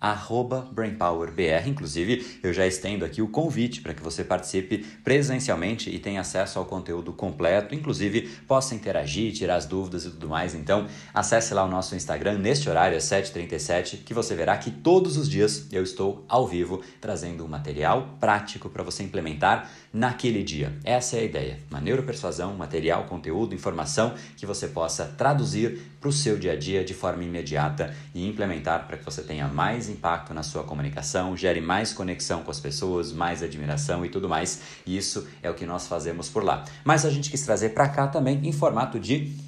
arroba 0.00 0.68
BrainPowerBR. 0.72 1.68
Inclusive, 1.68 2.38
eu 2.42 2.52
já 2.52 2.66
estendo 2.66 3.04
aqui 3.04 3.20
o 3.20 3.28
convite 3.28 3.80
para 3.80 3.94
que 3.94 4.02
você 4.02 4.22
participe 4.22 4.78
presencialmente 5.02 5.90
e 5.90 5.98
tenha 5.98 6.20
acesso 6.20 6.58
ao 6.58 6.64
conteúdo 6.64 7.12
completo, 7.12 7.74
inclusive 7.74 8.22
possa 8.46 8.74
interagir, 8.74 9.32
tirar 9.32 9.56
as 9.56 9.66
dúvidas 9.66 10.04
e 10.04 10.10
tudo 10.10 10.28
mais. 10.28 10.54
Então, 10.54 10.86
acesse 11.12 11.52
lá 11.52 11.64
o 11.64 11.68
nosso 11.68 11.94
Instagram 11.94 12.38
neste 12.38 12.68
horário, 12.68 12.96
às 12.96 13.04
7h37, 13.04 14.04
que 14.04 14.14
você 14.14 14.34
verá 14.34 14.56
que 14.56 14.70
todos 14.70 15.16
os 15.16 15.28
dias 15.28 15.66
eu 15.72 15.82
estou 15.82 16.24
ao 16.28 16.46
vivo 16.46 16.82
trazendo 17.00 17.44
um 17.44 17.48
material 17.48 18.16
prático 18.20 18.68
para 18.68 18.82
você 18.82 19.02
implementar 19.02 19.70
naquele 19.92 20.42
dia. 20.42 20.76
Essa 20.84 21.16
é 21.16 21.20
a 21.20 21.24
ideia. 21.24 21.58
Uma 21.70 21.80
neuropersuasão, 21.80 22.54
material, 22.54 23.04
conteúdo, 23.04 23.54
informação 23.54 24.14
que 24.36 24.46
você 24.46 24.68
possa 24.68 25.04
traduzir 25.06 25.80
para 26.00 26.08
o 26.08 26.12
seu 26.12 26.38
dia 26.38 26.52
a 26.52 26.56
dia 26.56 26.84
de 26.84 26.94
forma 26.94 27.24
imediata 27.24 27.94
e 28.14 28.26
implementar 28.26 28.86
para 28.86 28.96
que 28.96 29.04
você 29.04 29.22
tenha 29.22 29.48
mais 29.48 29.88
impacto 29.88 30.32
na 30.32 30.42
sua 30.42 30.62
comunicação, 30.62 31.36
gere 31.36 31.60
mais 31.60 31.92
conexão 31.92 32.42
com 32.42 32.50
as 32.50 32.60
pessoas, 32.60 33.12
mais 33.12 33.42
admiração 33.42 34.04
e 34.04 34.08
tudo 34.08 34.28
mais. 34.28 34.60
Isso 34.86 35.26
é 35.42 35.50
o 35.50 35.54
que 35.54 35.66
nós 35.66 35.86
fazemos 35.86 36.28
por 36.28 36.44
lá. 36.44 36.64
Mas 36.84 37.04
a 37.04 37.10
gente 37.10 37.30
quis 37.30 37.42
trazer 37.42 37.70
para 37.70 37.88
cá 37.88 38.06
também 38.06 38.40
em 38.46 38.52
formato 38.52 38.98
de 38.98 39.47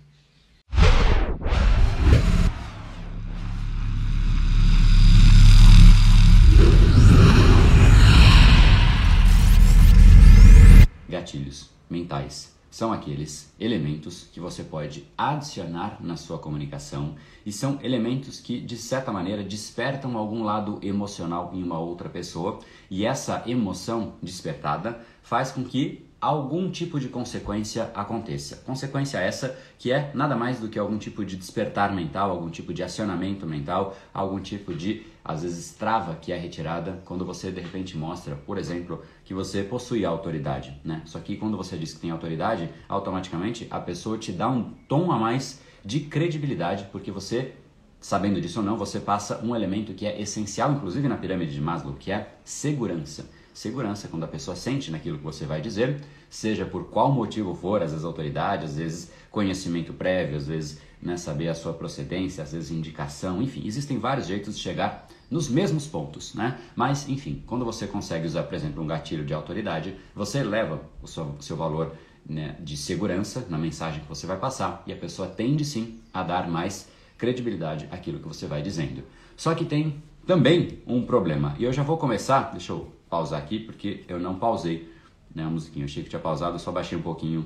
Gatilhos 11.21 11.69
mentais 11.89 12.59
são 12.69 12.93
aqueles 12.93 13.53
elementos 13.59 14.27
que 14.31 14.39
você 14.39 14.63
pode 14.63 15.05
adicionar 15.17 15.97
na 15.99 16.15
sua 16.15 16.39
comunicação 16.39 17.15
e 17.45 17.51
são 17.51 17.77
elementos 17.83 18.39
que, 18.39 18.61
de 18.61 18.77
certa 18.77 19.11
maneira, 19.11 19.43
despertam 19.43 20.17
algum 20.17 20.41
lado 20.41 20.79
emocional 20.81 21.51
em 21.53 21.61
uma 21.61 21.77
outra 21.77 22.07
pessoa 22.07 22.59
e 22.89 23.05
essa 23.05 23.43
emoção 23.45 24.13
despertada 24.23 25.01
faz 25.21 25.51
com 25.51 25.65
que 25.65 26.09
algum 26.21 26.71
tipo 26.71 26.97
de 26.97 27.09
consequência 27.09 27.91
aconteça. 27.93 28.57
Consequência 28.65 29.17
essa 29.17 29.57
que 29.77 29.91
é 29.91 30.11
nada 30.13 30.35
mais 30.35 30.59
do 30.59 30.69
que 30.69 30.79
algum 30.79 30.97
tipo 30.97 31.25
de 31.25 31.35
despertar 31.35 31.93
mental, 31.93 32.29
algum 32.31 32.49
tipo 32.49 32.73
de 32.73 32.83
acionamento 32.83 33.45
mental, 33.45 33.97
algum 34.13 34.39
tipo 34.39 34.73
de, 34.73 35.05
às 35.23 35.43
vezes, 35.43 35.73
trava 35.73 36.15
que 36.15 36.31
é 36.31 36.37
retirada 36.37 37.01
quando 37.05 37.25
você 37.25 37.51
de 37.51 37.61
repente 37.61 37.97
mostra, 37.97 38.35
por 38.35 38.57
exemplo, 38.57 39.01
que 39.23 39.33
você 39.33 39.63
possui 39.63 40.03
autoridade. 40.03 40.79
Né? 40.83 41.01
Só 41.05 41.19
que 41.19 41.35
quando 41.35 41.57
você 41.57 41.77
diz 41.77 41.93
que 41.93 41.99
tem 41.99 42.11
autoridade, 42.11 42.69
automaticamente 42.89 43.67
a 43.69 43.79
pessoa 43.79 44.17
te 44.17 44.31
dá 44.31 44.49
um 44.49 44.73
tom 44.87 45.11
a 45.11 45.19
mais 45.19 45.61
de 45.83 46.01
credibilidade, 46.01 46.87
porque 46.91 47.11
você 47.11 47.53
sabendo 48.01 48.41
disso 48.41 48.59
ou 48.59 48.65
não, 48.65 48.75
você 48.75 48.99
passa 48.99 49.39
um 49.43 49.55
elemento 49.55 49.93
que 49.93 50.07
é 50.07 50.19
essencial, 50.19 50.73
inclusive 50.73 51.07
na 51.07 51.15
pirâmide 51.15 51.53
de 51.53 51.61
Maslow, 51.61 51.93
que 51.93 52.11
é 52.11 52.33
segurança. 52.43 53.29
Segurança 53.53 54.07
quando 54.07 54.23
a 54.23 54.27
pessoa 54.27 54.55
sente 54.55 54.89
naquilo 54.89 55.19
que 55.19 55.23
você 55.23 55.45
vai 55.45 55.61
dizer, 55.61 56.01
seja 56.27 56.65
por 56.65 56.85
qual 56.85 57.11
motivo 57.11 57.53
for, 57.53 57.83
às 57.83 57.91
vezes 57.91 58.03
autoridade, 58.03 58.65
às 58.65 58.75
vezes 58.75 59.11
conhecimento 59.29 59.93
prévio, 59.93 60.35
às 60.35 60.47
vezes 60.47 60.81
né, 61.01 61.17
saber 61.17 61.47
a 61.47 61.55
sua 61.55 61.73
procedência, 61.73 62.43
às 62.43 62.51
vezes 62.51 62.71
indicação, 62.71 63.41
enfim, 63.41 63.65
existem 63.65 63.97
vários 63.97 64.27
jeitos 64.27 64.55
de 64.55 64.61
chegar 64.61 65.07
nos 65.29 65.49
mesmos 65.49 65.87
pontos, 65.87 66.33
né? 66.33 66.59
Mas, 66.75 67.07
enfim, 67.07 67.41
quando 67.47 67.63
você 67.63 67.87
consegue 67.87 68.27
usar, 68.27 68.43
por 68.43 68.53
exemplo, 68.53 68.83
um 68.83 68.87
gatilho 68.87 69.25
de 69.25 69.33
autoridade, 69.33 69.95
você 70.13 70.39
eleva 70.39 70.81
o 71.01 71.07
seu, 71.07 71.35
seu 71.39 71.55
valor 71.55 71.95
né, 72.25 72.55
de 72.59 72.75
segurança 72.75 73.47
na 73.49 73.57
mensagem 73.57 74.01
que 74.01 74.07
você 74.07 74.27
vai 74.27 74.37
passar 74.37 74.83
e 74.85 74.93
a 74.93 74.95
pessoa 74.95 75.27
tende 75.27 75.63
sim 75.65 75.99
a 76.13 76.21
dar 76.21 76.49
mais 76.49 76.87
credibilidade 77.17 77.87
àquilo 77.91 78.19
que 78.19 78.27
você 78.27 78.45
vai 78.45 78.61
dizendo. 78.61 79.03
Só 79.37 79.55
que 79.55 79.65
tem 79.65 80.03
também 80.27 80.79
um 80.85 81.03
problema, 81.03 81.55
e 81.57 81.63
eu 81.63 81.73
já 81.73 81.81
vou 81.81 81.97
começar, 81.97 82.51
deixa 82.51 82.73
eu 82.73 82.91
pausar 83.09 83.41
aqui 83.41 83.59
porque 83.59 84.03
eu 84.07 84.19
não 84.19 84.35
pausei 84.35 84.91
né, 85.33 85.43
a 85.43 85.49
musiquinha. 85.49 85.83
Eu 85.83 85.87
achei 85.87 86.03
que 86.03 86.09
tinha 86.09 86.19
pausado, 86.19 86.59
só 86.59 86.71
baixei 86.71 86.97
um 86.97 87.01
pouquinho 87.01 87.45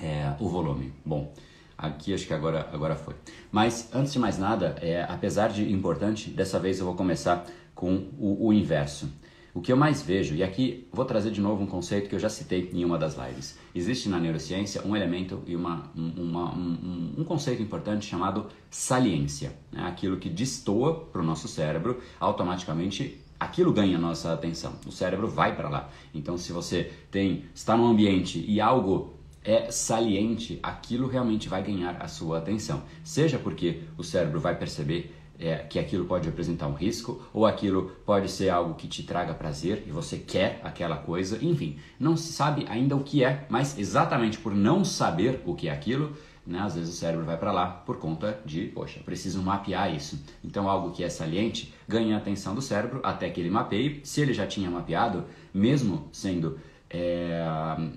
é, 0.00 0.34
o 0.38 0.48
volume. 0.48 0.92
Bom, 1.04 1.32
aqui 1.76 2.14
acho 2.14 2.26
que 2.26 2.34
agora, 2.34 2.68
agora 2.72 2.94
foi. 2.94 3.14
Mas 3.50 3.88
antes 3.92 4.12
de 4.12 4.18
mais 4.18 4.38
nada, 4.38 4.76
é, 4.80 5.02
apesar 5.02 5.48
de 5.48 5.72
importante, 5.72 6.30
dessa 6.30 6.58
vez 6.58 6.78
eu 6.78 6.86
vou 6.86 6.94
começar 6.94 7.46
com 7.74 8.08
o, 8.18 8.48
o 8.48 8.52
inverso. 8.52 9.08
O 9.54 9.60
que 9.60 9.70
eu 9.70 9.76
mais 9.76 10.00
vejo, 10.00 10.34
e 10.34 10.42
aqui 10.42 10.88
vou 10.90 11.04
trazer 11.04 11.30
de 11.30 11.40
novo 11.40 11.62
um 11.62 11.66
conceito 11.66 12.08
que 12.08 12.14
eu 12.14 12.18
já 12.18 12.30
citei 12.30 12.70
em 12.72 12.86
uma 12.86 12.96
das 12.96 13.16
lives. 13.16 13.58
Existe 13.74 14.08
na 14.08 14.18
neurociência 14.18 14.80
um 14.82 14.96
elemento 14.96 15.42
e 15.46 15.54
uma, 15.54 15.90
uma, 15.94 16.54
um, 16.54 17.14
um, 17.18 17.24
conceito 17.24 17.60
importante 17.60 18.06
chamado 18.06 18.46
saliência. 18.70 19.52
Né? 19.70 19.84
Aquilo 19.84 20.16
que 20.16 20.30
destoa 20.30 21.04
para 21.04 21.20
o 21.20 21.24
nosso 21.24 21.48
cérebro 21.48 22.00
automaticamente 22.18 23.20
aquilo 23.38 23.72
ganha 23.72 23.98
nossa 23.98 24.32
atenção. 24.32 24.72
O 24.86 24.92
cérebro 24.92 25.28
vai 25.28 25.54
para 25.54 25.68
lá. 25.68 25.90
Então, 26.14 26.38
se 26.38 26.52
você 26.52 26.90
tem 27.10 27.44
está 27.54 27.76
num 27.76 27.86
ambiente 27.86 28.42
e 28.48 28.60
algo 28.60 29.14
é 29.44 29.70
saliente, 29.70 30.58
aquilo 30.62 31.08
realmente 31.08 31.48
vai 31.48 31.62
ganhar 31.62 31.96
a 32.00 32.08
sua 32.08 32.38
atenção. 32.38 32.82
Seja 33.02 33.38
porque 33.38 33.82
o 33.96 34.04
cérebro 34.04 34.40
vai 34.40 34.56
perceber 34.56 35.14
é, 35.38 35.56
que 35.56 35.78
aquilo 35.78 36.04
pode 36.04 36.26
representar 36.26 36.68
um 36.68 36.74
risco, 36.74 37.20
ou 37.32 37.44
aquilo 37.44 37.90
pode 38.06 38.30
ser 38.30 38.48
algo 38.48 38.74
que 38.74 38.86
te 38.86 39.02
traga 39.02 39.34
prazer 39.34 39.82
e 39.86 39.90
você 39.90 40.16
quer 40.16 40.60
aquela 40.62 40.96
coisa, 40.96 41.38
enfim, 41.44 41.78
não 41.98 42.16
se 42.16 42.32
sabe 42.32 42.64
ainda 42.68 42.94
o 42.94 43.02
que 43.02 43.24
é, 43.24 43.44
mas 43.48 43.76
exatamente 43.78 44.38
por 44.38 44.54
não 44.54 44.84
saber 44.84 45.42
o 45.44 45.54
que 45.54 45.68
é 45.68 45.72
aquilo, 45.72 46.16
né? 46.46 46.58
Às 46.60 46.74
vezes 46.74 46.94
o 46.94 46.96
cérebro 46.96 47.24
vai 47.24 47.36
para 47.36 47.52
lá 47.52 47.66
por 47.66 47.98
conta 47.98 48.40
de, 48.44 48.66
poxa, 48.66 49.00
preciso 49.04 49.40
mapear 49.42 49.94
isso. 49.94 50.20
Então 50.42 50.68
algo 50.68 50.90
que 50.90 51.04
é 51.04 51.08
saliente 51.08 51.72
ganha 51.86 52.16
a 52.16 52.18
atenção 52.18 52.54
do 52.54 52.60
cérebro 52.60 53.00
até 53.04 53.30
que 53.30 53.40
ele 53.40 53.50
mapeie. 53.50 54.00
Se 54.02 54.20
ele 54.20 54.32
já 54.32 54.44
tinha 54.44 54.68
mapeado, 54.68 55.24
mesmo 55.54 56.08
sendo 56.10 56.58
é, 56.92 57.42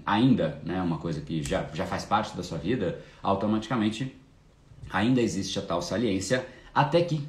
ainda 0.05 0.61
né, 0.63 0.81
uma 0.81 0.97
coisa 0.97 1.19
que 1.19 1.43
já, 1.43 1.67
já 1.73 1.85
faz 1.85 2.05
parte 2.05 2.35
da 2.35 2.43
sua 2.43 2.57
vida, 2.57 3.01
automaticamente 3.21 4.15
ainda 4.89 5.21
existe 5.21 5.59
a 5.59 5.61
tal 5.61 5.81
saliência 5.81 6.45
até 6.73 7.01
que 7.01 7.27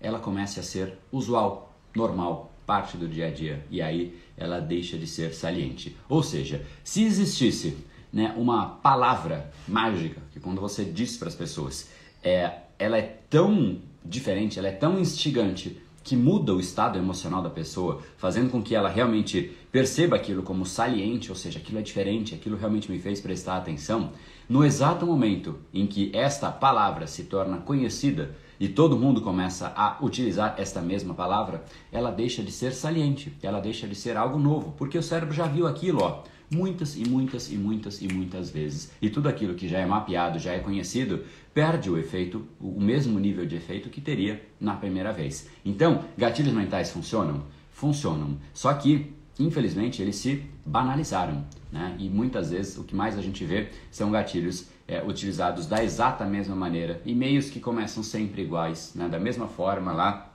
ela 0.00 0.18
comece 0.18 0.60
a 0.60 0.62
ser 0.62 0.98
usual, 1.10 1.72
normal, 1.94 2.52
parte 2.66 2.96
do 2.96 3.08
dia 3.08 3.28
a 3.28 3.30
dia. 3.30 3.64
E 3.70 3.80
aí 3.80 4.18
ela 4.36 4.60
deixa 4.60 4.98
de 4.98 5.06
ser 5.06 5.32
saliente. 5.34 5.96
Ou 6.08 6.22
seja, 6.22 6.64
se 6.82 7.04
existisse 7.04 7.76
né, 8.12 8.34
uma 8.36 8.66
palavra 8.66 9.50
mágica 9.66 10.20
que 10.32 10.40
quando 10.40 10.60
você 10.60 10.84
diz 10.84 11.16
para 11.16 11.28
as 11.28 11.34
pessoas, 11.34 11.88
é, 12.22 12.52
ela 12.78 12.98
é 12.98 13.18
tão 13.30 13.78
diferente, 14.04 14.58
ela 14.58 14.68
é 14.68 14.72
tão 14.72 14.98
instigante 14.98 15.80
que 16.02 16.16
muda 16.16 16.52
o 16.54 16.60
estado 16.60 16.98
emocional 16.98 17.42
da 17.42 17.50
pessoa, 17.50 18.00
fazendo 18.16 18.50
com 18.50 18.62
que 18.62 18.74
ela 18.74 18.88
realmente 18.88 19.52
perceba 19.70 20.16
aquilo 20.16 20.42
como 20.42 20.66
saliente, 20.66 21.30
ou 21.30 21.36
seja, 21.36 21.58
aquilo 21.58 21.78
é 21.78 21.82
diferente, 21.82 22.34
aquilo 22.34 22.56
realmente 22.56 22.90
me 22.90 22.98
fez 22.98 23.20
prestar 23.20 23.56
atenção. 23.56 24.10
No 24.48 24.64
exato 24.64 25.06
momento 25.06 25.58
em 25.72 25.86
que 25.86 26.10
esta 26.12 26.50
palavra 26.50 27.06
se 27.06 27.24
torna 27.24 27.58
conhecida 27.58 28.34
e 28.58 28.68
todo 28.68 28.98
mundo 28.98 29.20
começa 29.20 29.72
a 29.74 29.96
utilizar 30.00 30.54
esta 30.58 30.80
mesma 30.80 31.14
palavra, 31.14 31.64
ela 31.90 32.10
deixa 32.10 32.42
de 32.42 32.52
ser 32.52 32.72
saliente, 32.72 33.36
ela 33.42 33.60
deixa 33.60 33.88
de 33.88 33.94
ser 33.94 34.16
algo 34.16 34.38
novo, 34.38 34.74
porque 34.76 34.98
o 34.98 35.02
cérebro 35.02 35.34
já 35.34 35.46
viu 35.46 35.66
aquilo, 35.66 36.02
ó 36.02 36.22
muitas 36.52 36.96
e 36.96 37.08
muitas 37.08 37.50
e 37.50 37.56
muitas 37.56 38.02
e 38.02 38.08
muitas 38.08 38.50
vezes. 38.50 38.90
E 39.00 39.08
tudo 39.08 39.28
aquilo 39.28 39.54
que 39.54 39.68
já 39.68 39.78
é 39.78 39.86
mapeado, 39.86 40.38
já 40.38 40.52
é 40.52 40.58
conhecido, 40.58 41.24
perde 41.54 41.90
o 41.90 41.98
efeito, 41.98 42.46
o 42.60 42.80
mesmo 42.80 43.18
nível 43.18 43.46
de 43.46 43.56
efeito 43.56 43.88
que 43.88 44.00
teria 44.00 44.42
na 44.60 44.74
primeira 44.74 45.12
vez. 45.12 45.48
Então, 45.64 46.04
gatilhos 46.16 46.52
mentais 46.52 46.90
funcionam? 46.90 47.42
Funcionam. 47.70 48.36
Só 48.52 48.72
que, 48.74 49.12
infelizmente, 49.38 50.02
eles 50.02 50.16
se 50.16 50.44
banalizaram. 50.64 51.44
Né? 51.70 51.96
E 51.98 52.08
muitas 52.08 52.50
vezes 52.50 52.76
o 52.76 52.84
que 52.84 52.94
mais 52.94 53.18
a 53.18 53.22
gente 53.22 53.44
vê 53.44 53.68
são 53.90 54.10
gatilhos 54.10 54.66
é, 54.86 55.02
utilizados 55.02 55.66
da 55.66 55.82
exata 55.82 56.24
mesma 56.26 56.54
maneira, 56.54 57.00
e-mails 57.06 57.48
que 57.48 57.60
começam 57.60 58.02
sempre 58.02 58.42
iguais, 58.42 58.92
né? 58.94 59.08
da 59.08 59.18
mesma 59.18 59.48
forma 59.48 59.92
lá. 59.92 60.28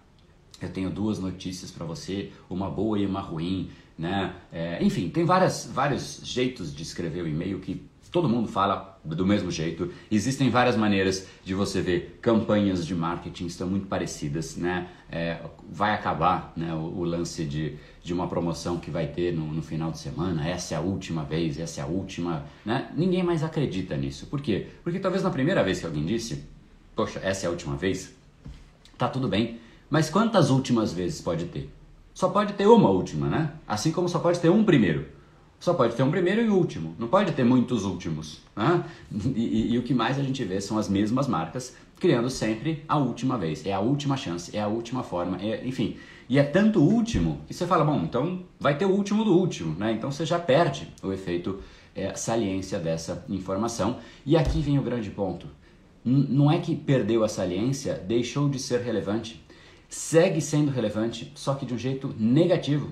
Eu 0.60 0.70
tenho 0.70 0.90
duas 0.90 1.20
notícias 1.20 1.70
para 1.70 1.86
você, 1.86 2.31
uma 2.50 2.68
boa 2.68 2.98
e 2.98 3.06
uma 3.06 3.22
ruim, 3.22 3.70
né? 3.98 4.34
É, 4.52 4.84
enfim, 4.84 5.10
tem 5.10 5.26
várias, 5.26 5.70
vários 5.74 6.22
jeitos 6.24 6.76
de 6.76 6.84
escrever 6.84 7.24
o 7.24 7.28
e-mail 7.28 7.60
que 7.60 7.82
todo 8.12 8.30
mundo 8.30 8.48
fala 8.48 9.00
do 9.04 9.26
mesmo 9.26 9.52
jeito. 9.52 9.92
Existem 10.10 10.50
várias 10.50 10.76
maneiras 10.76 11.28
de 11.44 11.54
você 11.54 11.82
ver 11.82 12.20
campanhas 12.22 12.86
de 12.86 12.96
marketing 12.96 13.46
estão 13.46 13.68
muito 13.68 13.88
parecidas, 13.88 14.56
né? 14.56 14.90
É, 15.10 15.40
vai 15.70 15.94
acabar 15.94 16.52
né, 16.56 16.74
o, 16.74 17.00
o, 17.00 17.04
lance 17.04 17.46
de, 17.46 17.78
de 18.04 18.14
uma 18.14 18.28
promoção 18.28 18.78
que 18.78 18.92
vai 18.92 19.08
ter 19.08 19.34
no, 19.34 19.46
no, 19.54 19.62
final 19.62 19.92
de 19.92 20.00
semana, 20.00 20.48
essa 20.48 20.74
é 20.74 20.78
a 20.78 20.82
última 20.82 21.24
vez, 21.24 21.60
essa 21.60 21.80
é 21.80 21.84
a 21.84 21.88
última, 21.88 22.46
né? 22.66 22.90
Ninguém 22.96 23.24
mais 23.24 23.44
acredita 23.44 23.96
nisso. 23.96 24.26
Por 24.28 24.42
quê? 24.42 24.68
Porque 24.84 25.00
talvez 25.00 25.24
na 25.24 25.30
primeira 25.30 25.64
vez 25.64 25.80
que 25.80 25.86
alguém 25.86 26.06
disse, 26.06 26.44
poxa, 26.96 27.20
essa 27.24 27.46
é 27.46 27.48
a 27.48 27.52
última 27.52 27.76
vez, 27.76 28.14
tá 28.98 29.08
tudo 29.08 29.28
bem. 29.28 29.60
Mas 29.90 30.10
quantas 30.10 30.50
últimas 30.50 30.92
vezes 30.92 31.22
pode 31.22 31.46
ter? 31.46 31.70
Só 32.18 32.30
pode 32.30 32.54
ter 32.54 32.66
uma 32.66 32.90
última, 32.90 33.28
né? 33.28 33.52
Assim 33.68 33.92
como 33.92 34.10
só 34.10 34.18
pode 34.18 34.40
ter 34.40 34.50
um 34.50 34.64
primeiro. 34.64 35.06
Só 35.60 35.75
pode 35.75 35.96
ter 35.96 36.02
um 36.02 36.10
primeiro 36.10 36.42
e 36.42 36.50
último, 36.50 36.96
não 36.98 37.08
pode 37.08 37.31
ter 37.34 37.44
muitos 37.44 37.86
últimos. 37.86 38.40
Né? 38.56 38.84
E, 39.36 39.40
e, 39.40 39.74
e, 39.74 39.78
o 39.78 39.84
que 39.84 39.94
mais 39.94 40.18
a 40.18 40.24
gente 40.24 40.44
vê 40.44 40.60
são 40.60 40.80
as 40.80 40.90
mesmas 40.90 41.28
marcas 41.28 41.75
criando 42.00 42.28
sempre 42.31 42.84
a 42.90 42.98
última 42.98 43.38
vez. 43.38 43.64
É 43.68 43.72
a 43.72 43.80
última 43.80 44.18
chance, 44.18 44.58
é 44.58 44.60
a 44.60 44.68
última 44.68 45.04
forma, 45.04 45.38
é, 45.40 45.64
enfim. 45.64 45.98
E 46.28 46.40
é 46.40 46.44
tanto 46.44 46.81
último 46.81 47.42
que 47.46 47.54
você 47.54 47.68
fala, 47.68 47.86
bom, 47.86 48.02
então 48.02 48.42
vai 48.60 48.75
ter 48.75 48.86
o 48.86 48.96
último 48.96 49.24
do 49.24 49.38
último, 49.38 49.75
né? 49.78 49.92
Então 49.92 50.10
você 50.10 50.25
já 50.25 50.40
perde 50.40 50.92
o 51.04 51.13
efeito 51.13 51.60
é, 51.94 52.16
saliência 52.16 52.80
dessa 52.80 53.24
informação. 53.30 53.98
E 54.25 54.36
aqui 54.36 54.60
vem 54.60 54.80
o 54.80 54.81
grande 54.81 55.12
ponto. 55.12 55.46
N 56.04 56.25
não 56.28 56.52
é 56.52 56.58
que 56.58 56.75
perdeu 56.75 57.24
a 57.24 57.30
saliência, 57.30 57.94
deixou 57.94 58.50
de 58.50 58.58
ser 58.58 58.81
relevante. 58.81 59.46
Segue 59.89 60.42
sendo 60.42 60.72
relevante, 60.72 61.31
só 61.36 61.56
que 61.56 61.66
de 61.66 61.74
um 61.74 61.78
jeito 61.78 62.13
negativo. 62.18 62.92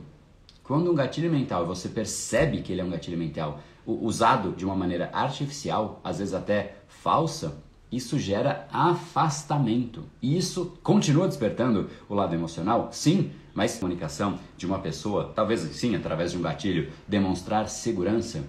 Quando 0.64 0.92
um 0.92 0.96
gatilho 0.96 1.32
mental, 1.32 1.66
você 1.66 1.90
percebe 1.90 2.62
que 2.62 2.72
ele 2.72 2.82
é 2.82 2.84
um 2.84 2.90
gatilho 2.90 3.18
mental, 3.18 3.60
usado 3.86 4.52
de 4.54 4.66
uma 4.66 4.76
maneira 4.76 5.10
artificial, 5.14 6.00
às 6.04 6.20
vezes 6.20 6.34
até 6.34 6.78
falsa, 6.88 7.62
isso 7.92 8.18
gera 8.18 8.68
afastamento. 8.72 10.04
E 10.22 10.38
isso 10.38 10.78
continua 10.82 11.28
despertando 11.28 11.90
o 12.10 12.16
lado 12.16 12.34
emocional? 12.34 12.90
Sim, 12.92 13.32
mas 13.54 13.78
comunicação 13.78 14.40
de 14.58 14.66
uma 14.66 14.80
pessoa, 14.80 15.32
talvez 15.36 15.62
sim, 15.62 15.96
através 15.96 16.32
de 16.32 16.38
um 16.38 16.42
gatilho, 16.42 16.92
demonstrar 17.08 17.70
segurança, 17.70 18.44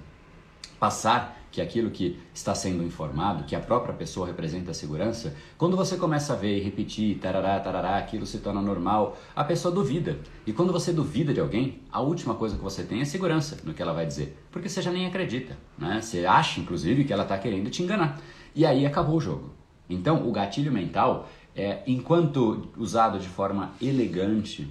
passar 0.81 1.35
que 1.56 1.61
aquilo 1.62 1.91
que 1.91 2.19
está 2.35 2.55
sendo 2.55 2.85
informado, 2.85 3.44
que 3.44 3.56
a 3.56 3.61
própria 3.61 3.94
pessoa 3.94 4.26
representa 4.26 4.73
a 4.73 4.75
segurança, 4.75 5.35
quando 5.56 5.75
você 5.75 5.97
começa 5.97 6.35
a 6.35 6.37
ver 6.37 6.58
e 6.58 6.61
repetir, 6.61 7.17
tarará, 7.17 7.58
tarará, 7.58 7.97
aquilo 7.97 8.26
se 8.26 8.41
torna 8.41 8.61
normal, 8.61 9.17
a 9.35 9.43
pessoa 9.43 9.75
duvida. 9.75 10.19
E 10.47 10.53
quando 10.53 10.70
você 10.70 10.93
duvida 10.93 11.32
de 11.32 11.41
alguém, 11.41 11.81
a 11.91 12.03
última 12.03 12.35
coisa 12.35 12.56
que 12.56 12.62
você 12.62 12.82
tem 12.82 13.00
é 13.00 13.06
segurança 13.06 13.56
no 13.64 13.73
que 13.73 13.81
ela 13.81 13.94
vai 13.94 14.05
dizer, 14.05 14.37
porque 14.53 14.69
você 14.69 14.82
já 14.82 14.93
nem 14.93 15.06
acredita, 15.06 15.56
né? 15.79 16.03
Você 16.03 16.26
acha, 16.26 16.61
inclusive, 16.61 17.05
que 17.05 17.12
ela 17.14 17.23
está 17.23 17.38
querendo 17.38 17.70
te 17.70 17.82
enganar. 17.82 18.20
E 18.55 18.67
aí 18.67 18.85
acabou 18.85 19.17
o 19.17 19.20
jogo. 19.20 19.55
Então, 19.88 20.29
o 20.29 20.32
gatilho 20.32 20.70
mental, 20.70 21.26
é, 21.55 21.82
enquanto 21.87 22.69
usado 22.76 23.19
de 23.19 23.29
forma 23.29 23.73
elegante, 23.81 24.70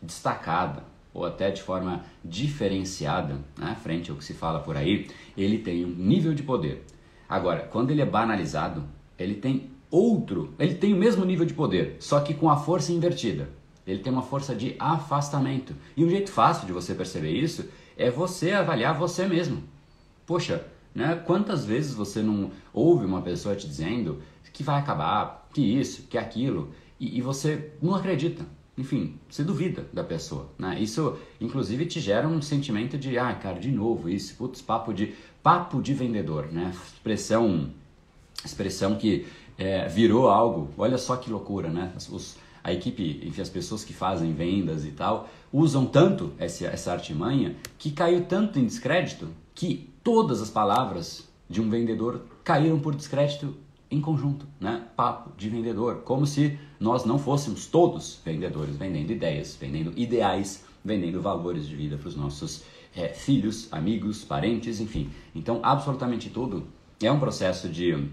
destacada, 0.00 0.84
ou 1.14 1.24
até 1.24 1.50
de 1.50 1.62
forma 1.62 2.04
diferenciada, 2.24 3.38
né, 3.58 3.76
frente 3.82 4.10
ao 4.10 4.16
que 4.16 4.24
se 4.24 4.34
fala 4.34 4.60
por 4.60 4.76
aí, 4.76 5.08
ele 5.36 5.58
tem 5.58 5.84
um 5.84 5.88
nível 5.88 6.34
de 6.34 6.42
poder. 6.42 6.84
Agora, 7.28 7.68
quando 7.70 7.90
ele 7.90 8.02
é 8.02 8.06
banalizado, 8.06 8.84
ele 9.18 9.34
tem 9.34 9.70
outro, 9.90 10.54
ele 10.58 10.74
tem 10.74 10.92
o 10.92 10.96
mesmo 10.96 11.24
nível 11.24 11.44
de 11.44 11.54
poder, 11.54 11.96
só 11.98 12.20
que 12.20 12.34
com 12.34 12.48
a 12.48 12.56
força 12.56 12.92
invertida. 12.92 13.48
Ele 13.86 13.98
tem 13.98 14.12
uma 14.12 14.22
força 14.22 14.54
de 14.54 14.76
afastamento. 14.78 15.74
E 15.96 16.04
um 16.04 16.08
jeito 16.08 16.30
fácil 16.30 16.66
de 16.66 16.72
você 16.72 16.94
perceber 16.94 17.32
isso 17.32 17.68
é 17.96 18.10
você 18.10 18.52
avaliar 18.52 18.96
você 18.96 19.26
mesmo. 19.26 19.62
Poxa, 20.24 20.64
né, 20.94 21.20
quantas 21.26 21.64
vezes 21.64 21.92
você 21.92 22.22
não 22.22 22.50
ouve 22.72 23.04
uma 23.04 23.22
pessoa 23.22 23.56
te 23.56 23.66
dizendo 23.66 24.22
que 24.52 24.62
vai 24.62 24.78
acabar, 24.78 25.48
que 25.52 25.60
isso, 25.62 26.06
que 26.08 26.18
aquilo, 26.18 26.70
e, 27.00 27.18
e 27.18 27.22
você 27.22 27.72
não 27.80 27.94
acredita 27.94 28.44
enfim, 28.76 29.18
você 29.28 29.44
duvida 29.44 29.86
da 29.92 30.02
pessoa, 30.02 30.48
né? 30.58 30.78
Isso, 30.80 31.18
inclusive, 31.40 31.84
te 31.86 32.00
gera 32.00 32.26
um 32.26 32.40
sentimento 32.40 32.96
de, 32.96 33.18
ah, 33.18 33.34
cara, 33.34 33.58
de 33.58 33.70
novo 33.70 34.08
isso, 34.08 34.34
putz, 34.36 34.62
papo 34.62 34.94
de, 34.94 35.14
papo 35.42 35.82
de 35.82 35.92
vendedor, 35.92 36.50
né? 36.50 36.72
Expressão, 36.94 37.70
expressão 38.44 38.96
que 38.96 39.26
é, 39.58 39.86
virou 39.88 40.28
algo, 40.28 40.70
olha 40.78 40.96
só 40.96 41.16
que 41.16 41.30
loucura, 41.30 41.68
né? 41.68 41.92
Os, 41.96 42.38
a 42.64 42.72
equipe, 42.72 43.20
enfim, 43.26 43.42
as 43.42 43.50
pessoas 43.50 43.84
que 43.84 43.92
fazem 43.92 44.32
vendas 44.32 44.84
e 44.84 44.92
tal, 44.92 45.28
usam 45.52 45.84
tanto 45.84 46.32
essa, 46.38 46.66
essa 46.66 46.92
artimanha 46.92 47.56
que 47.76 47.90
caiu 47.90 48.24
tanto 48.24 48.58
em 48.58 48.64
descrédito 48.64 49.28
que 49.54 49.90
todas 50.02 50.40
as 50.40 50.48
palavras 50.48 51.28
de 51.48 51.60
um 51.60 51.68
vendedor 51.68 52.22
caíram 52.42 52.78
por 52.78 52.94
descrédito 52.94 53.54
em 53.92 54.00
conjunto, 54.00 54.46
né? 54.58 54.86
Papo 54.96 55.30
de 55.36 55.48
vendedor, 55.48 56.02
como 56.04 56.26
se 56.26 56.58
nós 56.80 57.04
não 57.04 57.18
fôssemos 57.18 57.66
todos 57.66 58.18
vendedores, 58.24 58.76
vendendo 58.76 59.12
ideias, 59.12 59.56
vendendo 59.60 59.92
ideais, 59.96 60.64
vendendo 60.84 61.20
valores 61.20 61.68
de 61.68 61.76
vida 61.76 61.96
para 61.96 62.08
os 62.08 62.16
nossos 62.16 62.64
é, 62.96 63.08
filhos, 63.08 63.68
amigos, 63.70 64.24
parentes, 64.24 64.80
enfim. 64.80 65.10
Então, 65.34 65.60
absolutamente 65.62 66.30
tudo 66.30 66.66
é 67.02 67.12
um 67.12 67.20
processo 67.20 67.68
de, 67.68 68.08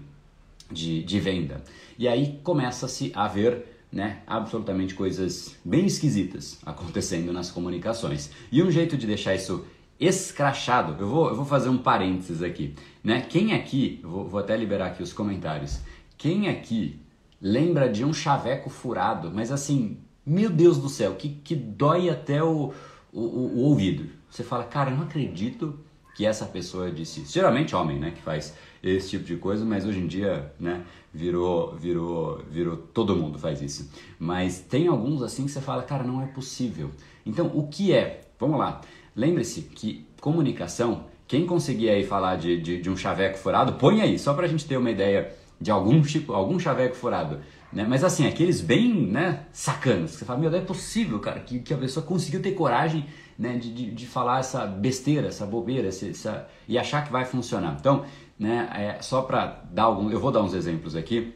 de, 0.70 1.02
de 1.02 1.20
venda. 1.20 1.62
E 1.98 2.06
aí 2.06 2.38
começa-se 2.42 3.10
a 3.14 3.26
ver 3.26 3.64
né, 3.90 4.22
absolutamente 4.26 4.94
coisas 4.94 5.56
bem 5.64 5.86
esquisitas 5.86 6.58
acontecendo 6.64 7.32
nas 7.32 7.50
comunicações. 7.50 8.30
E 8.52 8.62
um 8.62 8.70
jeito 8.70 8.96
de 8.96 9.06
deixar 9.06 9.34
isso 9.34 9.64
escrachado. 10.00 10.96
Eu 10.98 11.08
vou, 11.08 11.28
eu 11.28 11.36
vou 11.36 11.44
fazer 11.44 11.68
um 11.68 11.78
parênteses 11.78 12.42
aqui. 12.42 12.74
Né? 13.04 13.20
Quem 13.20 13.52
aqui, 13.52 14.00
vou, 14.02 14.26
vou 14.26 14.40
até 14.40 14.56
liberar 14.56 14.86
aqui 14.86 15.02
os 15.02 15.12
comentários, 15.12 15.80
quem 16.16 16.48
aqui 16.48 16.98
lembra 17.40 17.88
de 17.88 18.04
um 18.04 18.12
chaveco 18.12 18.68
furado, 18.70 19.30
mas 19.32 19.52
assim, 19.52 19.98
meu 20.24 20.50
Deus 20.50 20.78
do 20.78 20.88
céu, 20.88 21.14
que, 21.14 21.28
que 21.28 21.54
dói 21.54 22.10
até 22.10 22.42
o, 22.42 22.72
o, 23.12 23.20
o 23.20 23.58
ouvido. 23.60 24.10
Você 24.30 24.42
fala, 24.42 24.64
cara, 24.64 24.90
eu 24.90 24.96
não 24.96 25.04
acredito 25.04 25.78
que 26.14 26.26
essa 26.26 26.44
pessoa 26.44 26.90
disse 26.90 27.22
isso. 27.22 27.32
Geralmente 27.32 27.74
homem, 27.74 27.98
né, 27.98 28.10
que 28.10 28.20
faz 28.20 28.54
esse 28.82 29.10
tipo 29.10 29.24
de 29.24 29.36
coisa, 29.36 29.64
mas 29.64 29.86
hoje 29.86 29.98
em 29.98 30.06
dia, 30.06 30.52
né, 30.58 30.84
virou, 31.12 31.74
virou, 31.74 32.42
virou, 32.50 32.76
todo 32.76 33.16
mundo 33.16 33.38
faz 33.38 33.62
isso. 33.62 33.90
Mas 34.18 34.60
tem 34.60 34.86
alguns 34.86 35.22
assim 35.22 35.44
que 35.44 35.50
você 35.50 35.60
fala, 35.60 35.82
cara, 35.82 36.04
não 36.04 36.22
é 36.22 36.26
possível. 36.26 36.90
Então, 37.24 37.50
o 37.54 37.66
que 37.68 37.92
é? 37.92 38.20
Vamos 38.38 38.58
lá. 38.58 38.80
Lembre-se 39.14 39.62
que 39.62 40.06
comunicação, 40.20 41.06
quem 41.26 41.46
conseguir 41.46 41.90
aí 41.90 42.04
falar 42.04 42.36
de, 42.36 42.60
de, 42.60 42.80
de, 42.80 42.90
um 42.90 42.96
chaveco 42.96 43.38
furado, 43.38 43.74
põe 43.74 44.00
aí, 44.00 44.18
só 44.18 44.34
para 44.34 44.46
a 44.46 44.48
gente 44.48 44.66
ter 44.66 44.76
uma 44.76 44.90
ideia 44.90 45.32
de 45.60 45.70
algum 45.70 46.00
tipo, 46.02 46.32
algum 46.32 46.58
chaveco 46.58 46.94
furado. 46.94 47.40
Né? 47.72 47.86
Mas 47.88 48.02
assim, 48.02 48.26
aqueles 48.26 48.60
bem 48.60 48.92
né, 48.92 49.46
sacanas, 49.52 50.12
você 50.12 50.24
fala, 50.24 50.38
meu 50.38 50.50
Deus, 50.50 50.62
é 50.62 50.66
possível, 50.66 51.18
cara, 51.20 51.40
que, 51.40 51.60
que 51.60 51.72
a 51.72 51.78
pessoa 51.78 52.04
conseguiu 52.04 52.42
ter 52.42 52.52
coragem 52.52 53.06
né, 53.38 53.56
de, 53.56 53.72
de, 53.72 53.90
de 53.90 54.06
falar 54.06 54.40
essa 54.40 54.66
besteira, 54.66 55.28
essa 55.28 55.46
bobeira, 55.46 55.88
essa, 55.88 56.06
essa, 56.06 56.48
e 56.66 56.78
achar 56.78 57.04
que 57.04 57.12
vai 57.12 57.24
funcionar. 57.24 57.76
Então, 57.78 58.04
né, 58.38 58.68
é, 58.74 59.02
só 59.02 59.22
para 59.22 59.62
dar 59.70 59.84
algum, 59.84 60.10
eu 60.10 60.18
vou 60.18 60.32
dar 60.32 60.42
uns 60.42 60.54
exemplos 60.54 60.96
aqui, 60.96 61.34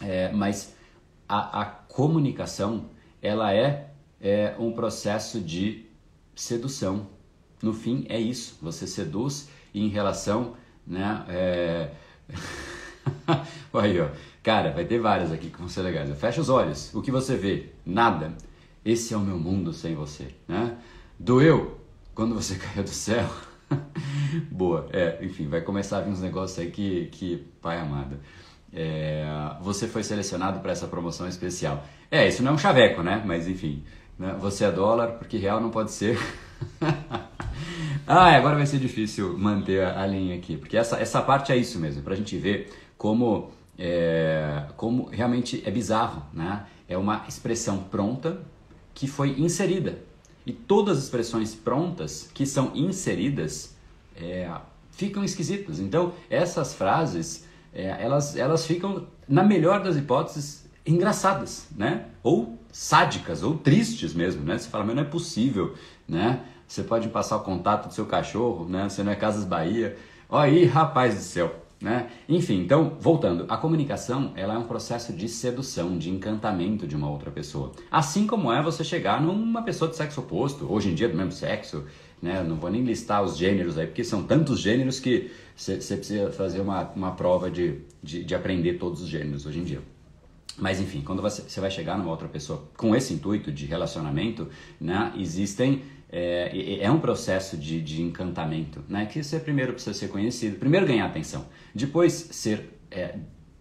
é, 0.00 0.30
mas 0.32 0.74
a, 1.28 1.62
a 1.62 1.64
comunicação, 1.64 2.90
ela 3.20 3.52
é, 3.52 3.88
é 4.20 4.54
um 4.58 4.72
processo 4.72 5.40
de 5.40 5.85
sedução. 6.36 7.08
No 7.60 7.72
fim, 7.72 8.06
é 8.08 8.20
isso. 8.20 8.58
Você 8.62 8.86
seduz 8.86 9.48
em 9.74 9.88
relação, 9.88 10.54
né? 10.86 11.24
É... 11.28 11.90
Aí, 13.74 14.00
ó. 14.00 14.08
Cara, 14.42 14.70
vai 14.70 14.84
ter 14.84 15.00
várias 15.00 15.32
aqui 15.32 15.50
que 15.50 15.58
vão 15.58 15.68
ser 15.68 15.82
legais. 15.82 16.16
Fecha 16.20 16.40
os 16.40 16.48
olhos. 16.48 16.94
O 16.94 17.02
que 17.02 17.10
você 17.10 17.34
vê? 17.34 17.70
Nada. 17.84 18.36
Esse 18.84 19.12
é 19.12 19.16
o 19.16 19.20
meu 19.20 19.38
mundo 19.38 19.72
sem 19.72 19.96
você, 19.96 20.28
né? 20.46 20.76
Doeu 21.18 21.80
quando 22.14 22.34
você 22.34 22.54
caiu 22.56 22.84
do 22.84 22.90
céu. 22.90 23.28
Boa. 24.50 24.88
É, 24.92 25.18
enfim, 25.24 25.48
vai 25.48 25.62
começar 25.62 25.98
a 25.98 26.00
vir 26.02 26.10
uns 26.10 26.20
negócios 26.20 26.58
aí 26.58 26.70
que, 26.70 27.06
que 27.06 27.44
pai 27.60 27.80
amado. 27.80 28.18
É, 28.72 29.24
você 29.60 29.88
foi 29.88 30.04
selecionado 30.04 30.60
para 30.60 30.72
essa 30.72 30.86
promoção 30.86 31.26
especial. 31.26 31.84
É, 32.10 32.28
isso 32.28 32.42
não 32.42 32.52
é 32.52 32.54
um 32.54 32.58
chaveco, 32.58 33.02
né? 33.02 33.22
Mas 33.26 33.48
enfim, 33.48 33.82
né? 34.18 34.36
Você 34.40 34.64
é 34.64 34.72
dólar, 34.72 35.12
porque 35.12 35.36
real 35.36 35.60
não 35.60 35.70
pode 35.70 35.90
ser. 35.90 36.18
ah, 38.06 38.36
agora 38.36 38.56
vai 38.56 38.66
ser 38.66 38.78
difícil 38.78 39.36
manter 39.38 39.84
a 39.84 40.06
linha 40.06 40.36
aqui, 40.36 40.56
porque 40.56 40.76
essa, 40.76 40.98
essa 40.98 41.20
parte 41.22 41.52
é 41.52 41.56
isso 41.56 41.78
mesmo, 41.78 42.02
para 42.02 42.14
a 42.14 42.16
gente 42.16 42.36
ver 42.36 42.72
como, 42.96 43.50
é, 43.78 44.64
como 44.76 45.08
realmente 45.10 45.62
é 45.64 45.70
bizarro, 45.70 46.22
né? 46.32 46.66
É 46.88 46.96
uma 46.96 47.24
expressão 47.28 47.78
pronta 47.78 48.40
que 48.94 49.06
foi 49.06 49.40
inserida. 49.40 49.98
E 50.46 50.52
todas 50.52 50.98
as 50.98 51.04
expressões 51.04 51.54
prontas 51.54 52.30
que 52.32 52.46
são 52.46 52.70
inseridas 52.74 53.76
é, 54.16 54.48
ficam 54.92 55.24
esquisitas. 55.24 55.80
Então, 55.80 56.12
essas 56.30 56.72
frases 56.72 57.44
é, 57.76 58.02
elas, 58.02 58.34
elas 58.36 58.66
ficam, 58.66 59.06
na 59.28 59.42
melhor 59.42 59.82
das 59.82 59.96
hipóteses, 59.96 60.64
engraçadas, 60.86 61.68
né? 61.76 62.06
Ou 62.22 62.58
sádicas, 62.76 63.42
ou 63.42 63.56
tristes 63.56 64.12
mesmo, 64.12 64.44
né? 64.44 64.58
Você 64.58 64.68
fala, 64.68 64.84
mas 64.84 64.94
não 64.94 65.02
é 65.02 65.06
possível, 65.06 65.74
né? 66.06 66.42
Você 66.68 66.82
pode 66.82 67.08
passar 67.08 67.38
o 67.38 67.40
contato 67.40 67.88
do 67.88 67.94
seu 67.94 68.04
cachorro, 68.04 68.68
né? 68.68 68.86
Você 68.86 69.02
não 69.02 69.12
é 69.12 69.16
Casas 69.16 69.46
Bahia. 69.46 69.96
Olha 70.28 70.52
aí, 70.52 70.66
rapaz 70.66 71.14
do 71.14 71.22
céu, 71.22 71.56
né? 71.80 72.10
Enfim, 72.28 72.60
então, 72.60 72.98
voltando, 73.00 73.46
a 73.48 73.56
comunicação 73.56 74.30
ela 74.36 74.52
é 74.52 74.58
um 74.58 74.64
processo 74.64 75.14
de 75.14 75.26
sedução, 75.26 75.96
de 75.96 76.10
encantamento 76.10 76.86
de 76.86 76.94
uma 76.94 77.08
outra 77.08 77.30
pessoa. 77.30 77.72
Assim 77.90 78.26
como 78.26 78.52
é 78.52 78.60
você 78.62 78.84
chegar 78.84 79.22
numa 79.22 79.62
pessoa 79.62 79.90
de 79.90 79.96
sexo 79.96 80.20
oposto, 80.20 80.70
hoje 80.70 80.90
em 80.90 80.94
dia 80.94 81.08
do 81.08 81.16
mesmo 81.16 81.32
sexo, 81.32 81.82
né? 82.20 82.42
Não 82.42 82.56
vou 82.56 82.70
nem 82.70 82.84
listar 82.84 83.22
os 83.22 83.38
gêneros 83.38 83.78
aí, 83.78 83.86
porque 83.86 84.04
são 84.04 84.22
tantos 84.22 84.60
gêneros 84.60 85.00
que 85.00 85.30
você 85.56 85.76
precisa 85.78 86.30
fazer 86.30 86.60
uma, 86.60 86.82
uma 86.94 87.12
prova 87.12 87.50
de, 87.50 87.80
de, 88.02 88.22
de 88.22 88.34
aprender 88.34 88.74
todos 88.74 89.00
os 89.00 89.08
gêneros 89.08 89.46
hoje 89.46 89.60
em 89.60 89.64
dia. 89.64 89.95
Mas 90.58 90.80
enfim, 90.80 91.02
quando 91.02 91.20
você, 91.20 91.60
vai 91.60 91.70
chegar 91.70 91.98
numa 91.98 92.10
outra 92.10 92.28
pessoa 92.28 92.68
com 92.76 92.94
esse 92.96 93.12
intuito 93.12 93.52
de 93.52 93.66
relacionamento, 93.66 94.48
né, 94.80 95.12
existem 95.16 95.82
é, 96.08 96.78
é 96.80 96.90
um 96.90 97.00
processo 97.00 97.56
de, 97.56 97.80
de 97.80 98.00
encantamento, 98.00 98.82
né? 98.88 99.06
Que 99.06 99.22
você 99.22 99.40
primeiro 99.40 99.72
precisa 99.72 99.92
ser 99.92 100.08
conhecido, 100.08 100.56
primeiro 100.56 100.86
ganhar 100.86 101.06
atenção, 101.06 101.46
depois 101.74 102.12
ser 102.12 102.78
é, 102.90 103.16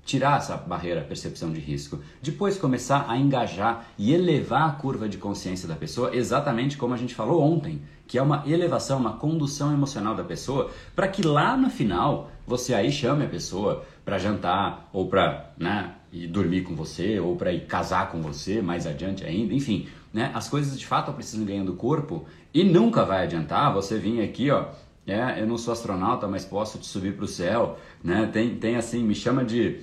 tirar 0.06 0.38
essa 0.38 0.56
barreira 0.56 1.02
percepção 1.02 1.52
de 1.52 1.60
risco, 1.60 2.00
depois 2.22 2.58
começar 2.58 3.06
a 3.10 3.18
engajar 3.18 3.88
e 3.98 4.14
elevar 4.14 4.70
a 4.70 4.72
curva 4.74 5.10
de 5.10 5.18
consciência 5.18 5.68
da 5.68 5.76
pessoa, 5.76 6.16
exatamente 6.16 6.78
como 6.78 6.94
a 6.94 6.98
gente 6.98 7.16
falou 7.16 7.42
ontem, 7.42 7.82
que 8.08 8.20
é 8.20 8.22
uma 8.22 8.44
elevação, 8.46 9.00
uma 9.00 9.18
condução 9.18 9.74
emocional 9.74 10.16
da 10.16 10.24
pessoa, 10.24 10.70
para 10.96 11.08
que 11.08 11.24
lá 11.24 11.58
no 11.58 11.72
final 11.72 12.30
você 12.46 12.76
aí 12.76 12.92
chame 12.92 13.26
a 13.26 13.28
pessoa 13.28 13.84
para 14.06 14.20
jantar 14.20 14.88
ou 14.94 15.08
para 15.08 15.52
né, 15.58 15.96
ir 16.16 16.28
dormir 16.28 16.64
com 16.64 16.76
você 16.76 17.20
ou 17.20 17.36
para 17.36 17.52
ir 17.52 17.66
casar 17.66 18.10
com 18.12 18.22
você 18.22 18.62
mais 18.62 18.88
adiante 18.88 19.26
ainda, 19.26 19.54
enfim, 19.54 19.88
né? 20.14 20.32
As 20.34 20.48
coisas 20.48 20.80
de 20.80 20.86
fato 20.86 21.12
precisam 21.12 21.46
ganhando 21.46 21.74
corpo 21.74 22.26
e 22.54 22.64
nunca 22.64 23.04
vai 23.04 23.24
adiantar 23.24 23.74
você 23.74 23.98
vir 23.98 24.22
aqui, 24.22 24.50
ó. 24.50 24.68
É, 25.06 25.40
eu 25.40 25.46
não 25.46 25.58
sou 25.58 25.72
astronauta, 25.72 26.28
mas 26.28 26.46
posso 26.46 26.80
te 26.80 26.88
subir 26.88 27.16
para 27.16 27.26
o 27.26 27.28
céu, 27.28 27.78
né? 28.04 28.28
Tem, 28.32 28.56
tem 28.56 28.76
assim, 28.76 29.04
me 29.04 29.14
chama 29.14 29.44
de 29.44 29.82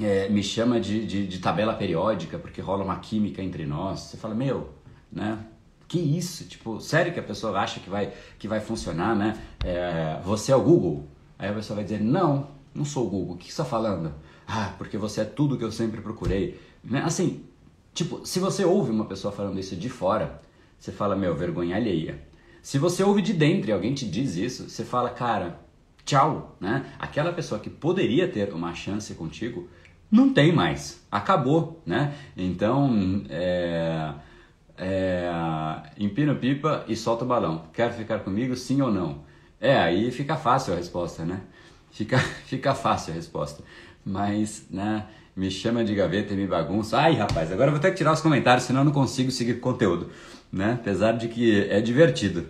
é, 0.00 0.28
me 0.28 0.42
chama 0.42 0.80
de, 0.80 1.04
de, 1.06 1.26
de, 1.26 1.38
tabela 1.38 1.74
periódica 1.74 2.38
porque 2.38 2.60
rola 2.60 2.84
uma 2.84 2.96
química 2.98 3.42
entre 3.42 3.66
nós. 3.66 4.00
Você 4.00 4.16
fala, 4.16 4.34
meu, 4.34 4.70
né? 5.10 5.38
Que 5.88 5.98
isso? 5.98 6.44
Tipo, 6.44 6.80
sério 6.80 7.12
que 7.12 7.20
a 7.20 7.22
pessoa 7.22 7.58
acha 7.58 7.80
que 7.80 7.90
vai 7.90 8.12
que 8.38 8.46
vai 8.46 8.60
funcionar, 8.60 9.16
né? 9.16 9.36
É, 9.64 10.20
você 10.22 10.52
é 10.52 10.56
o 10.56 10.62
Google? 10.62 11.06
Aí 11.38 11.48
a 11.48 11.52
pessoa 11.52 11.76
vai 11.76 11.84
dizer, 11.84 12.00
não, 12.00 12.48
não 12.74 12.84
sou 12.84 13.06
o 13.06 13.10
Google. 13.10 13.34
O 13.34 13.38
que 13.38 13.46
você 13.46 13.50
está 13.50 13.64
falando? 13.64 14.12
Ah, 14.46 14.74
porque 14.78 14.98
você 14.98 15.22
é 15.22 15.24
tudo 15.24 15.56
que 15.56 15.64
eu 15.64 15.72
sempre 15.72 16.00
procurei. 16.00 16.60
Né? 16.84 17.02
Assim, 17.04 17.44
Tipo, 17.94 18.24
se 18.24 18.40
você 18.40 18.64
ouve 18.64 18.90
uma 18.90 19.04
pessoa 19.04 19.32
falando 19.32 19.60
isso 19.60 19.76
de 19.76 19.88
fora, 19.88 20.40
você 20.78 20.90
fala, 20.90 21.14
meu, 21.14 21.34
vergonha 21.36 21.76
alheia. 21.76 22.18
Se 22.62 22.78
você 22.78 23.02
ouve 23.02 23.20
de 23.20 23.32
dentro 23.32 23.68
e 23.68 23.72
alguém 23.72 23.92
te 23.92 24.08
diz 24.08 24.36
isso, 24.36 24.68
você 24.68 24.84
fala, 24.84 25.10
cara, 25.10 25.60
tchau, 26.04 26.56
né? 26.58 26.86
Aquela 26.98 27.32
pessoa 27.32 27.60
que 27.60 27.68
poderia 27.68 28.26
ter 28.28 28.52
uma 28.54 28.74
chance 28.74 29.12
contigo, 29.14 29.68
não 30.10 30.32
tem 30.32 30.52
mais, 30.52 31.04
acabou, 31.10 31.82
né? 31.84 32.14
Então, 32.36 33.24
é, 33.28 34.14
é, 34.78 35.30
empina 35.98 36.34
pipa 36.34 36.84
e 36.88 36.96
solta 36.96 37.24
o 37.24 37.28
balão. 37.28 37.64
Quer 37.74 37.92
ficar 37.92 38.20
comigo, 38.20 38.56
sim 38.56 38.80
ou 38.80 38.90
não? 38.90 39.22
É, 39.60 39.76
aí 39.76 40.10
fica 40.10 40.36
fácil 40.36 40.72
a 40.72 40.76
resposta, 40.76 41.24
né? 41.24 41.42
Fica, 41.90 42.18
fica 42.46 42.74
fácil 42.74 43.12
a 43.12 43.16
resposta. 43.16 43.62
Mas, 44.04 44.66
né? 44.70 45.06
me 45.34 45.50
chama 45.50 45.84
de 45.84 45.94
gaveta 45.94 46.34
e 46.34 46.36
me 46.36 46.46
bagunça. 46.46 46.98
Ai, 46.98 47.14
rapaz, 47.14 47.50
agora 47.50 47.68
eu 47.68 47.72
vou 47.72 47.80
ter 47.80 47.90
que 47.90 47.96
tirar 47.96 48.12
os 48.12 48.20
comentários, 48.20 48.64
senão 48.64 48.80
eu 48.80 48.84
não 48.84 48.92
consigo 48.92 49.30
seguir 49.30 49.60
conteúdo, 49.60 50.10
né? 50.52 50.74
Apesar 50.80 51.12
de 51.12 51.28
que 51.28 51.62
é 51.68 51.80
divertido, 51.80 52.46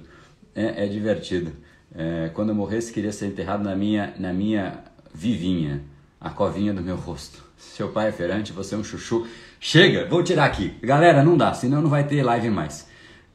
é, 0.54 0.85
é 0.85 0.88
divertido. 0.88 1.52
É, 1.94 2.30
quando 2.35 2.49
eu 2.49 2.54
morresse, 2.54 2.92
queria 2.92 3.12
ser 3.12 3.26
enterrado 3.26 3.62
na 3.62 3.76
minha, 3.76 4.14
na 4.18 4.32
minha 4.32 4.80
vivinha, 5.14 5.82
a 6.21 6.30
covinha 6.30 6.73
do 6.73 6.82
meu 6.82 6.97
rosto. 6.97 7.42
Seu 7.56 7.90
pai 7.90 8.09
é 8.09 8.12
ferante, 8.12 8.52
você 8.52 8.75
é 8.75 8.78
um 8.78 8.85
chuchu. 8.85 9.26
Chega, 9.61 10.09
vou 10.09 10.23
tirar 10.23 10.47
aqui. 10.47 10.75
Galera, 10.82 11.23
não 11.23 11.37
dá, 11.37 11.54
senão 11.54 11.80
não 11.80 11.90
vai 11.90 12.04
ter 12.04 12.23
live 12.23 12.50
mais. 12.50 12.88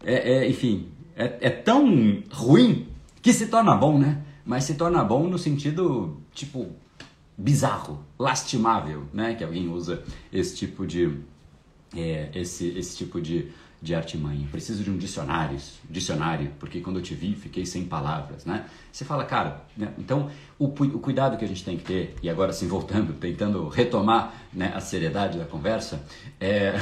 É, 0.04 0.34
é 0.34 0.50
enfim, 0.50 0.90
é, 1.16 1.38
é 1.40 1.50
tão 1.50 2.22
ruim 2.30 2.88
que 3.22 3.32
se 3.32 3.48
torna 3.48 3.76
bom, 3.76 3.98
né? 3.98 4.22
Mas 4.46 4.66
se 4.66 4.76
torna 4.76 5.04
bom 5.04 5.28
no 5.28 5.38
sentido, 5.38 6.18
tipo, 6.34 6.68
bizarro, 7.38 8.04
lastimável, 8.18 9.04
né? 9.14 9.36
Que 9.36 9.44
alguém 9.44 9.70
usa 9.70 10.04
esse 10.34 10.56
tipo 10.56 10.88
de 10.88 11.16
é, 11.96 12.30
esse, 12.34 12.68
esse 12.78 12.98
tipo 12.98 13.22
de, 13.22 13.52
de 13.82 13.94
artimanha. 13.94 14.48
Preciso 14.52 14.84
de 14.84 14.90
um 14.90 14.98
dicionário, 14.98 15.58
dicionário, 15.90 16.52
porque 16.60 16.82
quando 16.82 16.98
eu 16.98 17.04
te 17.04 17.14
vi 17.14 17.36
fiquei 17.36 17.66
sem 17.66 17.86
palavras, 17.86 18.46
né? 18.46 18.66
Você 18.92 19.06
fala, 19.06 19.24
cara, 19.24 19.64
né? 19.76 19.94
então 19.98 20.30
o, 20.58 20.66
o 20.66 21.00
cuidado 21.00 21.38
que 21.38 21.46
a 21.46 21.48
gente 21.48 21.64
tem 21.64 21.78
que 21.78 21.84
ter, 21.84 22.16
e 22.22 22.30
agora 22.30 22.50
assim 22.50 22.68
voltando, 22.68 23.14
tentando 23.14 23.70
retomar 23.70 24.34
né, 24.52 24.74
a 24.76 24.80
seriedade 24.80 25.38
da 25.38 25.46
conversa, 25.46 26.04
é... 26.40 26.74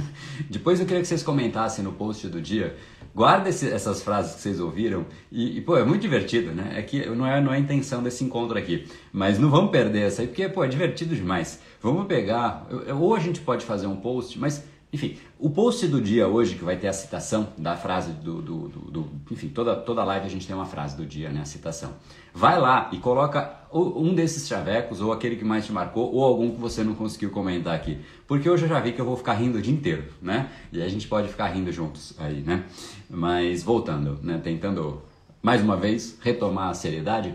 depois 0.50 0.78
eu 0.78 0.86
queria 0.86 1.00
que 1.00 1.08
vocês 1.08 1.22
comentassem 1.22 1.82
no 1.82 1.92
post 1.92 2.28
do 2.28 2.40
dia 2.40 2.76
Guarda 3.14 3.50
esse, 3.50 3.68
essas 3.68 4.02
frases 4.02 4.34
que 4.34 4.40
vocês 4.40 4.58
ouviram 4.58 5.04
e, 5.30 5.58
e, 5.58 5.60
pô, 5.60 5.76
é 5.76 5.84
muito 5.84 6.00
divertido, 6.00 6.52
né? 6.52 6.72
É 6.76 6.82
que 6.82 7.04
não 7.10 7.26
é, 7.26 7.40
não 7.40 7.52
é 7.52 7.56
a 7.56 7.60
intenção 7.60 8.02
desse 8.02 8.24
encontro 8.24 8.56
aqui, 8.56 8.86
mas 9.12 9.38
não 9.38 9.50
vamos 9.50 9.70
perder 9.70 10.06
essa 10.06 10.22
aí, 10.22 10.28
porque, 10.28 10.48
pô, 10.48 10.64
é 10.64 10.68
divertido 10.68 11.14
demais. 11.14 11.60
Vamos 11.80 12.06
pegar, 12.06 12.66
ou 12.98 13.14
a 13.14 13.18
gente 13.18 13.40
pode 13.40 13.66
fazer 13.66 13.86
um 13.86 13.96
post, 13.96 14.38
mas 14.38 14.64
enfim, 14.92 15.16
o 15.38 15.48
post 15.48 15.86
do 15.88 16.02
dia 16.02 16.28
hoje, 16.28 16.54
que 16.54 16.62
vai 16.62 16.76
ter 16.76 16.86
a 16.86 16.92
citação 16.92 17.48
da 17.56 17.74
frase 17.74 18.12
do. 18.12 18.42
do, 18.42 18.68
do, 18.68 18.80
do 18.90 19.08
enfim, 19.30 19.48
toda, 19.48 19.74
toda 19.74 20.04
live 20.04 20.26
a 20.26 20.28
gente 20.28 20.46
tem 20.46 20.54
uma 20.54 20.66
frase 20.66 20.94
do 20.94 21.06
dia, 21.06 21.30
né? 21.30 21.40
A 21.40 21.44
citação. 21.46 21.94
Vai 22.34 22.60
lá 22.60 22.90
e 22.92 22.98
coloca 22.98 23.58
um 23.72 24.14
desses 24.14 24.46
chavecos, 24.46 25.00
ou 25.00 25.10
aquele 25.10 25.36
que 25.36 25.44
mais 25.46 25.64
te 25.64 25.72
marcou, 25.72 26.12
ou 26.12 26.22
algum 26.22 26.50
que 26.50 26.60
você 26.60 26.84
não 26.84 26.94
conseguiu 26.94 27.30
comentar 27.30 27.74
aqui. 27.74 27.98
Porque 28.26 28.48
hoje 28.50 28.64
eu 28.64 28.68
já 28.68 28.80
vi 28.80 28.92
que 28.92 29.00
eu 29.00 29.06
vou 29.06 29.16
ficar 29.16 29.32
rindo 29.32 29.56
o 29.56 29.62
dia 29.62 29.72
inteiro, 29.72 30.04
né? 30.20 30.50
E 30.70 30.82
a 30.82 30.88
gente 30.90 31.08
pode 31.08 31.28
ficar 31.28 31.46
rindo 31.46 31.72
juntos 31.72 32.12
aí, 32.18 32.42
né? 32.42 32.66
Mas 33.08 33.62
voltando, 33.62 34.18
né? 34.22 34.38
Tentando 34.44 35.00
mais 35.42 35.62
uma 35.62 35.76
vez 35.76 36.18
retomar 36.20 36.68
a 36.68 36.74
seriedade, 36.74 37.34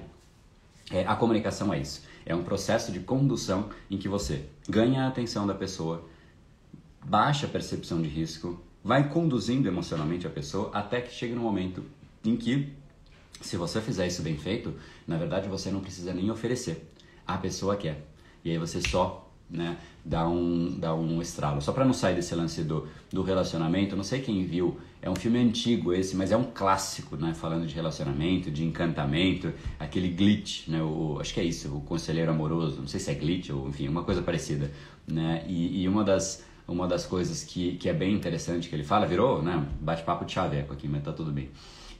é, 0.91 1.05
a 1.07 1.15
comunicação 1.15 1.73
é 1.73 1.79
isso. 1.79 2.03
É 2.23 2.35
um 2.35 2.43
processo 2.43 2.91
de 2.91 2.99
condução 2.99 3.69
em 3.89 3.97
que 3.97 4.07
você 4.07 4.43
ganha 4.69 5.05
a 5.05 5.07
atenção 5.07 5.47
da 5.47 5.55
pessoa 5.55 6.05
baixa 7.07 7.47
percepção 7.47 8.01
de 8.01 8.09
risco, 8.09 8.59
vai 8.83 9.09
conduzindo 9.09 9.67
emocionalmente 9.67 10.27
a 10.27 10.29
pessoa 10.29 10.69
até 10.73 10.99
que 10.99 11.13
chegue 11.13 11.33
no 11.33 11.41
momento 11.41 11.83
em 12.23 12.35
que, 12.35 12.73
se 13.41 13.55
você 13.55 13.79
fizer 13.79 14.07
isso 14.07 14.21
bem 14.21 14.37
feito, 14.37 14.73
na 15.07 15.17
verdade 15.17 15.47
você 15.47 15.71
não 15.71 15.79
precisa 15.79 16.13
nem 16.13 16.29
oferecer. 16.29 16.91
A 17.25 17.37
pessoa 17.37 17.77
quer. 17.77 18.05
E 18.43 18.51
aí 18.51 18.57
você 18.57 18.81
só 18.81 19.29
né, 19.49 19.77
dá, 20.03 20.27
um, 20.27 20.77
dá 20.77 20.93
um 20.93 21.21
estralo. 21.21 21.61
Só 21.61 21.71
para 21.71 21.85
não 21.85 21.93
sair 21.93 22.15
desse 22.15 22.35
lance 22.35 22.61
do, 22.63 22.87
do 23.09 23.21
relacionamento, 23.23 23.95
não 23.95 24.03
sei 24.03 24.19
quem 24.19 24.45
viu, 24.45 24.77
é 25.01 25.09
um 25.09 25.15
filme 25.15 25.39
antigo 25.39 25.93
esse, 25.93 26.15
mas 26.15 26.33
é 26.33 26.37
um 26.37 26.43
clássico, 26.43 27.15
né, 27.15 27.33
falando 27.33 27.65
de 27.65 27.73
relacionamento, 27.73 28.51
de 28.51 28.65
encantamento, 28.65 29.53
aquele 29.79 30.09
glitch, 30.09 30.67
né, 30.67 30.83
o, 30.83 31.17
acho 31.21 31.33
que 31.33 31.39
é 31.39 31.43
isso, 31.43 31.73
o 31.73 31.81
conselheiro 31.81 32.31
amoroso, 32.31 32.81
não 32.81 32.87
sei 32.87 32.99
se 32.99 33.09
é 33.11 33.13
glitch 33.13 33.49
ou 33.49 33.69
enfim, 33.69 33.87
uma 33.87 34.03
coisa 34.03 34.21
parecida. 34.21 34.71
Né, 35.07 35.45
e, 35.47 35.83
e 35.83 35.87
uma 35.87 36.03
das 36.03 36.43
uma 36.67 36.87
das 36.87 37.05
coisas 37.05 37.43
que, 37.43 37.77
que 37.77 37.87
é 37.87 37.93
bem 37.93 38.13
interessante 38.13 38.67
que 38.67 38.75
ele 38.75 38.83
fala, 38.83 39.05
virou 39.05 39.41
né, 39.41 39.65
bate-papo 39.79 40.25
de 40.25 40.33
chaveco 40.33 40.73
aqui, 40.73 40.87
mas 40.87 41.03
tá 41.03 41.13
tudo 41.13 41.31
bem. 41.31 41.49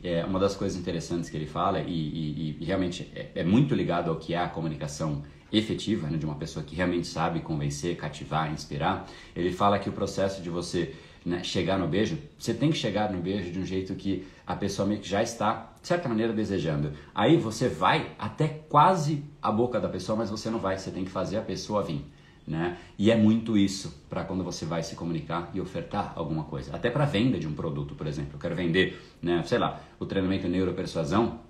É, 0.03 0.23
uma 0.25 0.39
das 0.39 0.55
coisas 0.55 0.77
interessantes 0.77 1.29
que 1.29 1.37
ele 1.37 1.47
fala, 1.47 1.79
e, 1.79 1.89
e, 1.89 2.57
e 2.59 2.65
realmente 2.65 3.09
é, 3.15 3.31
é, 3.35 3.43
muito 3.43 3.73
ligado 3.73 4.09
ao 4.09 4.17
que 4.17 4.33
é 4.33 4.37
a 4.37 4.47
comunicação 4.47 5.23
efetiva, 5.51 6.07
né, 6.07 6.17
de 6.17 6.25
uma 6.25 6.35
pessoa 6.35 6.63
que 6.63 6.75
realmente 6.75 7.07
sabe 7.07 7.39
convencer, 7.39 7.95
cativar, 7.95 8.51
inspirar, 8.51 9.07
ele 9.35 9.51
fala 9.51 9.79
que 9.79 9.89
o 9.89 9.93
processo 9.93 10.41
de 10.41 10.49
você 10.49 10.93
né, 11.25 11.43
chegar 11.43 11.79
no 11.79 11.87
beijo, 11.87 12.17
você 12.37 12.53
tem 12.53 12.69
que 12.69 12.77
chegar 12.77 13.11
no 13.11 13.19
beijo 13.19 13.51
de 13.51 13.59
um 13.59 13.65
jeito 13.65 13.95
que 13.95 14.27
a 14.45 14.55
pessoa 14.55 14.87
meio 14.87 14.99
que 14.99 15.07
já 15.07 15.23
está, 15.23 15.73
de 15.81 15.87
certa 15.87 16.07
maneira, 16.07 16.31
desejando. 16.33 16.91
Aí 17.15 17.37
você 17.37 17.67
vai 17.67 18.11
até 18.19 18.47
quase 18.47 19.23
a 19.41 19.51
boca 19.51 19.79
da 19.79 19.89
pessoa, 19.89 20.17
mas 20.17 20.29
você 20.29 20.49
não 20.49 20.59
vai, 20.59 20.77
você 20.77 20.91
tem 20.91 21.03
que 21.03 21.11
fazer 21.11 21.37
a 21.37 21.41
pessoa 21.41 21.83
vir. 21.83 22.05
Né? 22.47 22.77
E 22.97 23.11
é 23.11 23.17
muito 23.17 23.57
isso 23.57 24.05
para 24.09 24.23
quando 24.23 24.41
você 24.41 24.65
vai 24.65 24.81
se 24.81 24.95
comunicar 24.95 25.51
e 25.53 25.59
ofertar 25.59 26.13
alguma 26.15 26.45
coisa. 26.45 26.73
Até 26.73 26.89
para 26.89 27.03
venda 27.03 27.37
de 27.37 27.45
um 27.45 27.53
produto, 27.53 27.93
por 27.93 28.07
exemplo. 28.07 28.31
Eu 28.35 28.39
quero 28.39 28.55
vender, 28.55 29.01
né, 29.21 29.43
sei 29.45 29.57
lá, 29.57 29.81
o 29.99 30.05
treinamento 30.05 30.47
neuropersuasão. 30.47 31.41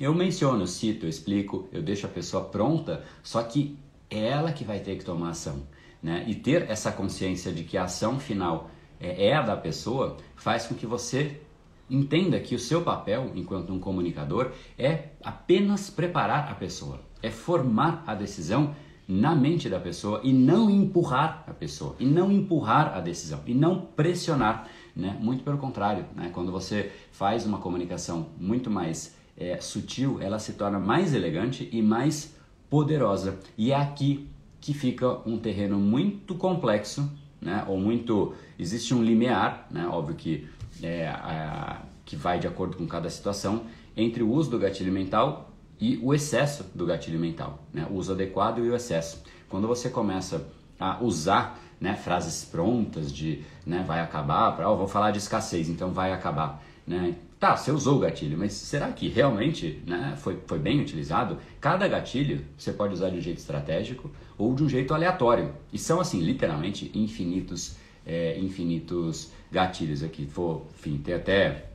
Eu 0.00 0.12
menciono, 0.12 0.66
cito, 0.66 1.06
eu 1.06 1.10
explico, 1.10 1.68
eu 1.70 1.80
deixo 1.80 2.06
a 2.06 2.08
pessoa 2.08 2.46
pronta, 2.46 3.04
só 3.22 3.40
que 3.44 3.78
é 4.10 4.26
ela 4.26 4.50
que 4.50 4.64
vai 4.64 4.80
ter 4.80 4.96
que 4.96 5.04
tomar 5.04 5.30
ação. 5.30 5.62
Né? 6.02 6.24
E 6.26 6.34
ter 6.34 6.68
essa 6.68 6.90
consciência 6.90 7.52
de 7.52 7.62
que 7.62 7.78
a 7.78 7.84
ação 7.84 8.18
final 8.18 8.70
é, 8.98 9.28
é 9.28 9.34
a 9.34 9.42
da 9.42 9.56
pessoa 9.56 10.16
faz 10.34 10.66
com 10.66 10.74
que 10.74 10.84
você 10.84 11.40
entenda 11.88 12.40
que 12.40 12.56
o 12.56 12.58
seu 12.58 12.82
papel 12.82 13.30
enquanto 13.36 13.72
um 13.72 13.78
comunicador 13.78 14.50
é 14.76 15.10
apenas 15.22 15.90
preparar 15.90 16.50
a 16.50 16.54
pessoa 16.54 17.00
é 17.22 17.30
formar 17.30 18.02
a 18.06 18.14
decisão 18.14 18.74
na 19.06 19.34
mente 19.34 19.68
da 19.68 19.78
pessoa 19.78 20.20
e 20.24 20.32
não 20.32 20.70
empurrar 20.70 21.44
a 21.46 21.52
pessoa, 21.52 21.94
e 21.98 22.06
não 22.06 22.32
empurrar 22.32 22.96
a 22.96 23.00
decisão, 23.00 23.40
e 23.46 23.54
não 23.54 23.80
pressionar, 23.80 24.68
né? 24.96 25.16
Muito 25.20 25.44
pelo 25.44 25.58
contrário, 25.58 26.06
né? 26.14 26.30
Quando 26.32 26.50
você 26.50 26.90
faz 27.12 27.44
uma 27.44 27.58
comunicação 27.58 28.28
muito 28.38 28.70
mais 28.70 29.14
é, 29.36 29.60
sutil, 29.60 30.18
ela 30.20 30.38
se 30.38 30.54
torna 30.54 30.78
mais 30.78 31.14
elegante 31.14 31.68
e 31.70 31.82
mais 31.82 32.34
poderosa. 32.70 33.38
E 33.58 33.72
é 33.72 33.76
aqui 33.76 34.28
que 34.60 34.72
fica 34.72 35.20
um 35.28 35.36
terreno 35.36 35.78
muito 35.78 36.34
complexo, 36.34 37.10
né? 37.40 37.64
Ou 37.68 37.78
muito 37.78 38.34
existe 38.58 38.94
um 38.94 39.02
limiar, 39.02 39.68
né? 39.70 39.86
Óbvio 39.86 40.16
que 40.16 40.48
é, 40.82 41.08
a, 41.08 41.82
que 42.04 42.16
vai 42.16 42.38
de 42.38 42.46
acordo 42.46 42.76
com 42.76 42.86
cada 42.86 43.10
situação 43.10 43.64
entre 43.96 44.22
o 44.22 44.30
uso 44.30 44.50
do 44.50 44.58
gatilho 44.58 44.92
mental 44.92 45.53
e 45.84 46.00
o 46.02 46.14
excesso 46.14 46.64
do 46.74 46.86
gatilho 46.86 47.20
mental, 47.20 47.62
né? 47.70 47.86
o 47.90 47.96
uso 47.96 48.12
adequado 48.12 48.64
e 48.64 48.70
o 48.70 48.74
excesso. 48.74 49.22
Quando 49.50 49.68
você 49.68 49.90
começa 49.90 50.48
a 50.80 50.98
usar 51.04 51.60
né, 51.78 51.94
frases 51.94 52.42
prontas 52.42 53.12
de 53.12 53.42
né, 53.66 53.84
vai 53.86 54.00
acabar, 54.00 54.56
pra, 54.56 54.70
oh, 54.70 54.78
vou 54.78 54.88
falar 54.88 55.10
de 55.10 55.18
escassez, 55.18 55.68
então 55.68 55.90
vai 55.90 56.10
acabar. 56.10 56.64
Né? 56.86 57.16
Tá, 57.38 57.54
você 57.54 57.70
usou 57.70 57.96
o 57.96 57.98
gatilho, 57.98 58.38
mas 58.38 58.54
será 58.54 58.90
que 58.92 59.08
realmente 59.08 59.82
né, 59.86 60.14
foi, 60.16 60.40
foi 60.46 60.58
bem 60.58 60.80
utilizado? 60.80 61.36
Cada 61.60 61.86
gatilho 61.86 62.42
você 62.56 62.72
pode 62.72 62.94
usar 62.94 63.10
de 63.10 63.18
um 63.18 63.20
jeito 63.20 63.38
estratégico 63.40 64.10
ou 64.38 64.54
de 64.54 64.64
um 64.64 64.68
jeito 64.70 64.94
aleatório. 64.94 65.52
E 65.70 65.76
são, 65.76 66.00
assim, 66.00 66.18
literalmente 66.22 66.90
infinitos, 66.94 67.76
é, 68.06 68.38
infinitos 68.38 69.32
gatilhos 69.52 70.02
aqui. 70.02 70.24
Vou, 70.24 70.66
enfim, 70.78 70.98
até 71.12 71.73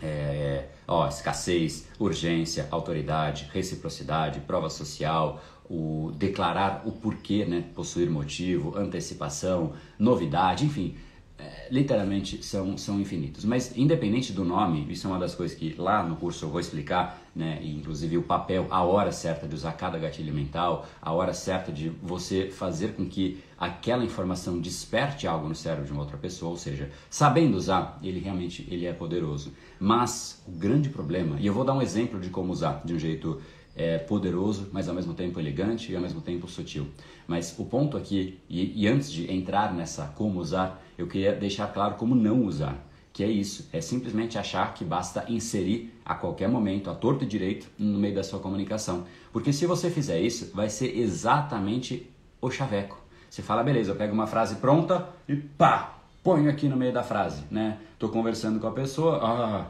é, 0.00 0.68
ó, 0.86 1.08
escassez, 1.08 1.88
urgência, 1.98 2.68
autoridade, 2.70 3.48
reciprocidade, 3.52 4.40
prova 4.40 4.70
social, 4.70 5.42
o 5.68 6.12
declarar 6.16 6.82
o 6.84 6.92
porquê, 6.92 7.44
né, 7.44 7.64
possuir 7.74 8.10
motivo, 8.10 8.76
antecipação, 8.76 9.72
novidade, 9.98 10.64
enfim, 10.64 10.96
é, 11.42 11.66
literalmente 11.70 12.44
são, 12.44 12.78
são 12.78 13.00
infinitos. 13.00 13.44
Mas 13.44 13.76
independente 13.76 14.32
do 14.32 14.44
nome, 14.44 14.86
isso 14.88 15.06
é 15.06 15.10
uma 15.10 15.18
das 15.18 15.34
coisas 15.34 15.56
que 15.56 15.74
lá 15.76 16.02
no 16.02 16.14
curso 16.14 16.44
eu 16.44 16.48
vou 16.48 16.60
explicar, 16.60 17.20
né, 17.34 17.60
inclusive 17.62 18.16
o 18.16 18.22
papel, 18.22 18.68
a 18.70 18.82
hora 18.84 19.10
certa 19.10 19.48
de 19.48 19.54
usar 19.54 19.72
cada 19.72 19.98
gatilho 19.98 20.32
mental, 20.32 20.86
a 21.00 21.12
hora 21.12 21.34
certa 21.34 21.72
de 21.72 21.88
você 21.88 22.48
fazer 22.50 22.94
com 22.94 23.04
que 23.06 23.42
aquela 23.58 24.04
informação 24.04 24.60
desperte 24.60 25.26
algo 25.26 25.48
no 25.48 25.54
cérebro 25.54 25.84
de 25.84 25.92
uma 25.92 26.02
outra 26.02 26.16
pessoa, 26.16 26.52
ou 26.52 26.56
seja, 26.56 26.90
sabendo 27.10 27.56
usar, 27.56 27.98
ele 28.02 28.20
realmente 28.20 28.66
ele 28.70 28.86
é 28.86 28.92
poderoso. 28.92 29.52
Mas 29.80 30.42
o 30.46 30.52
grande 30.52 30.88
problema, 30.88 31.36
e 31.40 31.46
eu 31.46 31.52
vou 31.52 31.64
dar 31.64 31.74
um 31.74 31.82
exemplo 31.82 32.20
de 32.20 32.30
como 32.30 32.52
usar 32.52 32.82
de 32.84 32.94
um 32.94 32.98
jeito 32.98 33.40
é, 33.74 33.98
poderoso, 33.98 34.68
mas 34.72 34.88
ao 34.88 34.94
mesmo 34.94 35.14
tempo 35.14 35.40
elegante 35.40 35.90
e 35.90 35.96
ao 35.96 36.02
mesmo 36.02 36.20
tempo 36.20 36.46
sutil. 36.46 36.86
Mas 37.32 37.58
o 37.58 37.64
ponto 37.64 37.96
aqui, 37.96 38.38
e, 38.46 38.82
e 38.82 38.86
antes 38.86 39.10
de 39.10 39.32
entrar 39.32 39.72
nessa 39.72 40.04
como 40.14 40.38
usar, 40.38 40.84
eu 40.98 41.06
queria 41.06 41.34
deixar 41.34 41.66
claro 41.68 41.94
como 41.94 42.14
não 42.14 42.44
usar. 42.44 42.76
Que 43.10 43.24
é 43.24 43.26
isso, 43.26 43.70
é 43.72 43.80
simplesmente 43.80 44.36
achar 44.36 44.74
que 44.74 44.84
basta 44.84 45.24
inserir 45.26 45.98
a 46.04 46.14
qualquer 46.14 46.46
momento, 46.46 46.90
a 46.90 46.94
torto 46.94 47.24
e 47.24 47.26
direito, 47.26 47.70
no 47.78 47.98
meio 47.98 48.14
da 48.14 48.22
sua 48.22 48.38
comunicação. 48.38 49.06
Porque 49.32 49.50
se 49.50 49.64
você 49.64 49.88
fizer 49.88 50.20
isso, 50.20 50.54
vai 50.54 50.68
ser 50.68 50.94
exatamente 50.98 52.06
o 52.38 52.50
chaveco. 52.50 53.02
Você 53.30 53.40
fala, 53.40 53.62
beleza, 53.62 53.92
eu 53.92 53.96
pego 53.96 54.12
uma 54.12 54.26
frase 54.26 54.56
pronta 54.56 55.08
e 55.26 55.34
pá, 55.34 56.00
ponho 56.22 56.50
aqui 56.50 56.68
no 56.68 56.76
meio 56.76 56.92
da 56.92 57.02
frase, 57.02 57.44
né? 57.50 57.78
Tô 57.98 58.10
conversando 58.10 58.60
com 58.60 58.66
a 58.66 58.72
pessoa, 58.72 59.18
ah, 59.22 59.66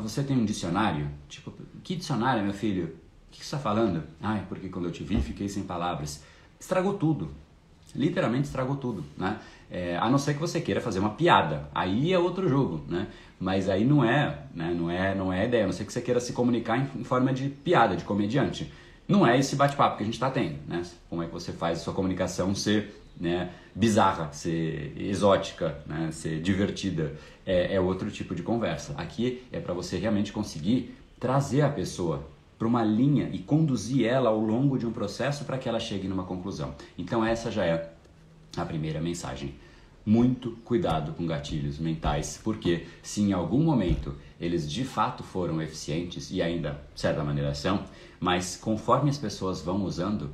você 0.00 0.24
tem 0.24 0.36
um 0.36 0.44
dicionário? 0.44 1.08
Tipo, 1.28 1.52
que 1.84 1.94
dicionário, 1.94 2.42
meu 2.42 2.52
filho? 2.52 2.96
O 3.28 3.30
que, 3.30 3.38
você 3.38 3.54
está 3.54 3.58
falando? 3.58 4.02
Ai, 4.20 4.44
porque 4.48 4.68
quando 4.68 4.86
eu 4.86 4.92
te 4.92 5.04
vi 5.04 5.20
fiquei 5.20 5.48
sem 5.48 5.62
palavras. 5.62 6.24
Estragou 6.64 6.94
tudo. 6.94 7.28
Literalmente 7.94 8.46
estragou 8.46 8.76
tudo, 8.76 9.04
né? 9.18 9.38
É, 9.70 9.98
a 9.98 10.08
não 10.08 10.16
ser 10.16 10.32
que 10.32 10.40
você 10.40 10.62
queira 10.62 10.80
fazer 10.80 10.98
uma 10.98 11.10
piada, 11.10 11.68
aí 11.74 12.10
é 12.10 12.18
outro 12.18 12.48
jogo, 12.48 12.82
né? 12.88 13.06
Mas 13.38 13.68
aí 13.68 13.84
não 13.84 14.02
é, 14.02 14.38
né? 14.54 14.74
Não 14.74 14.90
é, 14.90 15.14
não 15.14 15.30
é 15.30 15.44
ideia. 15.44 15.64
A 15.64 15.66
não 15.66 15.74
ser 15.74 15.84
que 15.84 15.92
você 15.92 16.00
queira 16.00 16.20
se 16.20 16.32
comunicar 16.32 16.78
em, 16.78 17.04
forma 17.04 17.34
de 17.34 17.50
piada, 17.50 17.94
de 17.94 18.02
comediante. 18.02 18.72
Não 19.06 19.26
é 19.26 19.38
esse 19.38 19.54
bate-papo 19.56 19.98
que 19.98 20.04
a 20.04 20.06
gente 20.06 20.14
está 20.14 20.30
tendo, 20.30 20.56
né? 20.66 20.80
Como 21.10 21.22
é 21.22 21.26
que 21.26 21.32
você 21.32 21.52
faz 21.52 21.80
a 21.80 21.82
sua 21.82 21.92
comunicação 21.92 22.54
ser 22.54 22.98
né, 23.20 23.50
bizarra, 23.74 24.32
ser 24.32 24.94
exótica, 24.96 25.78
né, 25.86 26.08
ser 26.12 26.40
divertida, 26.40 27.12
é, 27.44 27.74
é 27.74 27.80
outro 27.80 28.10
tipo 28.10 28.34
de 28.34 28.42
conversa. 28.42 28.94
Aqui 28.96 29.44
é 29.52 29.60
para 29.60 29.74
você 29.74 29.98
realmente 29.98 30.32
conseguir 30.32 30.96
trazer 31.20 31.60
a 31.60 31.68
pessoa 31.68 32.26
para 32.58 32.68
uma 32.68 32.84
linha 32.84 33.28
e 33.32 33.38
conduzir 33.38 34.06
ela 34.06 34.30
ao 34.30 34.38
longo 34.38 34.78
de 34.78 34.86
um 34.86 34.92
processo 34.92 35.44
para 35.44 35.58
que 35.58 35.68
ela 35.68 35.80
chegue 35.80 36.08
numa 36.08 36.24
conclusão. 36.24 36.74
Então 36.96 37.24
essa 37.24 37.50
já 37.50 37.64
é 37.64 37.92
a 38.56 38.64
primeira 38.64 39.00
mensagem. 39.00 39.54
Muito 40.06 40.52
cuidado 40.64 41.12
com 41.12 41.26
gatilhos 41.26 41.78
mentais, 41.78 42.38
porque 42.42 42.86
se 43.02 43.22
em 43.22 43.32
algum 43.32 43.62
momento 43.62 44.14
eles 44.38 44.70
de 44.70 44.84
fato 44.84 45.22
foram 45.22 45.62
eficientes 45.62 46.30
e 46.30 46.42
ainda 46.42 46.80
de 46.94 47.00
certa 47.00 47.24
maneira 47.24 47.54
são, 47.54 47.84
mas 48.20 48.56
conforme 48.56 49.08
as 49.08 49.16
pessoas 49.16 49.62
vão 49.62 49.82
usando, 49.82 50.30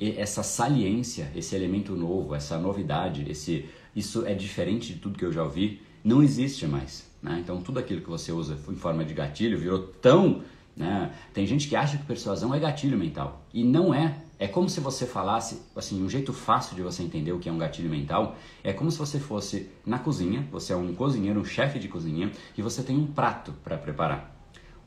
essa 0.00 0.42
saliência, 0.42 1.30
esse 1.36 1.54
elemento 1.54 1.94
novo, 1.94 2.34
essa 2.34 2.58
novidade, 2.58 3.30
esse 3.30 3.68
isso 3.94 4.24
é 4.26 4.34
diferente 4.34 4.94
de 4.94 4.98
tudo 4.98 5.18
que 5.18 5.24
eu 5.24 5.32
já 5.32 5.44
ouvi, 5.44 5.82
não 6.02 6.22
existe 6.22 6.66
mais. 6.66 7.06
Né? 7.22 7.38
Então 7.40 7.60
tudo 7.60 7.78
aquilo 7.78 8.00
que 8.00 8.08
você 8.08 8.32
usa 8.32 8.58
em 8.68 8.74
forma 8.74 9.04
de 9.04 9.14
gatilho 9.14 9.58
virou 9.58 9.78
tão 9.78 10.42
né? 10.76 11.12
Tem 11.32 11.46
gente 11.46 11.68
que 11.68 11.76
acha 11.76 11.98
que 11.98 12.04
persuasão 12.04 12.54
é 12.54 12.58
gatilho 12.58 12.98
mental 12.98 13.44
e 13.52 13.64
não 13.64 13.94
é. 13.94 14.16
É 14.38 14.48
como 14.48 14.68
se 14.68 14.80
você 14.80 15.06
falasse, 15.06 15.62
assim, 15.76 16.02
um 16.02 16.08
jeito 16.08 16.32
fácil 16.32 16.74
de 16.74 16.82
você 16.82 17.02
entender 17.02 17.32
o 17.32 17.38
que 17.38 17.48
é 17.48 17.52
um 17.52 17.58
gatilho 17.58 17.88
mental 17.88 18.34
é 18.64 18.72
como 18.72 18.90
se 18.90 18.98
você 18.98 19.20
fosse 19.20 19.70
na 19.86 20.00
cozinha, 20.00 20.48
você 20.50 20.72
é 20.72 20.76
um 20.76 20.92
cozinheiro, 20.94 21.38
um 21.40 21.44
chefe 21.44 21.78
de 21.78 21.86
cozinha 21.86 22.32
e 22.58 22.62
você 22.62 22.82
tem 22.82 22.96
um 22.96 23.06
prato 23.06 23.52
para 23.62 23.78
preparar. 23.78 24.34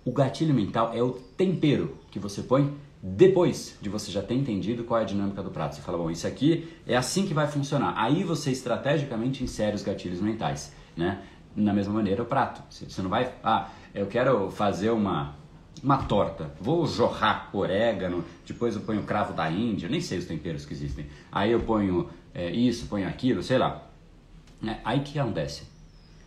O 0.04 0.12
gatilho 0.12 0.54
mental 0.54 0.92
é 0.94 1.02
o 1.02 1.12
tempero 1.12 1.98
que 2.12 2.20
você 2.20 2.44
põe 2.44 2.76
depois 3.02 3.78
de 3.82 3.88
você 3.88 4.12
já 4.12 4.22
ter 4.22 4.34
entendido 4.34 4.84
qual 4.84 5.00
é 5.00 5.04
a 5.04 5.06
dinâmica 5.06 5.42
do 5.42 5.52
prato. 5.52 5.76
Você 5.76 5.82
fala, 5.82 5.98
bom, 5.98 6.10
isso 6.12 6.28
aqui 6.28 6.68
é 6.86 6.98
assim 6.98 7.26
que 7.26 7.34
vai 7.34 7.48
funcionar. 7.48 7.94
Aí 7.96 8.24
você 8.24 8.52
estrategicamente 8.52 9.44
insere 9.44 9.76
os 9.76 9.84
gatilhos 9.84 10.20
mentais, 10.20 10.74
né? 10.98 11.22
Na 11.56 11.72
mesma 11.72 11.94
maneira 11.94 12.24
o 12.24 12.26
prato. 12.26 12.62
Você 12.70 13.02
não 13.02 13.10
vai, 13.10 13.32
ah, 13.44 13.70
eu 13.94 14.08
quero 14.08 14.52
fazer 14.52 14.90
uma 14.90 15.36
uma 15.84 15.98
torta. 15.98 16.52
Vou 16.60 16.86
jorrar 16.88 17.50
orégano, 17.54 18.24
depois 18.46 18.76
eu 18.76 18.82
ponho 18.82 19.04
cravo 19.04 19.34
da 19.34 19.50
Índia, 19.50 19.90
nem 19.90 20.02
sei 20.02 20.18
os 20.18 20.26
temperos 20.26 20.66
que 20.66 20.74
existem. 20.74 21.06
Aí 21.32 21.52
eu 21.52 21.62
ponho 21.62 22.10
é, 22.34 22.52
isso, 22.52 22.88
ponho 22.88 23.08
aquilo, 23.08 23.44
sei 23.44 23.58
lá. 23.58 23.88
É, 24.66 24.78
aí 24.84 25.02
que 25.02 25.20
acontece? 25.20 25.64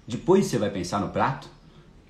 Depois 0.07 0.47
você 0.47 0.59
vai 0.59 0.71
pensar 0.71 1.01
no 1.01 1.09
prato, 1.09 1.49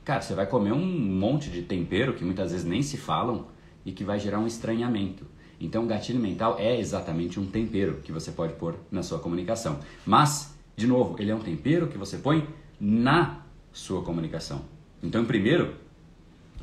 cara, 0.04 0.20
você 0.20 0.34
vai 0.34 0.46
comer 0.46 0.72
um 0.72 0.86
monte 0.86 1.50
de 1.50 1.62
tempero 1.62 2.14
que 2.14 2.24
muitas 2.24 2.52
vezes 2.52 2.66
nem 2.66 2.82
se 2.82 2.96
falam 2.96 3.46
e 3.84 3.92
que 3.92 4.04
vai 4.04 4.18
gerar 4.18 4.38
um 4.38 4.46
estranhamento. 4.46 5.26
Então, 5.60 5.86
gatilho 5.86 6.20
mental 6.20 6.56
é 6.58 6.78
exatamente 6.78 7.40
um 7.40 7.46
tempero 7.46 8.00
que 8.04 8.12
você 8.12 8.30
pode 8.30 8.52
pôr 8.54 8.76
na 8.90 9.02
sua 9.02 9.18
comunicação. 9.18 9.80
Mas, 10.06 10.54
de 10.76 10.86
novo, 10.86 11.16
ele 11.18 11.30
é 11.30 11.34
um 11.34 11.40
tempero 11.40 11.88
que 11.88 11.98
você 11.98 12.18
põe 12.18 12.46
na 12.80 13.42
sua 13.72 14.02
comunicação. 14.02 14.62
Então, 15.02 15.24
primeiro, 15.24 15.74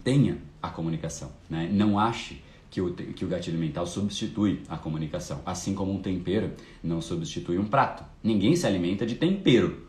tenha 0.03 0.37
a 0.65 0.69
comunicação. 0.69 1.31
Né? 1.49 1.69
Não 1.71 1.97
ache 1.99 2.41
que 2.69 2.81
o, 2.81 2.93
que 2.93 3.23
o 3.23 3.27
gatilho 3.27 3.57
mental 3.57 3.85
substitui 3.87 4.61
a 4.67 4.77
comunicação, 4.77 5.41
assim 5.45 5.73
como 5.73 5.93
um 5.93 6.01
tempero 6.01 6.51
não 6.83 7.01
substitui 7.01 7.57
um 7.57 7.65
prato. 7.65 8.03
Ninguém 8.23 8.55
se 8.55 8.67
alimenta 8.67 9.05
de 9.05 9.15
tempero, 9.15 9.87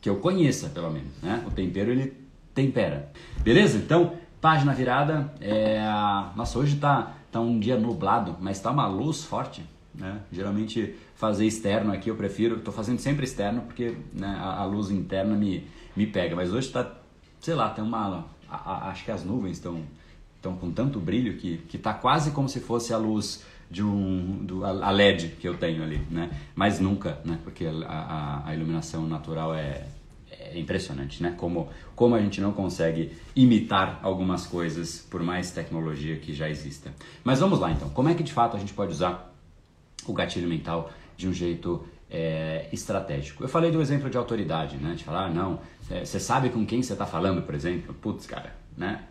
que 0.00 0.08
eu 0.08 0.16
conheça 0.16 0.68
pelo 0.68 0.90
menos. 0.90 1.16
Né? 1.22 1.42
O 1.46 1.50
tempero 1.50 1.90
ele 1.90 2.12
tempera. 2.54 3.10
Beleza? 3.42 3.78
Então, 3.78 4.14
página 4.40 4.74
virada. 4.74 5.32
É... 5.40 5.80
Nossa, 6.34 6.58
hoje 6.58 6.76
tá, 6.76 7.14
tá 7.30 7.40
um 7.40 7.58
dia 7.58 7.78
nublado, 7.78 8.36
mas 8.40 8.60
tá 8.60 8.70
uma 8.70 8.86
luz 8.86 9.24
forte. 9.24 9.64
Né? 9.94 10.20
Geralmente 10.30 10.94
fazer 11.14 11.46
externo 11.46 11.92
aqui 11.92 12.10
eu 12.10 12.16
prefiro, 12.16 12.56
estou 12.56 12.72
fazendo 12.72 12.98
sempre 12.98 13.24
externo 13.24 13.62
porque 13.62 13.96
né, 14.12 14.36
a, 14.38 14.60
a, 14.60 14.64
luz 14.66 14.90
interna 14.90 15.34
me, 15.34 15.66
me 15.96 16.06
pega, 16.06 16.36
mas 16.36 16.52
hoje 16.52 16.66
está, 16.66 16.92
sei 17.40 17.54
lá, 17.54 17.70
tem 17.70 17.82
uma, 17.82 18.26
a, 18.46 18.56
a, 18.56 18.90
acho 18.90 19.04
que 19.04 19.10
as 19.10 19.24
nuvens 19.24 19.56
estão 19.56 19.80
estão 20.36 20.56
com 20.56 20.70
tanto 20.70 21.00
brilho 21.00 21.36
que 21.36 21.58
que 21.68 21.76
está 21.76 21.92
quase 21.92 22.30
como 22.30 22.48
se 22.48 22.60
fosse 22.60 22.92
a 22.92 22.98
luz 22.98 23.44
de 23.70 23.82
um 23.82 24.44
do, 24.44 24.64
a 24.64 24.90
LED 24.90 25.36
que 25.40 25.48
eu 25.48 25.56
tenho 25.56 25.82
ali, 25.82 26.00
né? 26.10 26.30
Mas 26.54 26.78
nunca, 26.78 27.18
né? 27.24 27.38
Porque 27.42 27.66
a, 27.66 27.72
a, 27.86 28.48
a 28.48 28.54
iluminação 28.54 29.06
natural 29.06 29.54
é, 29.54 29.84
é 30.30 30.58
impressionante, 30.58 31.22
né? 31.22 31.34
Como 31.36 31.68
como 31.94 32.14
a 32.14 32.20
gente 32.20 32.40
não 32.40 32.52
consegue 32.52 33.12
imitar 33.34 33.98
algumas 34.02 34.46
coisas 34.46 34.98
por 35.10 35.22
mais 35.22 35.50
tecnologia 35.50 36.16
que 36.16 36.32
já 36.32 36.48
exista. 36.48 36.92
Mas 37.24 37.40
vamos 37.40 37.58
lá 37.58 37.72
então. 37.72 37.88
Como 37.90 38.08
é 38.08 38.14
que 38.14 38.22
de 38.22 38.32
fato 38.32 38.56
a 38.56 38.60
gente 38.60 38.72
pode 38.72 38.92
usar 38.92 39.34
o 40.06 40.12
gatilho 40.12 40.48
mental 40.48 40.90
de 41.16 41.28
um 41.28 41.32
jeito 41.32 41.84
é, 42.08 42.68
estratégico? 42.72 43.42
Eu 43.42 43.48
falei 43.48 43.70
do 43.70 43.80
exemplo 43.80 44.08
de 44.08 44.16
autoridade, 44.16 44.76
né? 44.76 44.94
De 44.94 45.02
falar, 45.02 45.26
ah, 45.26 45.30
não, 45.30 45.58
é, 45.90 46.04
você 46.04 46.20
sabe 46.20 46.50
com 46.50 46.64
quem 46.64 46.82
você 46.82 46.92
está 46.92 47.06
falando, 47.06 47.42
por 47.42 47.54
exemplo? 47.54 47.94
Putz, 47.94 48.26
cara, 48.26 48.54
né? 48.76 49.02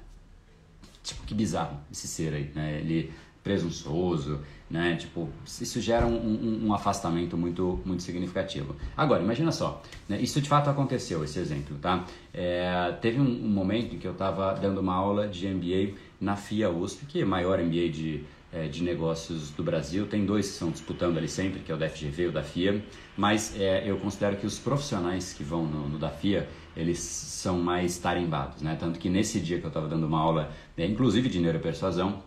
Tipo, 1.05 1.23
que 1.23 1.33
bizarro 1.33 1.77
esse 1.91 2.07
ser 2.07 2.33
aí, 2.33 2.51
né? 2.55 2.79
Ele 2.79 3.13
presunçoso, 3.43 4.39
né? 4.67 4.95
Tipo, 4.95 5.29
isso 5.45 5.79
gera 5.79 6.07
um, 6.07 6.15
um, 6.15 6.65
um, 6.65 6.73
afastamento 6.73 7.37
muito, 7.37 7.79
muito 7.85 8.01
significativo. 8.01 8.75
Agora, 8.97 9.21
imagina 9.21 9.51
só, 9.51 9.83
né? 10.09 10.19
isso 10.19 10.41
de 10.41 10.49
fato 10.49 10.67
aconteceu, 10.67 11.23
esse 11.23 11.37
exemplo, 11.37 11.77
tá? 11.79 12.03
É, 12.33 12.91
teve 12.99 13.21
um, 13.21 13.23
um, 13.23 13.47
momento 13.47 13.93
em 13.93 13.99
que 13.99 14.07
eu 14.07 14.13
estava 14.13 14.55
dando 14.55 14.81
uma 14.81 14.95
aula 14.95 15.27
de 15.27 15.47
MBA 15.47 15.93
na 16.19 16.35
FIA 16.35 16.69
USP, 16.69 17.05
que 17.05 17.19
é 17.19 17.23
a 17.23 17.25
maior 17.25 17.59
MBA 17.59 17.89
de, 17.89 18.23
é, 18.51 18.67
de 18.67 18.83
negócios 18.83 19.51
do 19.51 19.63
Brasil. 19.63 20.07
Tem 20.07 20.25
dois 20.25 20.47
que 20.47 20.53
estão 20.53 20.71
disputando 20.71 21.17
ali 21.17 21.27
sempre, 21.27 21.59
que 21.59 21.71
é 21.71 21.75
o 21.75 21.77
da 21.77 21.89
FGV 21.89 22.23
e 22.23 22.27
o 22.27 22.31
da 22.31 22.43
FIA, 22.43 22.83
mas 23.17 23.59
é, 23.59 23.89
eu 23.89 23.97
considero 23.97 24.37
que 24.37 24.45
os 24.45 24.57
profissionais 24.57 25.33
que 25.33 25.43
vão 25.43 25.65
no, 25.65 25.89
no 25.89 25.99
da 25.99 26.09
FIA, 26.09 26.47
eles 26.75 26.99
são 26.99 27.59
mais 27.59 27.97
tarimbados, 27.97 28.61
né? 28.61 28.75
Tanto 28.79 28.99
que 28.99 29.09
nesse 29.09 29.39
dia 29.39 29.59
que 29.59 29.65
eu 29.65 29.69
estava 29.69 29.87
dando 29.87 30.05
uma 30.05 30.19
aula, 30.19 30.51
né, 30.75 30.85
inclusive 30.85 31.29
de 31.29 31.39
neuropersuasão, 31.39 32.21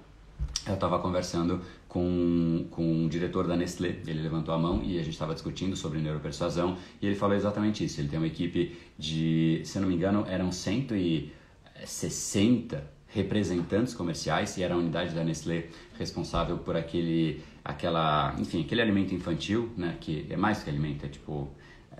eu 0.66 0.74
estava 0.74 0.98
conversando 0.98 1.62
com, 1.88 2.66
com 2.70 3.07
o 3.07 3.09
diretor 3.09 3.46
da 3.46 3.57
Nestlé, 3.57 3.96
ele 4.07 4.20
levantou 4.22 4.55
a 4.55 4.59
mão 4.59 4.83
e 4.83 4.98
a 4.98 5.03
gente 5.03 5.14
estava 5.14 5.33
discutindo 5.33 5.74
sobre 5.77 6.01
neuropersuasão 6.01 6.77
e 7.01 7.07
ele 7.07 7.16
falou 7.16 7.35
exatamente 7.35 7.83
isso. 7.85 7.98
Ele 8.01 8.09
tem 8.09 8.18
uma 8.18 8.27
equipe 8.27 8.77
de, 8.98 9.62
se 9.64 9.79
eu 9.79 9.83
não 9.83 9.88
me 9.88 9.94
engano, 9.94 10.27
eram 10.29 10.53
160 10.53 12.98
representantes 13.09 13.94
comerciais 13.94 14.57
e 14.57 14.62
era 14.62 14.75
a 14.75 14.77
unidade 14.77 15.14
da 15.14 15.25
Nestlé 15.25 15.66
responsável 15.99 16.59
por 16.59 16.77
aquele, 16.77 17.42
aquela, 17.64 18.35
enfim, 18.38 18.62
aquele 18.62 18.83
alimento 18.83 19.14
infantil, 19.14 19.71
né, 19.77 19.97
que 20.01 20.27
é 20.29 20.37
mais 20.37 20.62
que 20.62 20.71
alimento, 20.71 21.07
é 21.07 21.09
tipo 21.09 21.49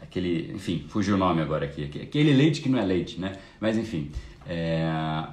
aquele, 0.03 0.53
enfim, 0.53 0.85
fugiu 0.89 1.15
o 1.15 1.19
nome 1.19 1.41
agora 1.41 1.65
aqui, 1.65 1.85
aquele 1.85 2.33
leite 2.33 2.61
que 2.61 2.69
não 2.69 2.79
é 2.79 2.85
leite, 2.85 3.21
né? 3.21 3.37
Mas 3.61 3.77
enfim, 3.77 4.11
é, 4.47 4.87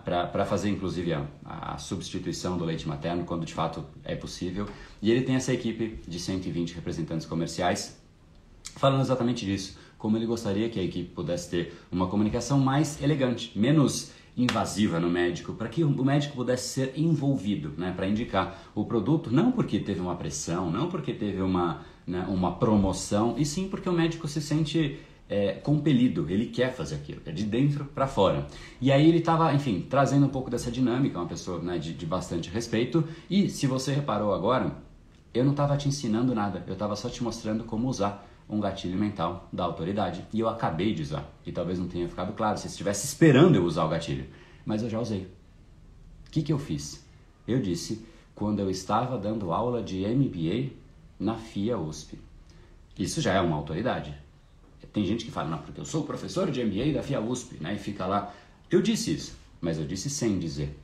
para 0.04 0.46
fazer 0.46 0.70
inclusive 0.70 1.14
a, 1.14 1.26
a, 1.46 1.78
substituição 1.78 2.58
do 2.58 2.66
leite 2.66 2.88
materno 2.88 3.24
quando 3.24 3.46
de 3.46 3.54
fato 3.54 3.86
é 4.04 4.16
possível. 4.16 4.68
E 5.02 5.12
ele 5.12 5.22
tem 5.22 5.36
essa 5.36 5.54
equipe 5.54 6.00
de 6.08 6.20
120 6.20 6.74
representantes 6.74 7.26
comerciais 7.26 8.02
falando 8.76 9.02
exatamente 9.02 9.46
disso, 9.46 9.78
como 9.98 10.18
ele 10.18 10.26
gostaria 10.26 10.70
que 10.70 10.80
a 10.80 10.84
equipe 10.84 11.10
pudesse 11.10 11.50
ter 11.50 11.74
uma 11.92 12.08
comunicação 12.08 12.60
mais 12.60 13.02
elegante, 13.02 13.58
menos 13.58 14.12
invasiva 14.38 15.00
no 15.00 15.10
médico, 15.10 15.54
para 15.54 15.70
que 15.70 15.84
o 15.84 16.04
médico 16.04 16.36
pudesse 16.36 16.70
ser 16.70 16.94
envolvido, 16.98 17.74
né, 17.78 17.94
para 17.96 18.08
indicar 18.08 18.62
o 18.76 18.84
produto, 18.84 19.32
não 19.32 19.52
porque 19.52 19.80
teve 19.80 20.02
uma 20.02 20.16
pressão, 20.16 20.70
não 20.70 20.90
porque 20.90 21.14
teve 21.14 21.42
uma, 21.42 21.82
né, 22.06 22.26
uma 22.28 22.56
promoção, 22.56 23.36
e 23.38 23.46
sim 23.46 23.68
porque 23.70 23.88
o 23.88 23.94
médico 23.94 24.28
se 24.28 24.42
sente 24.42 25.00
é, 25.30 25.54
compelido, 25.54 26.30
ele 26.30 26.48
quer 26.48 26.74
fazer 26.74 26.96
aquilo, 26.96 27.22
é 27.26 27.32
de 27.32 27.44
dentro 27.44 27.86
para 27.86 28.08
fora. 28.08 28.48
E 28.82 28.92
aí 28.92 29.08
ele 29.08 29.20
estava, 29.20 29.54
enfim, 29.54 29.86
trazendo 29.90 30.26
um 30.26 30.30
pouco 30.30 30.50
dessa 30.50 30.70
dinâmica, 30.70 31.18
uma 31.18 31.28
pessoa 31.28 31.60
né, 31.60 31.78
de, 31.78 31.94
de 31.94 32.06
bastante 32.06 32.50
respeito. 32.50 33.04
E 33.30 33.50
se 33.50 33.66
você 33.66 33.94
reparou 33.94 34.34
agora, 34.34 34.76
eu 35.34 35.44
não 35.44 35.52
estava 35.52 35.76
te 35.78 35.88
ensinando 35.88 36.36
nada, 36.36 36.64
eu 36.68 36.74
estava 36.74 36.96
só 36.96 37.10
te 37.10 37.24
mostrando 37.24 37.64
como 37.64 37.88
usar 37.88 38.28
um 38.50 38.60
gatilho 38.60 38.98
mental 38.98 39.48
da 39.52 39.64
autoridade. 39.64 40.26
E 40.34 40.40
eu 40.40 40.48
acabei 40.48 40.94
de 40.94 41.02
usar. 41.02 41.30
E 41.46 41.52
talvez 41.52 41.80
não 41.80 41.88
tenha 41.88 42.08
ficado 42.08 42.34
claro 42.34 42.58
se 42.58 42.68
estivesse 42.68 43.06
esperando 43.06 43.56
eu 43.56 43.64
usar 43.64 43.86
o 43.86 43.90
gatilho. 43.90 44.26
Mas 44.66 44.84
eu 44.84 44.90
já 44.90 45.00
usei. 45.00 45.28
O 46.28 46.32
que, 46.32 46.42
que 46.42 46.54
eu 46.54 46.60
fiz? 46.60 47.06
Eu 47.48 47.62
disse 47.62 48.06
quando 48.34 48.60
eu 48.60 48.70
estava 48.70 49.18
dando 49.18 49.52
aula 49.52 49.82
de 49.82 50.06
MBA 50.06 50.74
na 51.20 51.36
FIA 51.36 51.78
USP. 51.78 52.20
Isso 52.98 53.22
já 53.22 53.34
é 53.34 53.42
uma 53.42 53.56
autoridade. 53.56 54.14
Tem 54.94 55.06
gente 55.06 55.26
que 55.26 55.32
fala, 55.32 55.50
não, 55.50 55.58
porque 55.58 55.80
eu 55.80 55.86
sou 55.86 56.04
professor 56.04 56.50
de 56.50 56.64
MBA 56.64 56.94
da 56.94 57.04
FIA 57.04 57.20
USP, 57.20 57.58
né? 57.62 57.74
E 57.74 57.78
fica 57.78 58.06
lá. 58.06 58.34
Eu 58.70 58.82
disse 58.82 59.14
isso, 59.14 59.38
mas 59.60 59.78
eu 59.78 59.86
disse 59.86 60.10
sem 60.10 60.40
dizer. 60.40 60.78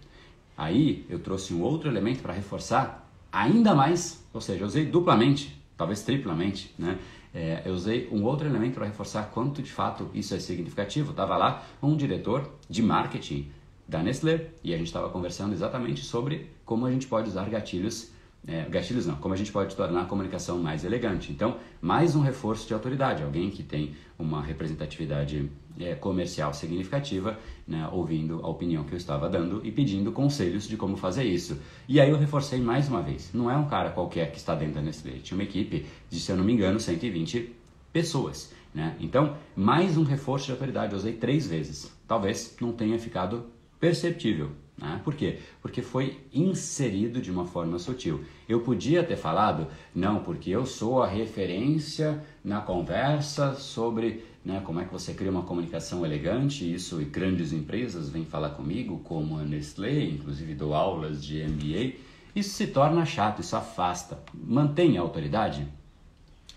Aí 0.58 1.06
eu 1.10 1.20
trouxe 1.20 1.54
um 1.54 1.62
outro 1.62 1.90
elemento 1.90 2.22
para 2.22 2.34
reforçar 2.34 3.10
ainda 3.32 3.74
mais, 3.74 4.24
ou 4.34 4.42
seja, 4.42 4.64
eu 4.64 4.68
usei 4.68 4.86
duplamente, 4.86 5.58
talvez 5.78 6.02
triplamente, 6.02 6.74
né? 6.78 7.00
É, 7.34 7.62
eu 7.66 7.74
usei 7.74 8.10
um 8.12 8.24
outro 8.24 8.48
elemento 8.48 8.76
para 8.76 8.86
reforçar 8.86 9.24
quanto 9.32 9.62
de 9.62 9.72
fato 9.72 10.10
isso 10.14 10.36
é 10.36 10.40
significativo. 10.40 11.12
Estava 11.12 11.38
lá 11.38 11.66
um 11.82 11.96
diretor 11.96 12.50
de 12.70 12.82
marketing 12.82 13.50
da 13.88 14.04
Nestlé 14.04 14.50
e 14.64 14.74
a 14.74 14.78
gente 14.78 14.88
estava 14.88 15.10
conversando 15.10 15.54
exatamente 15.54 16.04
sobre 16.04 16.50
como 16.66 16.86
a 16.86 16.92
gente 16.92 17.08
pode 17.08 17.30
usar 17.30 17.50
gatilhos 17.50 18.11
é, 18.48 18.64
gatilhos 18.64 19.06
não, 19.06 19.16
como 19.16 19.34
a 19.34 19.38
gente 19.38 19.52
pode 19.52 19.76
tornar 19.76 20.02
a 20.02 20.06
comunicação 20.06 20.58
mais 20.58 20.84
elegante. 20.84 21.32
Então, 21.32 21.58
mais 21.80 22.16
um 22.16 22.22
reforço 22.22 22.68
de 22.68 22.74
autoridade, 22.74 23.24
alguém 23.24 23.50
que 23.50 23.62
tem 23.62 23.96
uma 24.18 24.42
representatividade 24.42 25.50
é, 25.80 25.96
comercial 25.96 26.54
significativa, 26.54 27.38
né, 27.68 27.88
ouvindo 27.92 28.40
a 28.44 28.50
opinião 28.50 28.84
que 28.84 28.94
eu 28.94 28.98
estava 28.98 29.30
dando 29.30 29.62
e 29.64 29.72
pedindo 29.72 30.12
conselhos 30.12 30.68
de 30.68 30.76
como 30.76 30.98
fazer 30.98 31.24
isso. 31.24 31.60
E 31.88 32.00
aí 32.00 32.10
eu 32.10 32.18
reforcei 32.18 32.60
mais 32.60 32.90
uma 32.90 33.02
vez, 33.02 33.32
não 33.34 33.50
é 33.50 33.56
um 33.56 33.68
cara 33.68 33.92
qualquer 33.92 34.32
que 34.32 34.38
está 34.38 34.56
dentro 34.56 34.76
da 34.76 34.82
Nestlé, 34.82 35.20
tinha 35.24 35.38
uma 35.38 35.44
equipe 35.44 35.86
de, 36.10 36.20
se 36.20 36.32
eu 36.32 36.38
não 36.38 36.44
me 36.44 36.54
engano, 36.54 36.80
120 36.80 37.56
pessoas. 37.94 38.54
Né? 38.74 38.96
Então, 39.00 39.36
mais 39.56 39.98
um 39.98 40.04
reforço 40.04 40.46
de 40.46 40.52
autoridade, 40.54 40.94
eu 40.94 40.98
usei 40.98 41.14
três 41.14 41.46
vezes. 41.48 41.92
Talvez 42.08 42.56
não 42.62 42.72
tenha 42.72 42.98
ficado 42.98 43.46
perceptível, 43.80 44.52
né? 44.82 45.00
Por 45.04 45.14
quê? 45.14 45.38
Porque 45.62 45.82
foi 45.82 46.20
inserido 46.34 47.22
de 47.22 47.30
uma 47.30 47.46
forma 47.46 47.78
sutil. 47.78 48.26
Eu 48.50 48.62
podia 48.62 49.04
ter 49.04 49.16
falado, 49.16 49.68
não, 49.94 50.24
porque 50.24 50.50
eu 50.50 50.66
sou 50.66 51.04
a 51.04 51.08
referência 51.08 52.22
na 52.44 52.60
conversa 52.60 53.54
sobre 53.54 54.26
né, 54.44 54.60
como 54.66 54.80
é 54.80 54.86
que 54.86 54.92
você 54.92 55.14
cria 55.14 55.30
uma 55.30 55.44
comunicação 55.44 56.04
elegante, 56.04 56.74
isso 56.74 57.00
e 57.00 57.06
grandes 57.06 57.54
empresas 57.54 58.10
vêm 58.10 58.26
falar 58.26 58.50
comigo, 58.50 59.00
como 59.04 59.38
a 59.38 59.44
Nestlé, 59.44 60.04
inclusive 60.06 60.56
dou 60.56 60.74
aulas 60.74 61.24
de 61.24 61.44
MBA. 61.44 62.00
Isso 62.36 62.56
se 62.56 62.68
torna 62.68 63.06
chato, 63.06 63.42
isso 63.42 63.56
afasta. 63.56 64.18
Mantém 64.34 64.98
a 64.98 65.02
autoridade? 65.02 65.68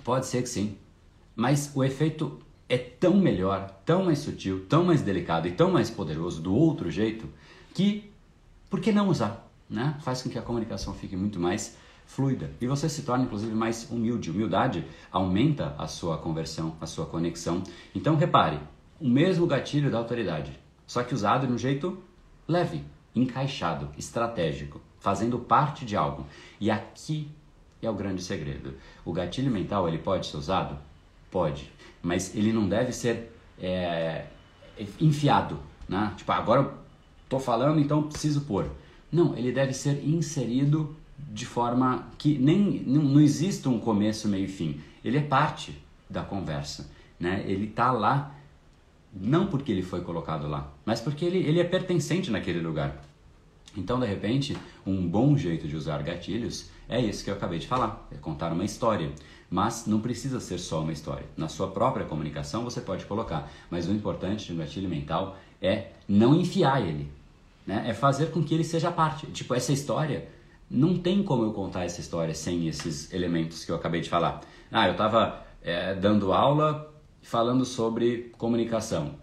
Pode 0.03 0.27
ser 0.27 0.43
que 0.43 0.49
sim, 0.49 0.77
mas 1.37 1.71
o 1.75 1.85
efeito 1.85 2.39
é 2.69 2.79
tão 2.79 3.17
melhor, 3.17 3.69
tão 3.85 4.05
mais 4.05 4.21
sutil, 4.21 4.65
tão 4.67 4.85
mais 4.85 5.03
delicado 5.03 5.47
e 5.47 5.53
tão 5.53 5.71
mais 5.71 5.91
poderoso 5.91 6.41
do 6.41 6.55
outro 6.55 6.91
jeito 6.91 7.29
que 7.75 8.14
por 8.75 8.81
que 8.81 8.91
não 8.91 9.09
usar? 9.09 9.49
Né? 9.71 9.97
Faz 10.01 10.21
com 10.21 10.29
que 10.29 10.37
a 10.37 10.43
comunicação 10.43 10.93
fique 10.95 11.17
muito 11.17 11.39
mais 11.39 11.77
fluida 12.07 12.51
e 12.61 12.67
você 12.67 12.89
se 12.89 13.03
torne 13.03 13.25
inclusive 13.25 13.55
mais 13.55 13.89
humilde. 13.89 14.33
Humildade 14.33 14.85
aumenta 15.13 15.77
a 15.79 15.87
sua 15.87 16.19
conversão, 16.19 16.75
a 16.81 16.87
sua 16.87 17.07
conexão. 17.07 17.63
Então 17.95 18.17
repare, 18.17 18.59
o 19.01 19.09
mesmo 19.09 19.47
gatilho 19.47 19.93
da 19.93 19.99
autoridade, 19.99 20.59
só 20.89 21.05
que 21.05 21.15
usado 21.15 21.47
de 21.47 21.53
um 21.53 21.57
jeito 21.57 22.03
leve, 22.49 22.83
encaixado, 23.15 23.91
estratégico, 23.97 24.81
fazendo 24.99 25.39
parte 25.39 25.87
de 25.87 25.97
algo. 25.97 26.27
E 26.61 26.69
aqui 26.69 27.29
é 27.81 27.89
o 27.89 27.95
grande 27.95 28.25
segredo. 28.25 28.75
O 29.05 29.13
gatilho 29.13 29.53
mental 29.53 29.87
ele 29.87 29.99
pode 29.99 30.27
ser 30.27 30.37
usado, 30.37 30.77
pode, 31.31 31.71
mas 32.03 32.35
ele 32.35 32.53
não 32.53 32.69
deve 32.69 32.93
ser 32.93 33.33
é, 33.57 34.25
enfiado, 35.01 35.61
né? 35.89 36.13
Tipo 36.17 36.33
agora 36.33 36.83
Estou 37.25 37.41
falando, 37.41 37.81
então 37.81 38.03
preciso 38.05 38.43
pôr. 38.43 38.71
Não, 39.11 39.37
ele 39.37 39.53
deve 39.53 39.73
ser 39.73 40.07
inserido 40.07 40.95
de 41.33 41.47
forma 41.47 42.09
que 42.19 42.39
nem 42.39 42.83
não, 42.87 43.03
não 43.03 43.21
existe 43.21 43.69
um 43.69 43.79
começo, 43.79 44.29
meio 44.29 44.45
e 44.45 44.49
fim. 44.49 44.81
Ele 45.05 45.19
é 45.19 45.23
parte 45.23 45.77
da 46.09 46.23
conversa, 46.23 46.91
né? 47.19 47.45
Ele 47.47 47.67
está 47.67 47.91
lá 47.91 48.35
não 49.13 49.47
porque 49.47 49.71
ele 49.71 49.83
foi 49.83 50.01
colocado 50.01 50.49
lá, 50.49 50.73
mas 50.85 51.01
porque 51.01 51.25
ele, 51.25 51.39
ele 51.39 51.61
é 51.61 51.65
pertencente 51.65 52.31
naquele 52.31 52.61
lugar. 52.61 53.05
Então, 53.77 53.99
de 53.99 54.07
repente, 54.07 54.57
um 54.87 55.07
bom 55.07 55.37
jeito 55.37 55.67
de 55.67 55.77
usar 55.77 56.03
gatilhos 56.03 56.71
é 56.89 57.01
isso 57.01 57.25
que 57.25 57.31
eu 57.31 57.35
acabei 57.35 57.59
de 57.59 57.67
falar, 57.67 58.07
é 58.13 58.17
contar 58.17 58.53
uma 58.53 58.65
história. 58.65 59.13
Mas 59.51 59.87
não 59.87 60.01
precisa 60.01 60.41
ser 60.41 60.59
só 60.59 60.83
uma 60.83 60.93
história. 60.93 61.27
Na 61.37 61.49
sua 61.49 61.69
própria 61.69 62.07
comunicação 62.07 62.65
você 62.65 62.81
pode 62.81 63.05
colocar, 63.05 63.51
mas 63.71 63.89
o 63.89 63.93
importante 63.93 64.47
de 64.47 64.53
um 64.53 64.57
gatilho 64.57 64.89
mental 64.89 65.37
é 65.65 65.93
não 66.09 66.35
enfiar 66.35 66.81
ele, 66.83 67.11
né? 67.67 67.85
É 67.89 67.95
fazer 67.95 68.31
com 68.31 68.43
que 68.43 68.55
ele 68.55 68.65
seja 68.65 68.91
parte. 68.91 69.27
Tipo, 69.29 69.55
essa 69.55 69.73
história, 69.73 70.29
não 70.71 70.99
tem 70.99 71.23
como 71.23 71.45
eu 71.45 71.53
contar 71.53 71.85
essa 71.85 72.01
história 72.01 72.35
sem 72.35 72.69
esses 72.69 73.13
elementos 73.13 73.65
que 73.65 73.73
eu 73.73 73.77
acabei 73.77 74.01
de 74.01 74.09
falar. 74.09 74.41
Ah, 74.71 74.87
eu 74.87 74.93
estava 74.93 75.45
é, 75.63 75.95
dando 75.95 76.33
aula 76.33 76.93
falando 77.23 77.65
sobre 77.65 78.33
comunicação. 78.37 79.15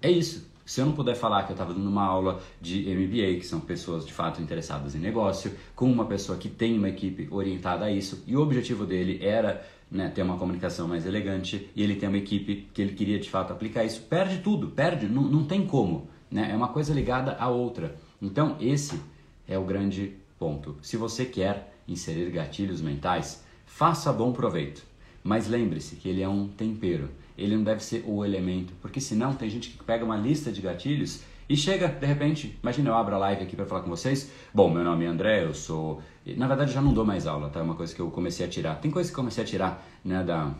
É 0.00 0.10
isso. 0.10 0.49
Se 0.70 0.80
eu 0.80 0.86
não 0.86 0.92
puder 0.92 1.16
falar 1.16 1.42
que 1.42 1.50
eu 1.50 1.54
estava 1.54 1.74
dando 1.74 1.88
uma 1.88 2.04
aula 2.04 2.40
de 2.60 2.82
MBA, 2.94 3.40
que 3.40 3.42
são 3.44 3.58
pessoas 3.58 4.06
de 4.06 4.12
fato 4.12 4.40
interessadas 4.40 4.94
em 4.94 5.00
negócio, 5.00 5.52
com 5.74 5.90
uma 5.90 6.04
pessoa 6.04 6.38
que 6.38 6.48
tem 6.48 6.78
uma 6.78 6.88
equipe 6.88 7.26
orientada 7.28 7.86
a 7.86 7.90
isso, 7.90 8.22
e 8.24 8.36
o 8.36 8.40
objetivo 8.40 8.86
dele 8.86 9.18
era 9.20 9.66
né, 9.90 10.08
ter 10.08 10.22
uma 10.22 10.38
comunicação 10.38 10.86
mais 10.86 11.04
elegante, 11.04 11.68
e 11.74 11.82
ele 11.82 11.96
tem 11.96 12.08
uma 12.08 12.18
equipe 12.18 12.68
que 12.72 12.80
ele 12.80 12.92
queria 12.92 13.18
de 13.18 13.28
fato 13.28 13.52
aplicar 13.52 13.84
isso, 13.84 14.02
perde 14.02 14.38
tudo, 14.38 14.68
perde, 14.68 15.08
não, 15.08 15.22
não 15.22 15.44
tem 15.44 15.66
como. 15.66 16.08
Né? 16.30 16.52
É 16.52 16.54
uma 16.54 16.68
coisa 16.68 16.94
ligada 16.94 17.32
à 17.32 17.48
outra. 17.48 17.96
Então, 18.22 18.56
esse 18.60 19.00
é 19.48 19.58
o 19.58 19.64
grande 19.64 20.12
ponto. 20.38 20.76
Se 20.82 20.96
você 20.96 21.24
quer 21.24 21.74
inserir 21.88 22.30
gatilhos 22.30 22.80
mentais, 22.80 23.44
faça 23.66 24.12
bom 24.12 24.30
proveito. 24.30 24.84
Mas 25.24 25.48
lembre-se 25.48 25.96
que 25.96 26.08
ele 26.08 26.22
é 26.22 26.28
um 26.28 26.46
tempero. 26.46 27.10
Ele 27.40 27.56
não 27.56 27.64
deve 27.64 27.82
ser 27.82 28.04
o 28.06 28.24
elemento, 28.24 28.72
porque 28.82 29.00
senão 29.00 29.34
tem 29.34 29.48
gente 29.48 29.70
que 29.70 29.82
pega 29.82 30.04
uma 30.04 30.16
lista 30.16 30.52
de 30.52 30.60
gatilhos 30.60 31.22
E 31.50 31.56
chega, 31.56 31.88
de 31.88 32.06
repente, 32.06 32.56
imagina 32.62 32.90
eu 32.90 32.94
abro 32.94 33.16
a 33.16 33.18
live 33.18 33.42
aqui 33.42 33.56
para 33.56 33.66
falar 33.66 33.80
com 33.80 33.90
vocês. 33.90 34.30
Bom, 34.54 34.70
meu 34.70 34.84
nome 34.84 35.04
é 35.04 35.08
André, 35.08 35.44
eu 35.44 35.52
sou. 35.52 36.00
Na 36.36 36.46
verdade, 36.46 36.72
já 36.72 36.80
não 36.80 36.94
dou 36.94 37.04
mais 37.04 37.26
aula, 37.26 37.48
tá? 37.48 37.58
É 37.58 37.62
uma 37.64 37.74
coisa 37.74 37.92
que 37.92 38.00
eu 38.00 38.08
comecei 38.08 38.46
a 38.46 38.48
tirar. 38.48 38.76
Tem 38.76 38.88
coisa 38.88 39.10
que 39.10 39.14
eu 39.14 39.16
comecei 39.16 39.42
a 39.42 39.46
tirar, 39.46 39.84
né, 40.04 40.22
da, 40.22 40.54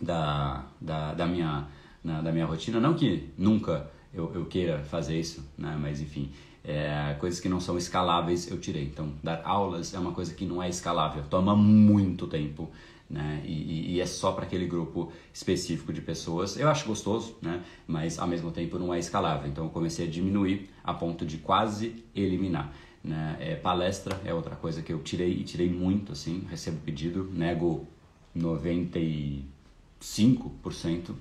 da, 0.00 0.64
da, 0.80 1.14
da 1.14 1.24
minha, 1.24 1.68
na, 2.02 2.20
da 2.20 2.32
minha 2.32 2.46
rotina. 2.46 2.80
Não 2.80 2.94
que 2.94 3.28
nunca 3.38 3.88
eu, 4.12 4.32
eu 4.34 4.44
queira 4.46 4.80
fazer 4.80 5.20
isso, 5.20 5.48
né? 5.56 5.78
Mas 5.80 6.00
enfim, 6.00 6.32
é, 6.64 7.14
coisas 7.20 7.38
que 7.38 7.48
não 7.48 7.60
são 7.60 7.78
escaláveis 7.78 8.50
eu 8.50 8.58
tirei. 8.58 8.82
Então, 8.82 9.12
dar 9.22 9.40
aulas 9.44 9.94
é 9.94 10.00
uma 10.00 10.10
coisa 10.10 10.34
que 10.34 10.44
não 10.44 10.60
é 10.60 10.68
escalável, 10.68 11.22
toma 11.30 11.54
muito 11.54 12.26
tempo 12.26 12.68
né? 13.08 13.42
E, 13.44 13.94
e 13.94 14.00
é 14.00 14.06
só 14.06 14.32
para 14.32 14.44
aquele 14.44 14.66
grupo 14.66 15.10
específico 15.32 15.92
de 15.92 16.00
pessoas. 16.00 16.58
Eu 16.58 16.68
acho 16.68 16.86
gostoso, 16.86 17.36
né? 17.40 17.64
Mas 17.86 18.18
ao 18.18 18.26
mesmo 18.26 18.50
tempo 18.50 18.78
não 18.78 18.92
é 18.92 18.98
escalável. 18.98 19.48
Então 19.48 19.64
eu 19.64 19.70
comecei 19.70 20.06
a 20.06 20.10
diminuir 20.10 20.68
a 20.84 20.92
ponto 20.92 21.24
de 21.24 21.38
quase 21.38 22.04
eliminar. 22.14 22.72
Né? 23.02 23.36
É, 23.40 23.54
palestra 23.54 24.20
é 24.24 24.34
outra 24.34 24.56
coisa 24.56 24.82
que 24.82 24.92
eu 24.92 24.98
tirei 25.02 25.32
e 25.32 25.44
tirei 25.44 25.70
muito, 25.70 26.12
assim. 26.12 26.46
Recebo 26.50 26.78
pedido, 26.84 27.24
nego 27.32 27.86
95% 28.36 29.42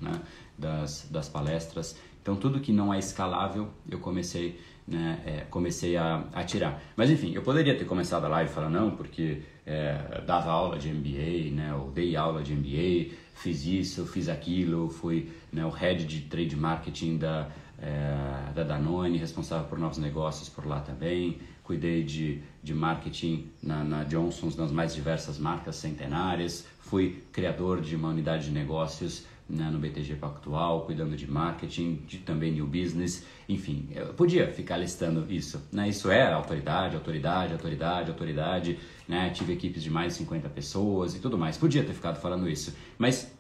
né? 0.02 0.22
das, 0.58 1.08
das 1.10 1.30
palestras. 1.30 1.98
Então 2.22 2.36
tudo 2.36 2.60
que 2.60 2.74
não 2.74 2.94
é 2.94 3.00
escalável 3.00 3.70
eu 3.90 4.00
comecei 4.00 4.60
né, 4.88 5.20
é, 5.26 5.42
comecei 5.50 5.98
a, 5.98 6.24
a, 6.34 6.44
tirar. 6.44 6.82
Mas 6.96 7.10
enfim, 7.10 7.34
eu 7.34 7.42
poderia 7.42 7.78
ter 7.78 7.86
começado 7.86 8.26
a 8.26 8.30
live 8.30 8.50
falar 8.50 8.70
não, 8.70 8.92
porque 8.92 9.42
é, 9.66 10.22
dava 10.26 10.50
aula 10.50 10.80
de 10.80 10.90
MBA, 10.90 11.54
né, 11.54 11.76
ou 11.76 11.92
dei 11.92 12.16
aula 12.16 12.42
de 12.42 12.54
MBA, 12.54 13.14
fiz 13.36 13.66
isso, 13.66 14.06
fiz 14.06 14.30
aquilo, 14.30 14.90
fui 14.90 15.30
né, 15.52 15.66
o 15.66 15.70
head 15.70 16.06
de 16.06 16.22
trade 16.22 16.56
marketing 16.56 17.18
da, 17.18 17.50
é, 17.80 18.54
da 18.56 18.64
Danone, 18.64 19.18
responsável 19.18 19.68
por 19.68 19.78
novos 19.78 19.98
negócios 19.98 20.48
por 20.48 20.66
lá 20.66 20.80
também, 20.80 21.38
cuidei 21.64 22.04
de, 22.04 22.42
de 22.64 22.74
marketing 22.74 23.52
na, 23.62 23.84
na 23.84 24.04
Johnson's, 24.06 24.56
nas 24.56 24.72
mais 24.72 24.96
diversas 24.96 25.38
marcas 25.38 25.76
centenárias, 25.76 26.66
fui 26.80 27.22
criador 27.34 27.82
de 27.82 27.94
uma 27.96 28.08
unidade 28.08 28.46
de 28.46 28.52
negócios 28.52 29.26
né, 29.50 29.70
no 29.70 29.80
BTG 29.80 30.16
Pactual, 30.16 30.82
cuidando 30.82 31.16
de 31.16 31.30
marketing, 31.30 32.02
de 32.08 32.18
também 32.18 32.52
new 32.52 32.68
business, 32.68 33.26
enfim, 33.48 33.88
eu 33.92 34.14
podia 34.14 34.52
ficar 34.52 34.78
listando 34.78 35.26
isso. 35.32 35.62
Né? 35.72 35.90
Isso 35.90 36.12
é 36.12 36.32
autoridade, 36.32 36.96
autoridade, 36.96 37.54
autoridade, 37.54 38.12
autoridade, 38.12 38.80
né? 39.08 39.30
tive 39.30 39.54
equipes 39.54 39.82
de 39.82 39.90
mais 39.90 40.14
de 40.14 40.20
50 40.20 40.50
pessoas 40.50 41.16
e 41.16 41.20
tudo 41.20 41.38
mais, 41.38 41.58
podia 41.58 41.84
ter 41.84 41.94
ficado 41.94 42.20
falando 42.20 42.50
isso, 42.50 42.76
mas 42.98 43.32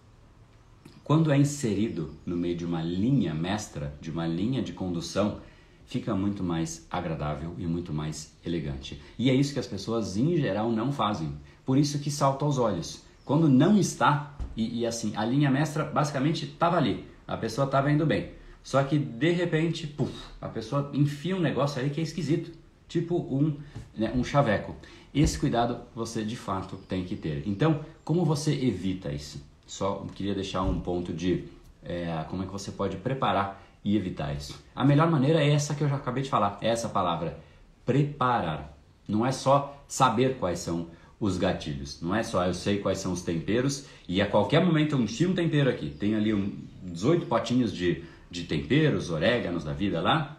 quando 1.04 1.32
é 1.32 1.38
inserido 1.38 2.14
no 2.26 2.36
meio 2.36 2.56
de 2.56 2.66
uma 2.66 2.82
linha 2.82 3.34
mestra, 3.34 3.94
de 4.02 4.12
uma 4.12 4.28
linha 4.28 4.62
de 4.62 4.74
condução, 4.74 5.40
fica 5.86 6.14
muito 6.14 6.44
mais 6.44 6.86
agradável 6.92 7.56
e 7.58 7.66
muito 7.66 7.94
mais 7.94 8.34
elegante. 8.46 9.02
E 9.18 9.30
é 9.30 9.34
isso 9.34 9.54
que 9.54 9.60
as 9.60 9.68
pessoas 9.68 10.18
em 10.18 10.36
geral 10.36 10.70
não 10.70 10.92
fazem. 10.92 11.34
Por 11.66 11.78
isso 11.78 12.00
que 12.00 12.12
salta 12.12 12.44
aos 12.44 12.58
olhos. 12.58 13.04
Quando 13.24 13.48
não 13.48 13.78
está, 13.78 14.37
e, 14.58 14.80
e 14.80 14.86
assim, 14.88 15.14
a 15.16 15.24
linha 15.24 15.52
mestra 15.52 15.86
basicamente 15.86 16.46
estava 16.46 16.78
ali, 16.78 17.06
a 17.28 17.38
pessoa 17.38 17.66
estava 17.66 17.92
indo 17.92 18.06
bem. 18.06 18.32
Só 18.64 18.84
que 18.84 18.98
de 18.98 19.32
repente, 19.32 19.86
puf, 19.86 20.12
a 20.42 20.50
pessoa 20.50 20.90
enfia 20.94 21.36
um 21.36 21.40
negócio 21.40 21.80
aí 21.80 21.92
que 21.92 22.02
é 22.02 22.04
esquisito, 22.04 22.52
tipo 22.88 23.16
um, 23.16 23.56
né, 23.96 24.12
um 24.16 24.24
chaveco. 24.24 24.76
Esse 25.14 25.40
cuidado 25.40 25.82
você 25.96 26.26
de 26.26 26.36
fato 26.36 26.76
tem 26.76 27.06
que 27.06 27.16
ter. 27.16 27.44
Então, 27.46 27.82
como 28.04 28.26
você 28.26 28.52
evita 28.52 29.12
isso? 29.12 29.42
Só 29.66 30.06
queria 30.16 30.34
deixar 30.34 30.64
um 30.64 30.82
ponto 30.82 31.14
de 31.14 31.46
é, 31.84 32.26
como 32.30 32.44
é 32.44 32.46
que 32.46 32.52
você 32.52 32.72
pode 32.72 32.98
preparar 32.98 33.64
e 33.86 33.96
evitar 33.96 34.36
isso. 34.36 34.62
A 34.76 34.84
melhor 34.84 35.10
maneira 35.10 35.42
é 35.42 35.50
essa 35.50 35.76
que 35.76 35.84
eu 35.84 35.88
já 35.88 35.96
acabei 35.96 36.24
de 36.24 36.30
falar, 36.30 36.58
é 36.62 36.70
essa 36.70 36.90
palavra, 36.90 37.40
preparar. 37.86 38.76
Não 39.08 39.26
é 39.26 39.32
só 39.32 39.82
saber 39.88 40.38
quais 40.40 40.60
são 40.60 40.88
os 41.20 41.38
gatilhos. 41.38 42.02
Não 42.02 42.16
é 42.16 42.24
só 42.24 42.46
eu 42.46 42.54
sei 42.54 42.78
quais 42.80 43.00
são 43.00 43.12
os 43.12 43.22
temperos 43.22 43.86
e 44.08 44.22
a 44.22 44.28
qualquer 44.28 44.64
momento 44.64 44.94
eu 44.94 45.02
enchio 45.02 45.32
um 45.32 45.34
tempero 45.34 45.70
aqui. 45.70 45.90
Tem 45.90 46.16
ali 46.16 46.34
um 46.34 46.54
18 46.84 47.26
potinhos 47.26 47.74
de, 47.74 48.04
de 48.30 48.44
temperos, 48.44 49.10
oréganos 49.10 49.64
da 49.64 49.74
vida 49.74 50.02
lá. 50.02 50.38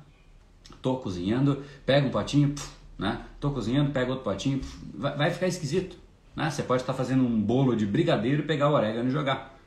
Tô 0.81 0.97
cozinhando, 0.97 1.63
pego 1.85 2.07
um 2.07 2.11
potinho, 2.11 2.51
puf, 2.51 2.69
né? 2.97 3.21
Tô 3.41 3.51
cozinhando, 3.51 3.91
pego 3.91 4.11
outro 4.11 4.25
potinho, 4.25 4.59
puf, 4.59 4.79
vai, 4.95 5.17
vai, 5.17 5.31
ficar 5.31 5.49
esquisito. 5.49 5.97
Né? 6.37 6.49
Você 6.51 6.63
pode 6.63 6.83
estar 6.83 6.95
fazendo 6.95 7.25
um 7.25 7.41
bolo 7.41 7.75
de 7.75 7.85
brigadeiro, 7.85 8.45
pegar 8.45 8.71
o 8.71 8.75
orégano 8.75 9.09
e 9.09 9.13
jogar. 9.13 9.59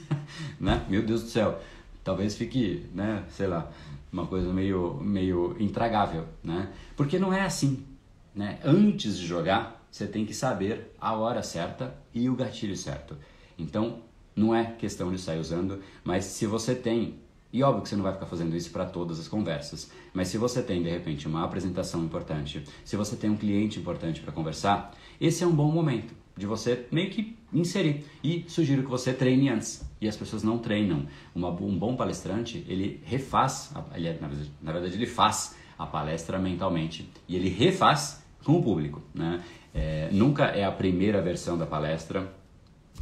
né? 0.58 0.84
Meu 0.88 1.02
Deus 1.02 1.22
do 1.22 1.28
céu. 1.28 1.60
Talvez 2.02 2.36
fique, 2.36 2.86
né, 2.94 3.24
sei 3.30 3.46
lá, 3.46 3.70
uma 4.12 4.26
coisa 4.26 4.52
meio, 4.52 5.00
meio 5.00 5.56
intragável, 5.58 6.26
né? 6.42 6.68
Porque 6.96 7.18
não 7.18 7.32
é 7.32 7.40
assim, 7.40 7.82
né? 8.34 8.58
Antes 8.62 9.18
de 9.18 9.26
jogar, 9.26 9.83
você 9.94 10.08
tem 10.08 10.26
que 10.26 10.34
saber 10.34 10.92
a 11.00 11.14
hora 11.14 11.40
certa 11.40 11.94
e 12.12 12.28
o 12.28 12.34
gatilho 12.34 12.76
certo. 12.76 13.16
Então, 13.56 14.00
não 14.34 14.52
é 14.52 14.72
questão 14.72 15.12
de 15.12 15.20
sair 15.20 15.38
usando, 15.38 15.78
mas 16.02 16.24
se 16.24 16.46
você 16.46 16.74
tem, 16.74 17.20
e 17.52 17.62
óbvio 17.62 17.84
que 17.84 17.88
você 17.88 17.94
não 17.94 18.02
vai 18.02 18.12
ficar 18.12 18.26
fazendo 18.26 18.56
isso 18.56 18.72
para 18.72 18.86
todas 18.86 19.20
as 19.20 19.28
conversas, 19.28 19.92
mas 20.12 20.26
se 20.26 20.36
você 20.36 20.60
tem 20.60 20.82
de 20.82 20.90
repente 20.90 21.28
uma 21.28 21.44
apresentação 21.44 22.02
importante, 22.02 22.64
se 22.84 22.96
você 22.96 23.14
tem 23.14 23.30
um 23.30 23.36
cliente 23.36 23.78
importante 23.78 24.20
para 24.20 24.32
conversar, 24.32 24.92
esse 25.20 25.44
é 25.44 25.46
um 25.46 25.54
bom 25.54 25.70
momento 25.70 26.12
de 26.36 26.44
você 26.44 26.88
meio 26.90 27.10
que 27.10 27.38
inserir. 27.52 28.04
E 28.24 28.44
sugiro 28.48 28.82
que 28.82 28.90
você 28.90 29.12
treine 29.12 29.48
antes. 29.48 29.88
E 30.00 30.08
as 30.08 30.16
pessoas 30.16 30.42
não 30.42 30.58
treinam. 30.58 31.06
Uma, 31.32 31.50
um 31.50 31.78
bom 31.78 31.94
palestrante, 31.94 32.66
ele 32.66 33.00
refaz, 33.04 33.72
ele, 33.94 34.18
na, 34.60 34.72
verdade, 34.72 34.96
ele 34.96 35.06
faz 35.06 35.54
a 35.78 35.86
palestra 35.86 36.36
mentalmente 36.36 37.08
e 37.28 37.36
ele 37.36 37.48
refaz 37.48 38.24
com 38.42 38.58
o 38.58 38.62
público. 38.62 39.00
Né? 39.14 39.40
É, 39.74 40.08
nunca 40.12 40.44
é 40.44 40.64
a 40.64 40.70
primeira 40.70 41.20
versão 41.20 41.58
da 41.58 41.66
palestra 41.66 42.32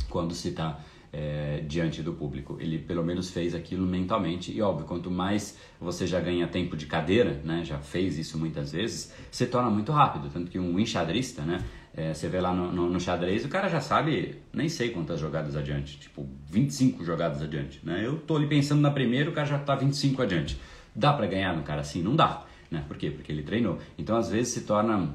quando 0.09 0.35
se 0.35 0.49
está 0.49 0.81
é, 1.13 1.63
diante 1.67 2.03
do 2.03 2.15
público. 2.15 2.57
Ele 2.59 2.79
pelo 2.79 3.05
menos 3.05 3.31
fez 3.31 3.55
aquilo 3.55 3.87
mentalmente 3.87 4.51
e 4.51 4.63
óbvio, 4.63 4.87
quanto 4.87 5.11
mais 5.11 5.59
você 5.79 6.07
já 6.07 6.19
ganha 6.19 6.47
tempo 6.49 6.77
de 6.77 6.87
cadeira, 6.87 7.41
né, 7.45 7.63
já 7.65 7.79
fez 7.79 8.19
isso 8.19 8.39
muitas 8.39 8.73
vezes, 8.73 9.13
se 9.31 9.47
torna 9.47 9.69
muito 9.69 9.93
rápido. 9.93 10.31
Tanto 10.33 10.51
que 10.51 10.59
um 10.59 10.79
enxadrista, 10.79 11.43
né, 11.43 11.63
é, 11.95 12.15
você 12.15 12.29
vê 12.29 12.41
lá 12.41 12.55
no, 12.55 12.73
no, 12.73 12.89
no, 12.89 12.99
xadrez, 12.99 13.45
o 13.45 13.49
cara 13.49 13.69
já 13.69 13.81
sabe, 13.81 14.37
nem 14.53 14.69
sei 14.69 14.91
quantas 14.91 15.21
jogadas 15.21 15.55
adiante, 15.55 15.99
tipo 15.99 16.27
25 16.47 17.05
jogadas 17.05 17.43
adiante. 17.43 17.81
Né? 17.85 18.03
Eu 18.05 18.17
tô 18.17 18.37
ali 18.37 18.47
pensando 18.47 18.81
na 18.81 18.91
primeira, 18.91 19.29
o 19.29 19.33
cara 19.33 19.47
já 19.47 19.59
está 19.59 19.75
25 19.75 20.23
adiante. 20.23 20.59
Dá 20.95 21.13
para 21.13 21.27
ganhar 21.27 21.55
no 21.55 21.63
cara 21.63 21.83
assim? 21.83 22.03
Não 22.03 22.17
dá. 22.17 22.45
Né? 22.71 22.83
Por 22.89 22.97
quê? 22.97 23.11
Porque 23.11 23.31
ele 23.31 23.43
treinou. 23.43 23.79
Então 23.99 24.17
às 24.17 24.31
vezes 24.31 24.55
se 24.55 24.63
torna 24.63 25.15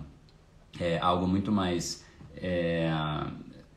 é, 0.80 0.99
algo 0.99 1.27
muito 1.27 1.51
mais 1.51 2.06
é, 2.36 2.91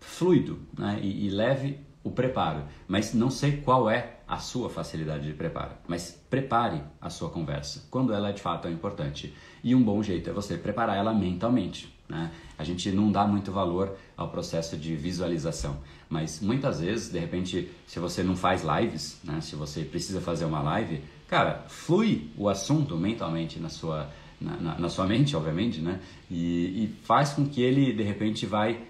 fluido 0.01 0.59
né? 0.77 0.99
e, 1.03 1.27
e 1.27 1.31
leve 1.31 1.79
o 2.03 2.11
preparo, 2.11 2.65
mas 2.89 3.13
não 3.13 3.31
sei 3.31 3.59
qual 3.59 3.89
é 3.91 4.21
a 4.27 4.39
sua 4.39 4.71
facilidade 4.71 5.27
de 5.27 5.35
preparo, 5.35 5.73
mas 5.87 6.19
prepare 6.31 6.83
a 7.01 7.11
sua 7.11 7.29
conversa 7.29 7.87
quando 7.91 8.13
ela 8.13 8.33
de 8.33 8.41
fato 8.41 8.69
é 8.69 8.71
importante. 8.71 9.35
E 9.63 9.75
um 9.75 9.83
bom 9.83 10.03
jeito 10.03 10.31
é 10.31 10.33
você 10.33 10.57
preparar 10.57 10.97
ela 10.97 11.13
mentalmente. 11.13 11.93
Né? 12.09 12.31
A 12.57 12.65
gente 12.65 12.91
não 12.91 13.11
dá 13.11 13.27
muito 13.27 13.53
valor 13.53 13.97
ao 14.17 14.29
processo 14.29 14.77
de 14.77 14.97
visualização, 14.97 15.79
mas 16.09 16.41
muitas 16.41 16.81
vezes, 16.81 17.11
de 17.11 17.19
repente, 17.19 17.71
se 17.87 17.99
você 17.99 18.23
não 18.23 18.35
faz 18.35 18.63
lives, 18.65 19.21
né? 19.23 19.41
se 19.41 19.55
você 19.55 19.85
precisa 19.85 20.21
fazer 20.21 20.45
uma 20.45 20.63
live, 20.63 21.03
cara, 21.29 21.65
flui 21.69 22.31
o 22.37 22.49
assunto 22.49 22.97
mentalmente 22.97 23.59
na 23.59 23.69
sua 23.69 24.11
na, 24.41 24.57
na, 24.57 24.79
na 24.79 24.89
sua 24.89 25.07
mente, 25.07 25.37
obviamente, 25.37 25.81
né? 25.81 26.01
E, 26.31 26.85
e, 26.85 26.95
faz 27.05 27.33
com 27.33 27.47
que 27.47 27.61
ele, 27.61 27.93
de 27.93 28.03
repente, 28.03 28.47
vai... 28.47 28.81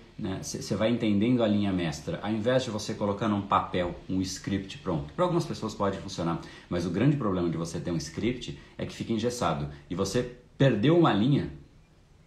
Você 0.43 0.75
né? 0.75 0.79
vai 0.79 0.91
entendendo 0.91 1.43
a 1.43 1.49
linha 1.49 1.73
mestra, 1.73 2.21
ao 2.23 2.31
invés 2.31 2.65
de 2.65 2.71
você 2.71 2.93
colocar 2.93 3.27
num 3.27 3.41
papel 3.41 3.95
um 4.07 4.21
script 4.21 4.77
pronto. 4.79 5.11
Para 5.15 5.25
algumas 5.25 5.47
pessoas 5.47 5.75
pode 5.75 5.97
funcionar, 5.97 6.43
mas 6.69 6.85
o 6.85 6.91
grande 6.91 7.17
problema 7.17 7.49
de 7.49 7.57
você 7.57 7.81
ter 7.81 7.91
um 7.91 7.97
script 7.97 8.59
é 8.77 8.85
que 8.85 8.95
fica 8.95 9.15
engessado 9.15 9.69
e 9.89 9.95
você 9.95 10.37
perdeu 10.59 10.99
uma 10.99 11.11
linha, 11.15 11.51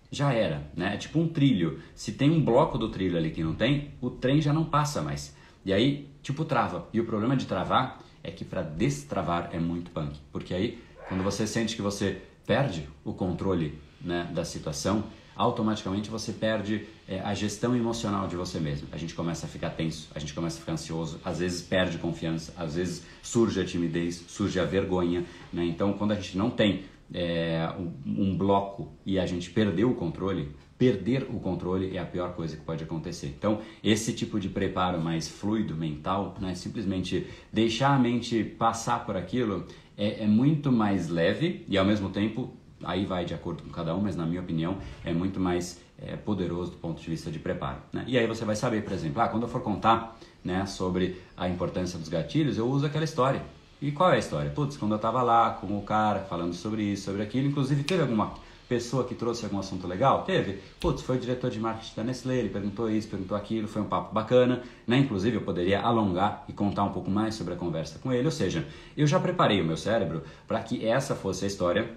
já 0.09 0.33
era, 0.33 0.67
né? 0.75 0.95
É 0.95 0.97
tipo 0.97 1.19
um 1.19 1.27
trilho. 1.27 1.79
Se 1.93 2.13
tem 2.13 2.31
um 2.31 2.43
bloco 2.43 2.79
do 2.79 2.89
trilho 2.89 3.15
ali 3.15 3.29
que 3.29 3.43
não 3.43 3.53
tem, 3.53 3.91
o 4.01 4.09
trem 4.09 4.41
já 4.41 4.51
não 4.51 4.63
passa 4.65 5.01
mais. 5.01 5.35
E 5.63 5.71
aí, 5.71 6.09
tipo, 6.23 6.43
trava. 6.45 6.87
E 6.91 6.99
o 6.99 7.05
problema 7.05 7.37
de 7.37 7.45
travar 7.45 8.01
é 8.23 8.31
que 8.31 8.43
para 8.43 8.63
destravar 8.63 9.49
é 9.51 9.59
muito 9.59 9.91
punk, 9.91 10.17
porque 10.31 10.53
aí 10.53 10.79
quando 11.07 11.23
você 11.23 11.45
sente 11.45 11.75
que 11.75 11.81
você 11.81 12.21
perde 12.45 12.87
o 13.03 13.13
controle 13.13 13.79
né, 14.01 14.29
da 14.33 14.43
situação, 14.43 15.03
automaticamente 15.35 16.09
você 16.09 16.31
perde 16.31 16.85
é, 17.07 17.19
a 17.21 17.33
gestão 17.33 17.75
emocional 17.75 18.27
de 18.27 18.35
você 18.35 18.59
mesmo. 18.59 18.87
A 18.91 18.97
gente 18.97 19.15
começa 19.15 19.45
a 19.45 19.49
ficar 19.49 19.71
tenso, 19.71 20.09
a 20.13 20.19
gente 20.19 20.33
começa 20.33 20.57
a 20.57 20.59
ficar 20.59 20.73
ansioso, 20.73 21.19
às 21.23 21.39
vezes 21.39 21.61
perde 21.61 21.97
confiança, 21.97 22.53
às 22.57 22.75
vezes 22.75 23.03
surge 23.21 23.59
a 23.59 23.65
timidez, 23.65 24.23
surge 24.27 24.59
a 24.59 24.65
vergonha. 24.65 25.25
Né? 25.51 25.65
Então, 25.65 25.93
quando 25.93 26.11
a 26.11 26.15
gente 26.15 26.37
não 26.37 26.49
tem 26.49 26.83
é, 27.13 27.69
um, 27.77 28.23
um 28.23 28.37
bloco 28.37 28.91
e 29.05 29.19
a 29.19 29.25
gente 29.25 29.49
perdeu 29.49 29.91
o 29.91 29.95
controle, 29.95 30.51
perder 30.77 31.27
o 31.29 31.39
controle 31.39 31.95
é 31.95 31.99
a 31.99 32.05
pior 32.05 32.33
coisa 32.33 32.57
que 32.57 32.63
pode 32.63 32.83
acontecer. 32.83 33.27
Então, 33.27 33.61
esse 33.83 34.13
tipo 34.13 34.39
de 34.39 34.49
preparo 34.49 34.99
mais 34.99 35.27
fluido 35.27 35.75
mental, 35.75 36.35
né, 36.39 36.55
simplesmente 36.55 37.27
deixar 37.51 37.95
a 37.95 37.99
mente 37.99 38.43
passar 38.43 39.05
por 39.05 39.15
aquilo, 39.15 39.65
é, 39.97 40.23
é 40.23 40.27
muito 40.27 40.71
mais 40.71 41.09
leve 41.09 41.65
e 41.67 41.77
ao 41.77 41.85
mesmo 41.85 42.09
tempo 42.09 42.53
aí 42.83 43.05
vai 43.05 43.25
de 43.25 43.33
acordo 43.33 43.63
com 43.63 43.69
cada 43.69 43.95
um, 43.95 44.01
mas 44.01 44.15
na 44.15 44.25
minha 44.25 44.41
opinião 44.41 44.77
é 45.05 45.13
muito 45.13 45.39
mais 45.39 45.79
é, 45.97 46.15
poderoso 46.15 46.71
do 46.71 46.77
ponto 46.77 47.01
de 47.01 47.09
vista 47.09 47.31
de 47.31 47.39
preparo. 47.39 47.77
Né? 47.91 48.03
E 48.07 48.17
aí 48.17 48.27
você 48.27 48.43
vai 48.43 48.55
saber, 48.55 48.83
por 48.83 48.93
exemplo, 48.93 49.21
ah, 49.21 49.27
quando 49.27 49.43
eu 49.43 49.49
for 49.49 49.61
contar 49.61 50.19
né, 50.43 50.65
sobre 50.65 51.21
a 51.37 51.47
importância 51.47 51.97
dos 51.97 52.09
gatilhos, 52.09 52.57
eu 52.57 52.67
uso 52.67 52.85
aquela 52.85 53.05
história. 53.05 53.41
E 53.81 53.91
qual 53.91 54.11
é 54.11 54.15
a 54.15 54.19
história? 54.19 54.49
Putz, 54.49 54.77
quando 54.77 54.93
eu 54.93 54.97
estava 54.97 55.21
lá 55.21 55.51
com 55.51 55.77
o 55.77 55.81
cara 55.81 56.21
falando 56.21 56.53
sobre 56.53 56.83
isso, 56.83 57.05
sobre 57.05 57.21
aquilo, 57.21 57.47
inclusive 57.47 57.83
teve 57.83 58.01
alguma 58.01 58.33
pessoa 58.67 59.03
que 59.03 59.15
trouxe 59.15 59.45
algum 59.45 59.59
assunto 59.59 59.87
legal? 59.87 60.23
Teve. 60.23 60.59
Putz, 60.79 61.01
foi 61.01 61.17
o 61.17 61.19
diretor 61.19 61.49
de 61.49 61.59
marketing 61.59 61.95
da 61.95 62.03
Nestlé, 62.03 62.37
ele 62.37 62.49
perguntou 62.49 62.89
isso, 62.89 63.07
perguntou 63.07 63.37
aquilo, 63.37 63.67
foi 63.67 63.81
um 63.81 63.85
papo 63.85 64.13
bacana, 64.13 64.63
né? 64.87 64.97
Inclusive 64.97 65.37
eu 65.37 65.41
poderia 65.41 65.81
alongar 65.81 66.45
e 66.47 66.53
contar 66.53 66.83
um 66.83 66.91
pouco 66.91 67.09
mais 67.09 67.35
sobre 67.35 67.53
a 67.53 67.57
conversa 67.57 67.99
com 67.99 68.11
ele, 68.11 68.25
ou 68.25 68.31
seja, 68.31 68.65
eu 68.95 69.07
já 69.07 69.19
preparei 69.19 69.61
o 69.61 69.65
meu 69.65 69.77
cérebro 69.77 70.23
para 70.47 70.61
que 70.61 70.85
essa 70.85 71.15
fosse 71.15 71.45
a 71.45 71.47
história, 71.47 71.89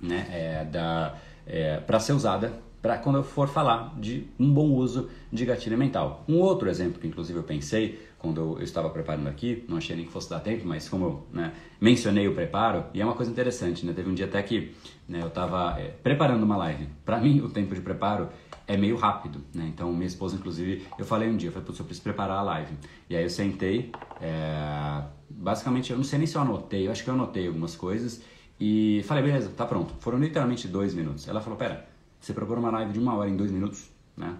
né, 0.00 0.26
é, 0.30 0.64
da, 0.64 1.14
é, 1.46 1.76
para 1.78 2.00
ser 2.00 2.12
usada 2.12 2.52
para 2.82 2.98
quando 2.98 3.16
eu 3.16 3.22
for 3.22 3.48
falar 3.48 3.94
de 3.96 4.26
um 4.38 4.52
bom 4.52 4.70
uso 4.70 5.08
de 5.32 5.44
gatilho 5.46 5.78
mental. 5.78 6.24
Um 6.28 6.40
outro 6.40 6.68
exemplo 6.68 7.00
que 7.00 7.06
inclusive 7.06 7.38
eu 7.38 7.44
pensei 7.44 8.00
quando 8.22 8.40
eu 8.40 8.62
estava 8.62 8.88
preparando 8.88 9.28
aqui, 9.28 9.64
não 9.68 9.76
achei 9.76 9.96
nem 9.96 10.06
que 10.06 10.12
fosse 10.12 10.30
dar 10.30 10.38
tempo, 10.40 10.66
mas 10.66 10.88
como 10.88 11.04
eu 11.04 11.26
né, 11.32 11.52
mencionei 11.80 12.28
o 12.28 12.34
preparo, 12.34 12.84
e 12.94 13.00
é 13.00 13.04
uma 13.04 13.14
coisa 13.14 13.30
interessante, 13.30 13.84
né? 13.84 13.92
Teve 13.92 14.08
um 14.08 14.14
dia 14.14 14.26
até 14.26 14.40
que 14.42 14.74
né, 15.08 15.20
eu 15.20 15.26
estava 15.26 15.78
é, 15.78 15.88
preparando 15.88 16.44
uma 16.44 16.56
live. 16.56 16.88
Para 17.04 17.18
mim, 17.20 17.40
o 17.40 17.48
tempo 17.48 17.74
de 17.74 17.80
preparo 17.80 18.28
é 18.66 18.76
meio 18.76 18.96
rápido, 18.96 19.40
né? 19.52 19.68
Então, 19.74 19.92
minha 19.92 20.06
esposa, 20.06 20.36
inclusive, 20.36 20.86
eu 20.96 21.04
falei 21.04 21.28
um 21.28 21.36
dia, 21.36 21.48
eu 21.48 21.52
falei, 21.52 21.66
putz, 21.66 21.80
eu 21.80 21.84
preciso 21.84 22.04
preparar 22.04 22.38
a 22.38 22.42
live. 22.42 22.74
E 23.10 23.16
aí 23.16 23.24
eu 23.24 23.30
sentei, 23.30 23.90
é, 24.20 25.02
basicamente, 25.28 25.90
eu 25.90 25.96
não 25.96 26.04
sei 26.04 26.18
nem 26.18 26.26
se 26.26 26.36
eu 26.36 26.42
anotei, 26.42 26.86
eu 26.86 26.92
acho 26.92 27.02
que 27.02 27.10
eu 27.10 27.14
anotei 27.14 27.48
algumas 27.48 27.74
coisas, 27.74 28.22
e 28.60 29.02
falei, 29.06 29.24
beleza, 29.24 29.50
tá 29.56 29.66
pronto. 29.66 29.94
Foram 29.98 30.18
literalmente 30.18 30.68
dois 30.68 30.94
minutos. 30.94 31.26
Ela 31.26 31.40
falou, 31.40 31.58
pera, 31.58 31.88
você 32.20 32.32
propõe 32.32 32.58
uma 32.58 32.70
live 32.70 32.92
de 32.92 33.00
uma 33.00 33.16
hora 33.16 33.28
em 33.28 33.36
dois 33.36 33.50
minutos, 33.50 33.90
né? 34.16 34.36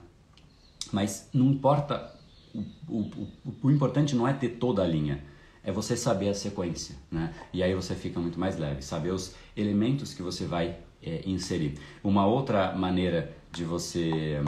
Mas 0.92 1.28
não 1.34 1.46
importa, 1.46 2.14
o, 2.54 3.00
o, 3.00 3.26
o, 3.62 3.70
importante 3.70 4.14
não 4.14 4.26
é 4.26 4.32
ter 4.32 4.50
toda 4.50 4.82
a 4.82 4.86
linha, 4.86 5.22
é 5.64 5.70
você 5.70 5.96
saber 5.96 6.28
a 6.28 6.34
sequência, 6.34 6.96
né? 7.10 7.32
E 7.52 7.62
aí 7.62 7.74
você 7.74 7.94
fica 7.94 8.18
muito 8.18 8.38
mais 8.38 8.58
leve, 8.58 8.82
saber 8.82 9.10
os 9.10 9.34
elementos 9.56 10.12
que 10.14 10.22
você 10.22 10.44
vai 10.44 10.76
é, 11.02 11.22
inserir. 11.26 11.78
Uma 12.02 12.26
outra 12.26 12.74
maneira 12.74 13.32
de 13.50 13.64
você 13.64 14.40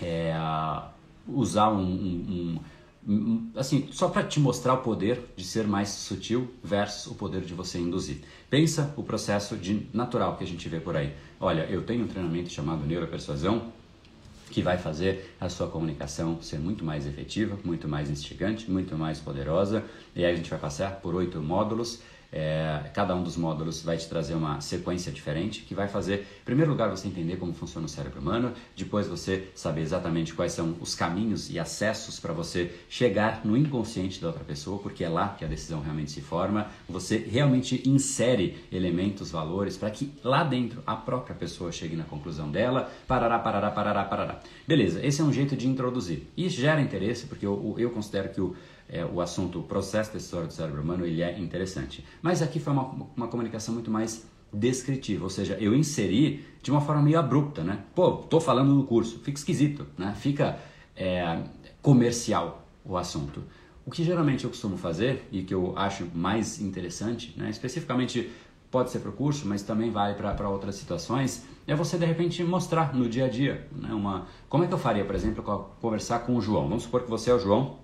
é, 0.00 0.34
usar 1.28 1.70
um, 1.70 1.82
um, 1.82 2.60
um 3.06 3.50
assim, 3.56 3.88
só 3.92 4.08
para 4.08 4.24
te 4.24 4.40
mostrar 4.40 4.74
o 4.74 4.78
poder 4.78 5.32
de 5.36 5.44
ser 5.44 5.66
mais 5.66 5.88
sutil 5.90 6.52
versus 6.62 7.06
o 7.06 7.14
poder 7.14 7.42
de 7.42 7.54
você 7.54 7.78
induzir. 7.78 8.20
Pensa 8.48 8.92
o 8.96 9.02
processo 9.02 9.56
de 9.56 9.86
natural 9.92 10.36
que 10.36 10.44
a 10.44 10.46
gente 10.46 10.68
vê 10.68 10.80
por 10.80 10.96
aí. 10.96 11.14
Olha, 11.38 11.62
eu 11.70 11.82
tenho 11.82 12.04
um 12.04 12.08
treinamento 12.08 12.50
chamado 12.50 12.84
Neuropersuasão, 12.84 13.72
que 14.50 14.60
vai 14.60 14.76
fazer 14.76 15.34
a 15.40 15.48
sua 15.48 15.68
comunicação 15.68 16.42
ser 16.42 16.58
muito 16.58 16.84
mais 16.84 17.06
efetiva, 17.06 17.56
muito 17.64 17.88
mais 17.88 18.10
instigante, 18.10 18.70
muito 18.70 18.96
mais 18.96 19.20
poderosa. 19.20 19.84
E 20.14 20.24
aí 20.24 20.32
a 20.32 20.36
gente 20.36 20.50
vai 20.50 20.58
passar 20.58 20.96
por 20.96 21.14
oito 21.14 21.40
módulos 21.40 22.02
é, 22.32 22.90
cada 22.94 23.14
um 23.14 23.22
dos 23.22 23.36
módulos 23.36 23.82
vai 23.82 23.96
te 23.96 24.08
trazer 24.08 24.34
uma 24.34 24.60
sequência 24.60 25.10
diferente 25.10 25.62
que 25.62 25.74
vai 25.74 25.88
fazer, 25.88 26.26
em 26.42 26.44
primeiro 26.44 26.70
lugar, 26.70 26.88
você 26.88 27.08
entender 27.08 27.36
como 27.36 27.52
funciona 27.52 27.86
o 27.86 27.88
cérebro 27.88 28.20
humano, 28.20 28.52
depois 28.76 29.06
você 29.06 29.48
saber 29.54 29.80
exatamente 29.80 30.34
quais 30.34 30.52
são 30.52 30.76
os 30.80 30.94
caminhos 30.94 31.50
e 31.50 31.58
acessos 31.58 32.20
para 32.20 32.32
você 32.32 32.72
chegar 32.88 33.44
no 33.44 33.56
inconsciente 33.56 34.20
da 34.20 34.28
outra 34.28 34.44
pessoa, 34.44 34.78
porque 34.78 35.02
é 35.04 35.08
lá 35.08 35.34
que 35.38 35.44
a 35.44 35.48
decisão 35.48 35.80
realmente 35.80 36.12
se 36.12 36.20
forma. 36.20 36.68
Você 36.88 37.16
realmente 37.16 37.88
insere 37.88 38.64
elementos, 38.70 39.30
valores, 39.30 39.76
para 39.76 39.90
que 39.90 40.12
lá 40.22 40.44
dentro 40.44 40.82
a 40.86 40.94
própria 40.94 41.34
pessoa 41.34 41.72
chegue 41.72 41.96
na 41.96 42.04
conclusão 42.04 42.50
dela. 42.50 42.90
Parará, 43.06 43.38
parará, 43.38 43.70
parará, 43.70 44.04
parará. 44.04 44.40
Beleza, 44.66 45.04
esse 45.04 45.20
é 45.20 45.24
um 45.24 45.32
jeito 45.32 45.56
de 45.56 45.66
introduzir. 45.66 46.28
E 46.36 46.48
gera 46.48 46.80
interesse, 46.80 47.26
porque 47.26 47.46
eu, 47.46 47.74
eu 47.78 47.90
considero 47.90 48.28
que 48.28 48.40
o 48.40 48.54
é, 48.90 49.04
o 49.04 49.20
assunto, 49.20 49.60
o 49.60 49.62
processo 49.62 50.12
decisório 50.12 50.48
do 50.48 50.52
cérebro 50.52 50.82
humano, 50.82 51.06
ele 51.06 51.22
é 51.22 51.38
interessante. 51.38 52.04
Mas 52.20 52.42
aqui 52.42 52.58
foi 52.58 52.72
uma, 52.72 53.08
uma 53.16 53.28
comunicação 53.28 53.72
muito 53.72 53.90
mais 53.90 54.26
descritiva, 54.52 55.22
ou 55.22 55.30
seja, 55.30 55.56
eu 55.60 55.72
inseri 55.74 56.44
de 56.60 56.72
uma 56.72 56.80
forma 56.80 57.00
meio 57.00 57.18
abrupta, 57.18 57.62
né? 57.62 57.84
Pô, 57.94 58.12
tô 58.12 58.40
falando 58.40 58.74
no 58.74 58.82
curso, 58.84 59.20
fica 59.20 59.38
esquisito, 59.38 59.86
né? 59.96 60.12
Fica 60.18 60.58
é, 60.96 61.40
comercial 61.80 62.66
o 62.84 62.96
assunto. 62.96 63.44
O 63.86 63.90
que 63.90 64.02
geralmente 64.02 64.44
eu 64.44 64.50
costumo 64.50 64.76
fazer 64.76 65.26
e 65.30 65.42
que 65.42 65.54
eu 65.54 65.72
acho 65.76 66.06
mais 66.14 66.60
interessante, 66.60 67.34
né? 67.36 67.48
especificamente 67.48 68.30
pode 68.70 68.90
ser 68.90 69.00
para 69.00 69.10
o 69.10 69.12
curso, 69.12 69.48
mas 69.48 69.62
também 69.62 69.90
vale 69.90 70.14
para 70.14 70.48
outras 70.48 70.76
situações, 70.76 71.44
é 71.66 71.74
você 71.74 71.98
de 71.98 72.04
repente 72.04 72.44
mostrar 72.44 72.94
no 72.94 73.08
dia 73.08 73.24
a 73.24 73.28
dia. 73.28 73.66
Né? 73.72 73.92
Uma, 73.92 74.26
como 74.48 74.62
é 74.62 74.66
que 74.66 74.74
eu 74.74 74.78
faria, 74.78 75.04
por 75.04 75.14
exemplo, 75.14 75.42
conversar 75.80 76.20
com 76.20 76.36
o 76.36 76.40
João? 76.40 76.68
Vamos 76.68 76.84
supor 76.84 77.02
que 77.02 77.10
você 77.10 77.30
é 77.30 77.34
o 77.34 77.38
João 77.38 77.78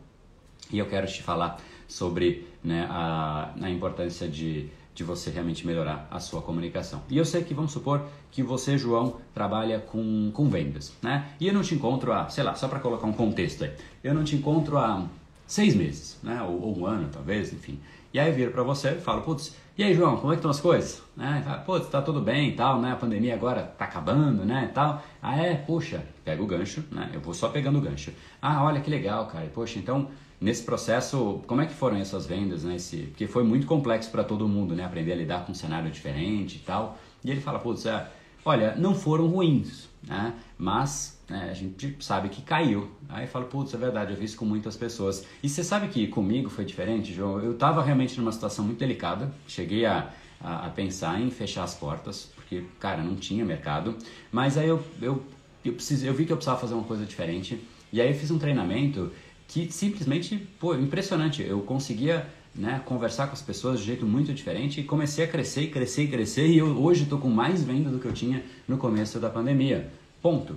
e 0.72 0.78
eu 0.78 0.86
quero 0.86 1.06
te 1.06 1.22
falar 1.22 1.58
sobre 1.88 2.46
né, 2.62 2.86
a, 2.90 3.52
a 3.60 3.70
importância 3.70 4.28
de, 4.28 4.68
de 4.94 5.04
você 5.04 5.30
realmente 5.30 5.66
melhorar 5.66 6.08
a 6.10 6.18
sua 6.18 6.42
comunicação. 6.42 7.02
E 7.08 7.16
eu 7.16 7.24
sei 7.24 7.44
que, 7.44 7.54
vamos 7.54 7.72
supor, 7.72 8.02
que 8.30 8.42
você, 8.42 8.76
João, 8.76 9.16
trabalha 9.34 9.78
com, 9.78 10.30
com 10.32 10.48
vendas, 10.48 10.92
né? 11.02 11.28
E 11.40 11.46
eu 11.46 11.54
não 11.54 11.62
te 11.62 11.74
encontro 11.74 12.12
há, 12.12 12.28
sei 12.28 12.44
lá, 12.44 12.54
só 12.54 12.68
para 12.68 12.80
colocar 12.80 13.06
um 13.06 13.12
contexto 13.12 13.64
aí, 13.64 13.72
eu 14.02 14.14
não 14.14 14.24
te 14.24 14.34
encontro 14.34 14.78
há 14.78 15.06
seis 15.46 15.74
meses, 15.74 16.18
né? 16.22 16.42
Ou, 16.42 16.60
ou 16.60 16.78
um 16.78 16.86
ano, 16.86 17.08
talvez, 17.12 17.52
enfim. 17.52 17.78
E 18.12 18.18
aí 18.18 18.28
eu 18.28 18.34
viro 18.34 18.50
para 18.50 18.62
você 18.62 18.92
e 18.92 19.00
falo, 19.00 19.22
putz, 19.22 19.54
e 19.78 19.84
aí, 19.84 19.92
João, 19.92 20.16
como 20.16 20.32
é 20.32 20.36
que 20.36 20.38
estão 20.38 20.50
as 20.50 20.58
coisas? 20.58 21.02
Né? 21.14 21.42
Fala, 21.44 21.58
Putz, 21.58 21.90
tá 21.90 22.00
tudo 22.00 22.18
bem 22.22 22.48
e 22.48 22.52
tal, 22.52 22.80
né? 22.80 22.92
A 22.92 22.96
pandemia 22.96 23.34
agora 23.34 23.62
tá 23.62 23.84
acabando, 23.84 24.42
né? 24.42 24.68
E 24.70 24.72
tal. 24.72 25.04
Ah, 25.20 25.36
é? 25.36 25.54
Puxa, 25.54 26.02
pega 26.24 26.42
o 26.42 26.46
gancho, 26.46 26.82
né? 26.90 27.10
Eu 27.12 27.20
vou 27.20 27.34
só 27.34 27.50
pegando 27.50 27.76
o 27.76 27.82
gancho. 27.82 28.10
Ah, 28.40 28.64
olha 28.64 28.80
que 28.80 28.88
legal, 28.88 29.26
cara. 29.26 29.46
Poxa, 29.52 29.78
então 29.78 30.08
Nesse 30.40 30.62
processo, 30.62 31.40
como 31.46 31.62
é 31.62 31.66
que 31.66 31.72
foram 31.72 31.96
essas 31.96 32.26
vendas, 32.26 32.64
né? 32.64 32.76
Esse, 32.76 32.98
porque 32.98 33.26
foi 33.26 33.42
muito 33.42 33.66
complexo 33.66 34.10
para 34.10 34.22
todo 34.22 34.46
mundo, 34.46 34.74
né? 34.74 34.84
Aprender 34.84 35.12
a 35.12 35.16
lidar 35.16 35.46
com 35.46 35.52
um 35.52 35.54
cenário 35.54 35.90
diferente 35.90 36.56
e 36.56 36.60
tal. 36.60 36.98
E 37.24 37.30
ele 37.30 37.40
fala, 37.40 37.58
putz, 37.58 37.86
é, 37.86 38.10
olha, 38.44 38.74
não 38.76 38.94
foram 38.94 39.26
ruins, 39.28 39.88
né? 40.06 40.34
Mas 40.58 41.18
né, 41.28 41.48
a 41.50 41.54
gente 41.54 41.96
sabe 42.00 42.28
que 42.28 42.42
caiu. 42.42 42.90
Aí 43.08 43.26
fala, 43.26 43.46
putz, 43.46 43.74
é 43.74 43.78
verdade, 43.78 44.12
eu 44.12 44.16
vi 44.16 44.26
isso 44.26 44.36
com 44.36 44.44
muitas 44.44 44.76
pessoas. 44.76 45.26
E 45.42 45.48
você 45.48 45.64
sabe 45.64 45.88
que 45.88 46.06
comigo 46.06 46.48
foi 46.48 46.64
diferente, 46.64 47.12
João? 47.12 47.40
Eu 47.40 47.52
estava 47.52 47.82
realmente 47.82 48.18
numa 48.18 48.32
situação 48.32 48.64
muito 48.64 48.78
delicada. 48.78 49.32
Cheguei 49.48 49.86
a, 49.86 50.10
a, 50.40 50.66
a, 50.66 50.70
pensar 50.70 51.20
em 51.20 51.30
fechar 51.30 51.64
as 51.64 51.74
portas, 51.74 52.30
porque, 52.34 52.64
cara, 52.78 53.02
não 53.02 53.16
tinha 53.16 53.44
mercado. 53.44 53.96
Mas 54.30 54.56
aí 54.56 54.68
eu, 54.68 54.82
eu, 55.00 55.22
eu, 55.64 55.72
precisei, 55.72 56.08
eu 56.08 56.14
vi 56.14 56.26
que 56.26 56.32
eu 56.32 56.36
precisava 56.36 56.60
fazer 56.60 56.74
uma 56.74 56.84
coisa 56.84 57.04
diferente. 57.04 57.60
E 57.92 58.00
aí 58.00 58.08
eu 58.08 58.14
fiz 58.14 58.30
um 58.30 58.38
treinamento 58.38 59.10
que 59.48 59.70
simplesmente, 59.72 60.36
pô, 60.58 60.74
impressionante. 60.74 61.42
Eu 61.42 61.60
conseguia 61.60 62.26
né, 62.54 62.80
conversar 62.84 63.26
com 63.26 63.34
as 63.34 63.42
pessoas 63.42 63.80
de 63.80 63.86
jeito 63.86 64.06
muito 64.06 64.32
diferente 64.32 64.80
e 64.80 64.84
comecei 64.84 65.24
a 65.24 65.28
crescer 65.28 65.68
crescer 65.68 66.04
e 66.04 66.08
crescer 66.08 66.46
e 66.46 66.58
eu 66.58 66.66
hoje 66.82 67.02
estou 67.04 67.18
com 67.18 67.28
mais 67.28 67.62
vendas 67.62 67.92
do 67.92 67.98
que 67.98 68.06
eu 68.06 68.12
tinha 68.12 68.42
no 68.66 68.78
começo 68.78 69.18
da 69.18 69.28
pandemia. 69.28 69.90
Ponto. 70.22 70.56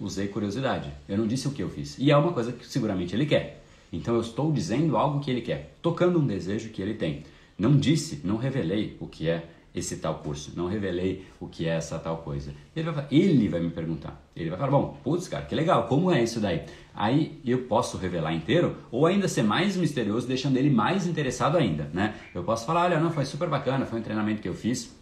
Usei 0.00 0.28
curiosidade. 0.28 0.90
Eu 1.08 1.18
não 1.18 1.26
disse 1.26 1.46
o 1.46 1.50
que 1.50 1.62
eu 1.62 1.68
fiz. 1.68 1.96
E 1.98 2.10
é 2.10 2.16
uma 2.16 2.32
coisa 2.32 2.52
que 2.52 2.66
seguramente 2.66 3.14
ele 3.14 3.26
quer. 3.26 3.62
Então 3.92 4.14
eu 4.14 4.20
estou 4.20 4.50
dizendo 4.50 4.96
algo 4.96 5.20
que 5.20 5.30
ele 5.30 5.42
quer, 5.42 5.76
tocando 5.82 6.18
um 6.18 6.26
desejo 6.26 6.70
que 6.70 6.80
ele 6.80 6.94
tem. 6.94 7.24
Não 7.58 7.76
disse, 7.76 8.20
não 8.24 8.36
revelei 8.36 8.96
o 8.98 9.06
que 9.06 9.28
é 9.28 9.44
esse 9.74 9.96
tal 9.96 10.16
curso, 10.16 10.52
não 10.54 10.66
revelei 10.66 11.24
o 11.40 11.46
que 11.46 11.66
é 11.66 11.76
essa 11.76 11.98
tal 11.98 12.18
coisa. 12.18 12.52
Ele 12.76 12.90
vai, 12.90 13.06
ele 13.10 13.48
vai 13.48 13.60
me 13.60 13.70
perguntar. 13.70 14.22
Ele 14.36 14.50
vai 14.50 14.58
falar, 14.58 14.70
bom, 14.70 14.98
putz, 15.02 15.28
cara, 15.28 15.44
que 15.44 15.54
legal, 15.54 15.86
como 15.86 16.10
é 16.10 16.22
isso 16.22 16.40
daí? 16.40 16.62
Aí 16.94 17.40
eu 17.44 17.62
posso 17.64 17.96
revelar 17.96 18.34
inteiro 18.34 18.76
ou 18.90 19.06
ainda 19.06 19.28
ser 19.28 19.42
mais 19.42 19.76
misterioso, 19.76 20.26
deixando 20.26 20.56
ele 20.56 20.70
mais 20.70 21.06
interessado 21.06 21.56
ainda, 21.56 21.90
né? 21.92 22.14
Eu 22.34 22.44
posso 22.44 22.66
falar, 22.66 22.84
olha, 22.84 23.00
não, 23.00 23.10
foi 23.10 23.24
super 23.24 23.48
bacana, 23.48 23.86
foi 23.86 24.00
um 24.00 24.02
treinamento 24.02 24.42
que 24.42 24.48
eu 24.48 24.54
fiz, 24.54 24.94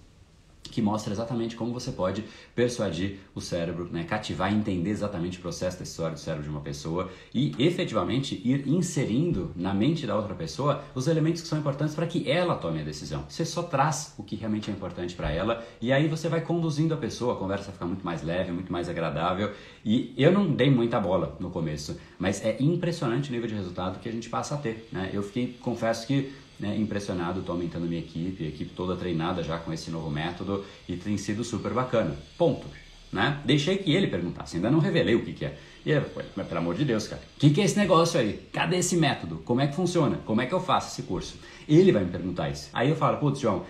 que 0.63 0.81
mostra 0.81 1.13
exatamente 1.13 1.57
como 1.57 1.73
você 1.73 1.91
pode 1.91 2.25
persuadir 2.55 3.19
o 3.35 3.41
cérebro, 3.41 3.89
né, 3.91 4.05
cativar 4.05 4.53
entender 4.53 4.91
exatamente 4.91 5.39
o 5.39 5.41
processo 5.41 5.79
decisório 5.79 6.15
do 6.15 6.21
cérebro 6.21 6.45
de 6.45 6.51
uma 6.51 6.61
pessoa 6.61 7.11
e 7.35 7.55
efetivamente 7.59 8.41
ir 8.45 8.69
inserindo 8.69 9.53
na 9.57 9.75
mente 9.75 10.07
da 10.07 10.17
outra 10.17 10.35
pessoa 10.35 10.85
os 10.95 11.09
elementos 11.09 11.43
que 11.43 11.49
são 11.49 11.59
importantes 11.59 11.95
para 11.95 12.07
que 12.07 12.31
ela 12.31 12.55
tome 12.55 12.81
a 12.81 12.85
decisão. 12.85 13.25
Você 13.29 13.45
só 13.45 13.63
traz 13.63 14.15
o 14.17 14.23
que 14.23 14.37
realmente 14.37 14.71
é 14.71 14.73
importante 14.73 15.15
para 15.15 15.31
ela 15.31 15.65
e 15.81 15.93
aí 15.93 16.09
você 16.09 16.29
vai 16.29 16.41
conduzindo 16.41 16.95
a 16.95 16.97
pessoa, 16.97 17.35
a 17.35 17.37
conversa 17.37 17.73
fica 17.73 17.85
muito 17.85 18.05
mais 18.05 18.23
leve, 18.23 18.53
muito 18.53 18.73
mais 18.73 18.89
agradável 18.89 19.53
e 19.85 20.15
eu 20.17 20.31
não 20.31 20.51
dei 20.53 20.71
muita 20.71 21.01
bola 21.01 21.37
no 21.41 21.51
começo, 21.51 21.99
mas 22.19 22.45
é 22.45 22.57
impressionante 22.61 23.31
o 23.31 23.33
nível 23.33 23.49
de 23.49 23.55
resultado 23.55 23.99
que 23.99 24.09
a 24.09 24.13
gente 24.13 24.29
passa 24.29 24.55
a 24.55 24.59
ter. 24.59 24.89
Né? 24.93 25.11
Eu 25.13 25.23
fiquei, 25.23 25.57
confesso 25.61 26.07
que 26.07 26.33
né, 26.61 26.77
impressionado, 26.77 27.41
estou 27.41 27.55
aumentando 27.55 27.87
minha 27.87 28.01
equipe, 28.01 28.45
a 28.45 28.49
equipe 28.49 28.73
toda 28.75 28.95
treinada 28.97 29.43
já 29.43 29.59
com 29.59 29.73
esse 29.73 29.91
novo 29.91 30.11
método 30.11 30.65
e 30.89 30.97
tem 30.97 31.17
sido 31.17 31.43
super 31.43 31.73
bacana. 31.73 32.15
Ponto. 32.39 32.67
né? 33.13 33.41
Deixei 33.45 33.77
que 33.79 33.93
ele 33.93 34.07
perguntasse, 34.07 34.57
ainda 34.57 34.71
não 34.71 34.79
revelei 34.79 35.15
o 35.15 35.25
que, 35.25 35.33
que 35.33 35.45
é. 35.45 35.59
E 35.85 35.91
ele, 35.91 36.05
mas 36.37 36.47
pelo 36.47 36.61
amor 36.61 36.75
de 36.75 36.85
Deus, 36.85 37.09
cara, 37.09 37.23
o 37.37 37.41
que, 37.41 37.51
que 37.51 37.61
é 37.61 37.65
esse 37.65 37.79
negócio 37.79 38.21
aí? 38.21 38.47
Cadê 38.53 38.77
esse 38.77 38.97
método? 38.97 39.37
Como 39.45 39.61
é 39.61 39.67
que 39.67 39.75
funciona? 39.75 40.19
Como 40.27 40.41
é 40.41 40.47
que 40.47 40.53
eu 40.53 40.61
faço 40.61 40.93
esse 40.93 41.09
curso? 41.09 41.37
Ele 41.67 41.91
vai 41.91 42.05
me 42.05 42.11
perguntar 42.11 42.51
isso. 42.51 42.69
Aí 42.73 42.91
eu 42.91 42.97
falo, 42.97 43.17
putz, 43.17 43.41
João, 43.41 43.65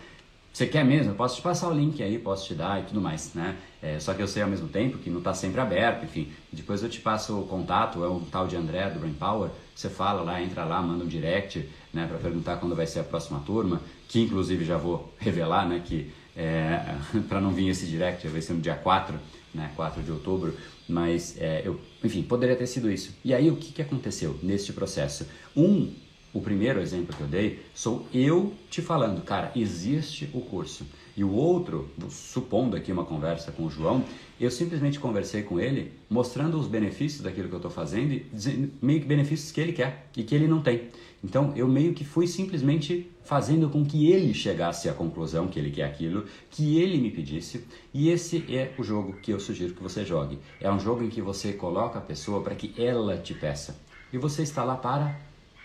você 0.52 0.66
quer 0.66 0.84
mesmo? 0.84 1.12
Eu 1.12 1.14
posso 1.14 1.36
te 1.36 1.42
passar 1.42 1.68
o 1.68 1.72
link 1.72 2.02
aí, 2.02 2.18
posso 2.18 2.48
te 2.48 2.54
dar 2.54 2.80
e 2.80 2.82
tudo 2.82 3.00
mais, 3.00 3.32
né? 3.34 3.56
É, 3.80 4.00
só 4.00 4.12
que 4.12 4.20
eu 4.20 4.26
sei 4.26 4.42
ao 4.42 4.48
mesmo 4.48 4.66
tempo 4.68 4.98
que 4.98 5.08
não 5.08 5.18
está 5.18 5.32
sempre 5.32 5.60
aberto, 5.60 6.04
enfim. 6.04 6.32
Depois 6.52 6.82
eu 6.82 6.88
te 6.88 7.00
passo 7.00 7.38
o 7.38 7.46
contato, 7.46 8.02
é 8.04 8.08
o 8.08 8.20
tal 8.30 8.48
de 8.48 8.56
André 8.56 8.90
do 8.90 8.98
Brain 8.98 9.14
Power. 9.14 9.50
Você 9.74 9.88
fala 9.88 10.22
lá, 10.22 10.42
entra 10.42 10.64
lá, 10.64 10.82
manda 10.82 11.04
um 11.04 11.06
direct, 11.06 11.66
né, 11.92 12.06
para 12.06 12.18
perguntar 12.18 12.56
quando 12.56 12.74
vai 12.74 12.86
ser 12.86 13.00
a 13.00 13.04
próxima 13.04 13.40
turma, 13.40 13.80
que 14.08 14.20
inclusive 14.20 14.64
já 14.64 14.76
vou 14.76 15.12
revelar, 15.18 15.68
né, 15.68 15.82
que 15.84 16.10
é, 16.36 16.96
para 17.28 17.40
não 17.40 17.52
vir 17.52 17.68
esse 17.68 17.86
direct, 17.86 18.26
vai 18.28 18.40
ser 18.40 18.54
no 18.54 18.60
dia 18.60 18.74
4, 18.74 19.18
né, 19.54 19.70
4 19.74 20.02
de 20.02 20.10
outubro, 20.10 20.54
mas 20.88 21.36
é, 21.38 21.62
eu, 21.64 21.80
enfim, 22.02 22.22
poderia 22.22 22.56
ter 22.56 22.66
sido 22.66 22.90
isso. 22.90 23.14
E 23.24 23.34
aí 23.34 23.50
o 23.50 23.56
que, 23.56 23.72
que 23.72 23.82
aconteceu 23.82 24.38
neste 24.42 24.72
processo? 24.72 25.26
Um 25.56 25.92
o 26.32 26.40
primeiro 26.40 26.80
exemplo 26.80 27.14
que 27.14 27.20
eu 27.20 27.26
dei 27.26 27.60
sou 27.74 28.06
eu 28.14 28.54
te 28.70 28.80
falando, 28.80 29.20
cara, 29.22 29.50
existe 29.56 30.30
o 30.32 30.40
curso. 30.40 30.86
E 31.16 31.24
o 31.24 31.32
outro, 31.32 31.90
supondo 32.08 32.76
aqui 32.76 32.92
uma 32.92 33.04
conversa 33.04 33.50
com 33.50 33.64
o 33.64 33.70
João, 33.70 34.04
eu 34.40 34.50
simplesmente 34.50 34.98
conversei 34.98 35.42
com 35.42 35.58
ele, 35.58 35.92
mostrando 36.08 36.56
os 36.56 36.68
benefícios 36.68 37.20
daquilo 37.20 37.48
que 37.48 37.54
eu 37.54 37.58
estou 37.58 37.70
fazendo 37.70 38.12
e 38.12 38.72
meio 38.80 39.00
que 39.00 39.06
benefícios 39.06 39.50
que 39.50 39.60
ele 39.60 39.72
quer 39.72 40.06
e 40.16 40.22
que 40.22 40.34
ele 40.34 40.46
não 40.46 40.62
tem. 40.62 40.88
Então 41.22 41.52
eu 41.54 41.68
meio 41.68 41.92
que 41.92 42.04
fui 42.04 42.26
simplesmente 42.26 43.10
fazendo 43.22 43.68
com 43.68 43.84
que 43.84 44.10
ele 44.10 44.32
chegasse 44.32 44.88
à 44.88 44.92
conclusão 44.92 45.48
que 45.48 45.58
ele 45.58 45.70
quer 45.70 45.84
aquilo, 45.84 46.24
que 46.50 46.78
ele 46.80 46.98
me 46.98 47.10
pedisse. 47.10 47.64
E 47.92 48.08
esse 48.08 48.44
é 48.54 48.74
o 48.78 48.82
jogo 48.82 49.12
que 49.20 49.30
eu 49.30 49.38
sugiro 49.38 49.74
que 49.74 49.82
você 49.82 50.04
jogue. 50.04 50.38
É 50.60 50.70
um 50.70 50.80
jogo 50.80 51.04
em 51.04 51.10
que 51.10 51.20
você 51.20 51.52
coloca 51.52 51.98
a 51.98 52.02
pessoa 52.02 52.42
para 52.42 52.54
que 52.54 52.72
ela 52.82 53.18
te 53.18 53.34
peça. 53.34 53.78
E 54.12 54.18
você 54.18 54.42
está 54.42 54.64
lá 54.64 54.76
para 54.76 55.20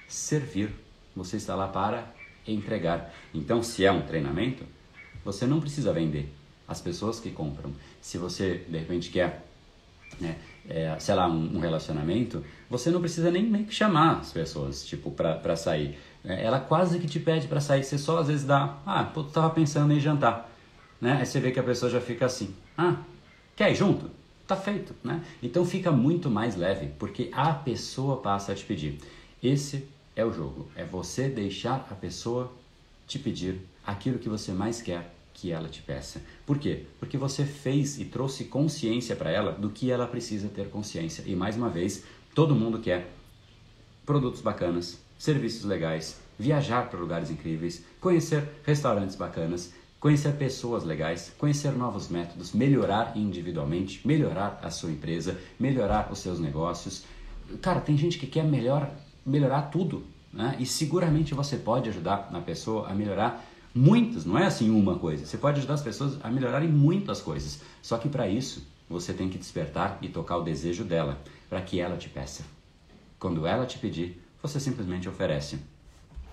servir. 0.07 0.69
Você 1.15 1.37
está 1.37 1.55
lá 1.55 1.67
para 1.67 2.13
entregar. 2.47 3.13
Então, 3.33 3.63
se 3.63 3.85
é 3.85 3.91
um 3.91 4.01
treinamento, 4.01 4.63
você 5.23 5.47
não 5.47 5.59
precisa 5.59 5.93
vender. 5.93 6.31
As 6.67 6.81
pessoas 6.81 7.19
que 7.19 7.31
compram. 7.31 7.73
Se 8.01 8.17
você 8.17 8.65
de 8.67 8.77
repente 8.77 9.09
quer, 9.09 9.45
né, 10.19 10.37
é, 10.69 10.95
sei 10.99 11.15
lá, 11.15 11.27
um, 11.27 11.59
relacionamento, 11.59 12.43
você 12.69 12.89
não 12.89 12.99
precisa 12.99 13.29
nem, 13.31 13.43
nem 13.43 13.69
chamar 13.69 14.19
as 14.19 14.31
pessoas, 14.31 14.85
tipo, 14.85 15.11
para 15.11 15.55
sair. 15.55 15.97
É, 16.23 16.43
ela 16.43 16.59
quase 16.59 16.99
que 16.99 17.07
te 17.07 17.19
pede 17.19 17.47
para 17.47 17.59
sair. 17.59 17.83
Você 17.83 17.97
só 17.97 18.19
às 18.19 18.27
vezes 18.27 18.45
dá, 18.45 18.77
ah, 18.85 19.03
pô, 19.03 19.23
tu 19.23 19.31
tava 19.31 19.49
pensando 19.51 19.93
em 19.93 19.99
jantar, 19.99 20.49
né? 20.99 21.17
Aí 21.19 21.25
você 21.25 21.39
vê 21.39 21.51
que 21.51 21.59
a 21.59 21.63
pessoa 21.63 21.91
já 21.91 22.01
fica 22.01 22.25
assim, 22.25 22.53
ah, 22.77 22.97
quer 23.55 23.71
ir 23.71 23.75
junto? 23.75 24.09
Tá 24.47 24.55
feito, 24.55 24.93
né? 25.03 25.21
Então 25.41 25.65
fica 25.65 25.91
muito 25.91 26.29
mais 26.29 26.55
leve, 26.55 26.87
porque 26.99 27.29
a 27.33 27.51
pessoa 27.53 28.17
passa 28.17 28.51
a 28.51 28.55
te 28.55 28.63
pedir. 28.65 28.99
Esse 29.41 29.87
é 30.15 30.23
o 30.23 30.31
jogo. 30.31 30.67
É 30.75 30.83
você 30.83 31.29
deixar 31.29 31.87
a 31.89 31.95
pessoa 31.95 32.51
te 33.07 33.19
pedir 33.19 33.59
aquilo 33.85 34.19
que 34.19 34.29
você 34.29 34.51
mais 34.51 34.81
quer 34.81 35.14
que 35.35 35.51
ela 35.51 35.67
te 35.67 35.81
peça. 35.81 36.21
Por 36.45 36.57
quê? 36.57 36.85
Porque 36.99 37.17
você 37.17 37.45
fez 37.45 37.99
e 37.99 38.05
trouxe 38.05 38.45
consciência 38.45 39.15
para 39.15 39.29
ela 39.29 39.51
do 39.51 39.69
que 39.69 39.91
ela 39.91 40.07
precisa 40.07 40.47
ter 40.47 40.69
consciência. 40.69 41.23
E 41.27 41.35
mais 41.35 41.57
uma 41.57 41.69
vez, 41.69 42.03
todo 42.33 42.55
mundo 42.55 42.79
quer 42.79 43.11
produtos 44.05 44.41
bacanas, 44.41 44.99
serviços 45.19 45.65
legais, 45.65 46.19
viajar 46.39 46.89
para 46.89 46.99
lugares 46.99 47.29
incríveis, 47.29 47.83
conhecer 47.99 48.47
restaurantes 48.63 49.15
bacanas, 49.15 49.73
conhecer 49.99 50.33
pessoas 50.33 50.83
legais, 50.83 51.33
conhecer 51.37 51.71
novos 51.71 52.07
métodos, 52.07 52.53
melhorar 52.53 53.17
individualmente, 53.17 54.07
melhorar 54.07 54.59
a 54.63 54.69
sua 54.69 54.91
empresa, 54.91 55.37
melhorar 55.59 56.11
os 56.11 56.19
seus 56.19 56.39
negócios. 56.39 57.03
Cara, 57.61 57.81
tem 57.81 57.97
gente 57.97 58.17
que 58.17 58.27
quer 58.27 58.43
melhor 58.43 58.89
melhorar 59.25 59.63
tudo. 59.63 60.05
Né? 60.31 60.55
E 60.59 60.65
seguramente 60.65 61.33
você 61.33 61.57
pode 61.57 61.89
ajudar 61.89 62.29
a 62.31 62.39
pessoa 62.39 62.89
a 62.89 62.93
melhorar 62.93 63.43
muitas, 63.75 64.25
não 64.25 64.37
é 64.37 64.45
assim 64.45 64.69
uma 64.69 64.97
coisa. 64.97 65.25
Você 65.25 65.37
pode 65.37 65.59
ajudar 65.59 65.73
as 65.73 65.81
pessoas 65.81 66.17
a 66.23 66.31
melhorarem 66.31 66.69
muitas 66.69 67.21
coisas. 67.21 67.61
Só 67.81 67.97
que 67.97 68.07
para 68.07 68.27
isso, 68.27 68.65
você 68.89 69.13
tem 69.13 69.29
que 69.29 69.37
despertar 69.37 69.99
e 70.01 70.07
tocar 70.07 70.37
o 70.37 70.43
desejo 70.43 70.85
dela, 70.85 71.21
para 71.49 71.61
que 71.61 71.79
ela 71.79 71.97
te 71.97 72.07
peça. 72.07 72.43
Quando 73.19 73.45
ela 73.45 73.65
te 73.65 73.77
pedir, 73.77 74.21
você 74.41 74.59
simplesmente 74.59 75.09
oferece. 75.09 75.59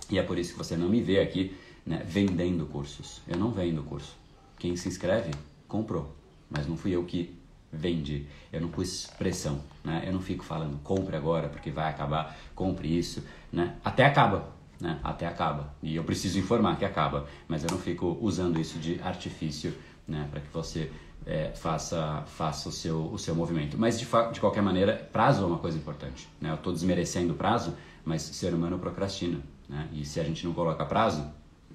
E 0.08 0.18
é 0.18 0.22
por 0.22 0.38
isso 0.38 0.52
que 0.52 0.58
você 0.58 0.76
não 0.76 0.88
me 0.88 1.02
vê 1.02 1.20
aqui 1.20 1.56
né, 1.84 2.02
vendendo 2.06 2.66
cursos. 2.66 3.20
Eu 3.26 3.36
não 3.36 3.50
vendo 3.50 3.82
curso. 3.82 4.16
Quem 4.58 4.76
se 4.76 4.88
inscreve, 4.88 5.32
comprou. 5.66 6.14
Mas 6.48 6.66
não 6.66 6.76
fui 6.76 6.92
eu 6.92 7.04
que 7.04 7.34
vende. 7.72 8.26
Eu 8.52 8.60
não 8.60 8.68
pus 8.68 9.08
pressão, 9.18 9.60
né? 9.82 10.04
Eu 10.06 10.12
não 10.12 10.20
fico 10.20 10.44
falando 10.44 10.78
compre 10.82 11.16
agora 11.16 11.48
porque 11.48 11.70
vai 11.70 11.88
acabar, 11.88 12.38
compre 12.54 12.96
isso, 12.96 13.24
né? 13.50 13.76
Até 13.82 14.04
acaba, 14.04 14.52
né? 14.82 14.98
Até 15.04 15.26
acaba. 15.26 15.72
E 15.80 15.94
eu 15.94 16.02
preciso 16.02 16.38
informar 16.38 16.76
que 16.76 16.84
acaba, 16.84 17.26
mas 17.46 17.62
eu 17.62 17.70
não 17.70 17.78
fico 17.78 18.18
usando 18.20 18.60
isso 18.60 18.78
de 18.80 19.00
artifício, 19.00 19.72
né? 20.06 20.26
Para 20.28 20.40
que 20.40 20.52
você 20.52 20.90
é, 21.24 21.52
faça 21.54 22.24
faça 22.26 22.68
o 22.68 22.72
seu 22.72 23.12
o 23.12 23.18
seu 23.18 23.34
movimento. 23.34 23.78
Mas 23.78 23.98
de, 23.98 24.06
de 24.32 24.40
qualquer 24.40 24.62
maneira, 24.62 25.08
prazo 25.12 25.44
é 25.44 25.46
uma 25.46 25.58
coisa 25.58 25.78
importante, 25.78 26.28
né? 26.40 26.50
Eu 26.50 26.56
estou 26.56 26.72
desmerecendo 26.72 27.32
o 27.32 27.36
prazo, 27.36 27.74
mas 28.04 28.28
o 28.28 28.34
ser 28.34 28.52
humano 28.52 28.76
procrastina, 28.78 29.38
né? 29.68 29.88
E 29.92 30.04
se 30.04 30.18
a 30.18 30.24
gente 30.24 30.44
não 30.44 30.52
coloca 30.52 30.84
prazo, 30.84 31.24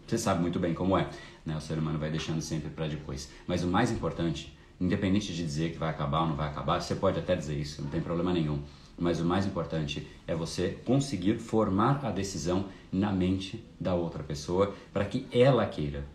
você 0.05 0.17
sabe 0.17 0.41
muito 0.41 0.59
bem 0.59 0.73
como 0.73 0.97
é, 0.97 1.09
né? 1.45 1.55
O 1.55 1.61
ser 1.61 1.79
humano 1.79 1.97
vai 1.97 2.11
deixando 2.11 2.41
sempre 2.41 2.69
para 2.69 2.87
depois. 2.87 3.31
Mas 3.47 3.63
o 3.63 3.67
mais 3.67 3.89
importante 3.89 4.57
Independente 4.79 5.33
de 5.33 5.43
dizer 5.43 5.71
que 5.71 5.77
vai 5.79 5.89
acabar 5.89 6.21
ou 6.21 6.27
não 6.27 6.35
vai 6.35 6.47
acabar, 6.47 6.79
você 6.79 6.93
pode 6.93 7.17
até 7.17 7.35
dizer 7.35 7.57
isso, 7.57 7.81
não 7.81 7.89
tem 7.89 7.99
problema 7.99 8.31
nenhum. 8.31 8.61
Mas 8.97 9.19
o 9.19 9.25
mais 9.25 9.45
importante 9.45 10.07
é 10.25 10.33
você 10.33 10.69
conseguir 10.85 11.37
formar 11.37 12.03
a 12.03 12.11
decisão 12.11 12.65
na 12.91 13.11
mente 13.11 13.63
da 13.79 13.93
outra 13.93 14.23
pessoa 14.23 14.73
para 14.91 15.05
que 15.05 15.27
ela 15.31 15.65
queira, 15.65 16.05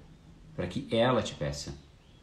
para 0.57 0.67
que 0.67 0.89
ela 0.91 1.23
te 1.23 1.35
peça. 1.35 1.75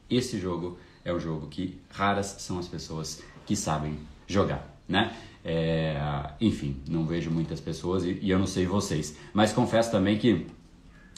Esse 0.10 0.40
jogo 0.40 0.78
é 1.06 1.14
o 1.14 1.20
jogo 1.20 1.48
que 1.48 1.80
raras 1.90 2.36
são 2.40 2.60
as 2.60 2.68
pessoas 2.68 3.24
que 3.46 3.56
sabem 3.56 3.98
jogar, 4.28 4.68
né? 4.88 5.16
É, 5.44 5.98
enfim, 6.42 6.82
não 6.88 7.06
vejo 7.06 7.32
muitas 7.32 7.62
pessoas 7.62 8.04
e, 8.04 8.20
e 8.22 8.30
eu 8.30 8.38
não 8.38 8.46
sei 8.46 8.66
vocês, 8.66 9.16
mas 9.34 9.54
confesso 9.54 9.90
também 9.90 10.18
que 10.18 10.46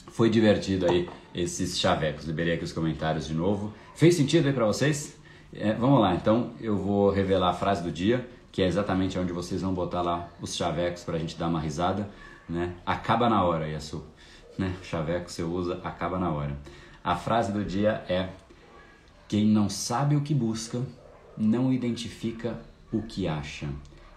foi 0.08 0.30
divertido 0.30 0.88
aí 0.88 1.08
esses 1.34 1.78
chavecos. 1.78 2.24
Liberei 2.26 2.54
aqui 2.54 2.64
os 2.64 2.72
comentários 2.72 3.26
de 3.26 3.34
novo. 3.34 3.72
Fez 3.94 4.14
sentido 4.14 4.46
aí 4.46 4.52
para 4.52 4.66
vocês? 4.66 5.16
É, 5.54 5.72
vamos 5.72 6.00
lá, 6.00 6.14
então 6.14 6.52
eu 6.60 6.76
vou 6.76 7.10
revelar 7.10 7.50
a 7.50 7.54
frase 7.54 7.82
do 7.82 7.90
dia, 7.90 8.26
que 8.52 8.62
é 8.62 8.66
exatamente 8.66 9.18
onde 9.18 9.32
vocês 9.32 9.62
vão 9.62 9.72
botar 9.72 10.02
lá 10.02 10.28
os 10.40 10.54
chavecos 10.54 11.02
para 11.02 11.16
a 11.16 11.18
gente 11.18 11.36
dar 11.36 11.48
uma 11.48 11.58
risada. 11.58 12.08
Né? 12.46 12.74
Acaba 12.84 13.28
na 13.28 13.42
hora, 13.42 13.66
Yasu. 13.66 14.04
Né? 14.58 14.76
Chaveco 14.82 15.30
você 15.30 15.42
usa, 15.42 15.80
acaba 15.82 16.18
na 16.18 16.30
hora. 16.30 16.54
A 17.02 17.16
frase 17.16 17.50
do 17.50 17.64
dia 17.64 18.04
é: 18.08 18.28
Quem 19.26 19.46
não 19.46 19.70
sabe 19.70 20.14
o 20.14 20.20
que 20.20 20.34
busca, 20.34 20.82
não 21.36 21.72
identifica 21.72 22.60
o 22.92 23.00
que 23.02 23.26
acha. 23.26 23.66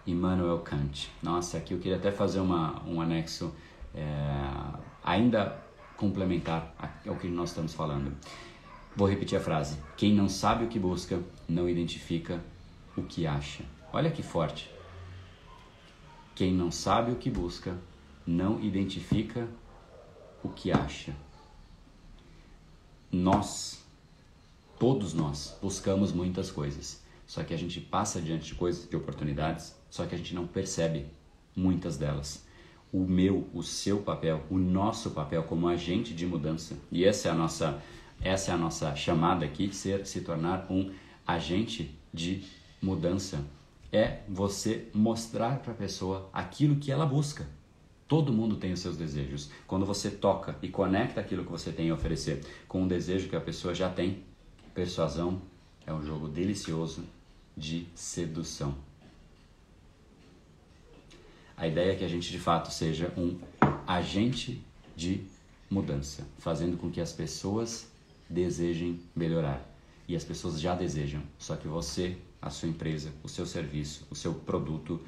Immanuel 0.05 0.59
Kant. 0.59 1.09
Nossa, 1.23 1.57
aqui 1.57 1.73
eu 1.73 1.79
queria 1.79 1.97
até 1.97 2.11
fazer 2.11 2.39
uma, 2.39 2.83
um 2.85 3.01
anexo 3.01 3.55
é, 3.95 4.03
ainda 5.03 5.57
complementar 5.97 6.75
ao 7.07 7.15
que 7.15 7.27
nós 7.27 7.49
estamos 7.49 7.73
falando. 7.73 8.11
Vou 8.95 9.07
repetir 9.07 9.37
a 9.37 9.41
frase: 9.41 9.77
quem 9.95 10.13
não 10.13 10.27
sabe 10.27 10.65
o 10.65 10.67
que 10.67 10.77
busca, 10.77 11.19
não 11.47 11.69
identifica 11.69 12.39
o 12.97 13.01
que 13.01 13.25
acha. 13.25 13.63
Olha 13.95 14.11
que 14.11 14.21
forte. 14.21 14.69
Quem 16.35 16.53
não 16.53 16.69
sabe 16.69 17.13
o 17.13 17.15
que 17.15 17.29
busca, 17.29 17.77
não 18.27 18.61
identifica 18.61 19.47
o 20.43 20.49
que 20.49 20.69
acha. 20.69 21.15
Nós, 23.09 23.81
todos 24.77 25.13
nós, 25.13 25.57
buscamos 25.61 26.11
muitas 26.11 26.51
coisas. 26.51 27.01
Só 27.25 27.41
que 27.41 27.53
a 27.53 27.57
gente 27.57 27.79
passa 27.79 28.21
diante 28.21 28.47
de 28.47 28.55
coisas, 28.55 28.85
de 28.85 28.97
oportunidades, 28.97 29.73
só 29.89 30.05
que 30.05 30.13
a 30.13 30.17
gente 30.17 30.35
não 30.35 30.45
percebe 30.45 31.05
muitas 31.55 31.95
delas 31.95 32.45
o 32.91 32.99
meu, 32.99 33.49
o 33.53 33.63
seu 33.63 34.01
papel, 34.01 34.43
o 34.49 34.57
nosso 34.57 35.11
papel 35.11 35.43
como 35.43 35.69
agente 35.69 36.13
de 36.13 36.25
mudança. 36.25 36.77
E 36.91 37.05
essa 37.05 37.29
é 37.29 37.31
a 37.31 37.33
nossa, 37.33 37.81
essa 38.21 38.51
é 38.51 38.53
a 38.53 38.57
nossa 38.57 38.93
chamada 38.93 39.45
aqui, 39.45 39.73
ser, 39.73 40.05
se 40.05 40.19
tornar 40.19 40.67
um 40.69 40.91
agente 41.25 41.97
de 42.13 42.43
mudança. 42.81 43.54
É 43.91 44.19
você 44.27 44.89
mostrar 44.93 45.59
para 45.59 45.71
a 45.71 45.75
pessoa 45.75 46.29
aquilo 46.33 46.75
que 46.75 46.91
ela 46.91 47.05
busca. 47.05 47.47
Todo 48.07 48.33
mundo 48.33 48.57
tem 48.57 48.73
os 48.73 48.79
seus 48.79 48.97
desejos. 48.97 49.49
Quando 49.65 49.85
você 49.85 50.11
toca 50.11 50.57
e 50.61 50.69
conecta 50.69 51.19
aquilo 51.19 51.43
que 51.43 51.51
você 51.51 51.71
tem 51.71 51.89
a 51.89 51.93
oferecer 51.93 52.45
com 52.67 52.83
um 52.83 52.87
desejo 52.87 53.29
que 53.29 53.35
a 53.35 53.41
pessoa 53.41 53.73
já 53.73 53.89
tem, 53.89 54.23
persuasão 54.73 55.41
é 55.87 55.93
um 55.93 56.03
jogo 56.03 56.27
delicioso 56.27 57.03
de 57.55 57.87
sedução. 57.95 58.75
A 61.57 61.67
ideia 61.67 61.93
é 61.93 61.95
que 61.95 62.03
a 62.03 62.07
gente 62.07 62.29
de 62.29 62.39
fato 62.39 62.71
seja 62.71 63.13
um 63.17 63.39
agente 63.87 64.61
de 64.95 65.23
mudança, 65.69 66.27
fazendo 66.37 66.77
com 66.77 66.91
que 66.91 66.99
as 66.99 67.13
pessoas 67.13 67.87
desejem 68.29 68.99
melhorar. 69.15 69.71
e 70.07 70.15
as 70.15 70.23
pessoas 70.23 70.61
já 70.61 70.75
desejam. 70.75 71.23
Só 71.39 71.55
que 71.55 71.67
você, 71.67 72.15
a 72.45 72.51
sua 72.51 72.69
empresa, 72.69 73.11
o 73.23 73.27
seu 73.27 73.45
serviço, 73.45 74.05
o 74.11 74.15
seu 74.15 74.33
produto, 74.33 75.01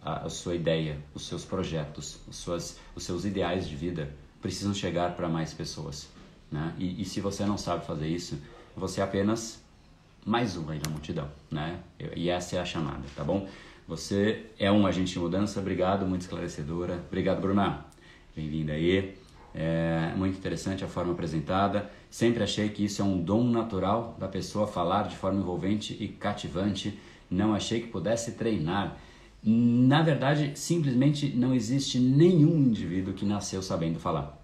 a, 0.00 0.30
sua 0.30 0.54
ideia, 0.54 0.96
os 1.12 1.26
seus 1.26 1.44
projetos, 1.44 2.20
os, 2.28 2.36
suas, 2.36 2.78
os 2.94 3.02
seus 3.02 3.24
ideais 3.24 3.68
de 3.68 3.74
vida 3.74 4.14
precisam 4.40 4.72
chegar 4.72 5.16
para 5.16 5.28
mais 5.28 5.52
pessoas. 5.52 6.08
Né? 6.50 6.72
E, 6.78 7.02
e 7.02 7.04
se 7.04 7.20
você 7.20 7.44
não 7.44 7.58
sabe 7.58 7.84
fazer 7.84 8.06
isso, 8.06 8.40
você 8.76 9.00
é 9.00 9.04
apenas 9.04 9.60
mais 10.24 10.56
um 10.56 10.70
aí 10.70 10.80
na 10.84 10.90
multidão, 10.90 11.28
né? 11.50 11.80
E 12.14 12.28
essa 12.28 12.56
é 12.56 12.60
a 12.60 12.64
chamada, 12.64 13.02
tá 13.16 13.24
bom? 13.24 13.48
Você 13.88 14.46
é 14.58 14.70
um 14.70 14.86
agente 14.86 15.14
de 15.14 15.18
mudança, 15.18 15.58
obrigado, 15.58 16.06
muito 16.06 16.22
esclarecedora. 16.22 17.02
Obrigado, 17.08 17.40
Bruna. 17.40 17.86
Bem-vinda 18.36 18.74
aí. 18.74 19.17
É 19.54 20.12
muito 20.16 20.38
interessante 20.38 20.84
a 20.84 20.88
forma 20.88 21.12
apresentada. 21.12 21.90
Sempre 22.10 22.42
achei 22.42 22.68
que 22.68 22.84
isso 22.84 23.02
é 23.02 23.04
um 23.04 23.20
dom 23.20 23.44
natural 23.44 24.16
da 24.18 24.28
pessoa 24.28 24.66
falar 24.66 25.08
de 25.08 25.16
forma 25.16 25.40
envolvente 25.40 25.96
e 25.98 26.08
cativante. 26.08 26.98
Não 27.30 27.54
achei 27.54 27.80
que 27.80 27.88
pudesse 27.88 28.32
treinar. 28.32 28.96
Na 29.42 30.02
verdade, 30.02 30.52
simplesmente 30.54 31.28
não 31.28 31.54
existe 31.54 31.98
nenhum 31.98 32.58
indivíduo 32.58 33.14
que 33.14 33.24
nasceu 33.24 33.62
sabendo 33.62 33.98
falar. 33.98 34.36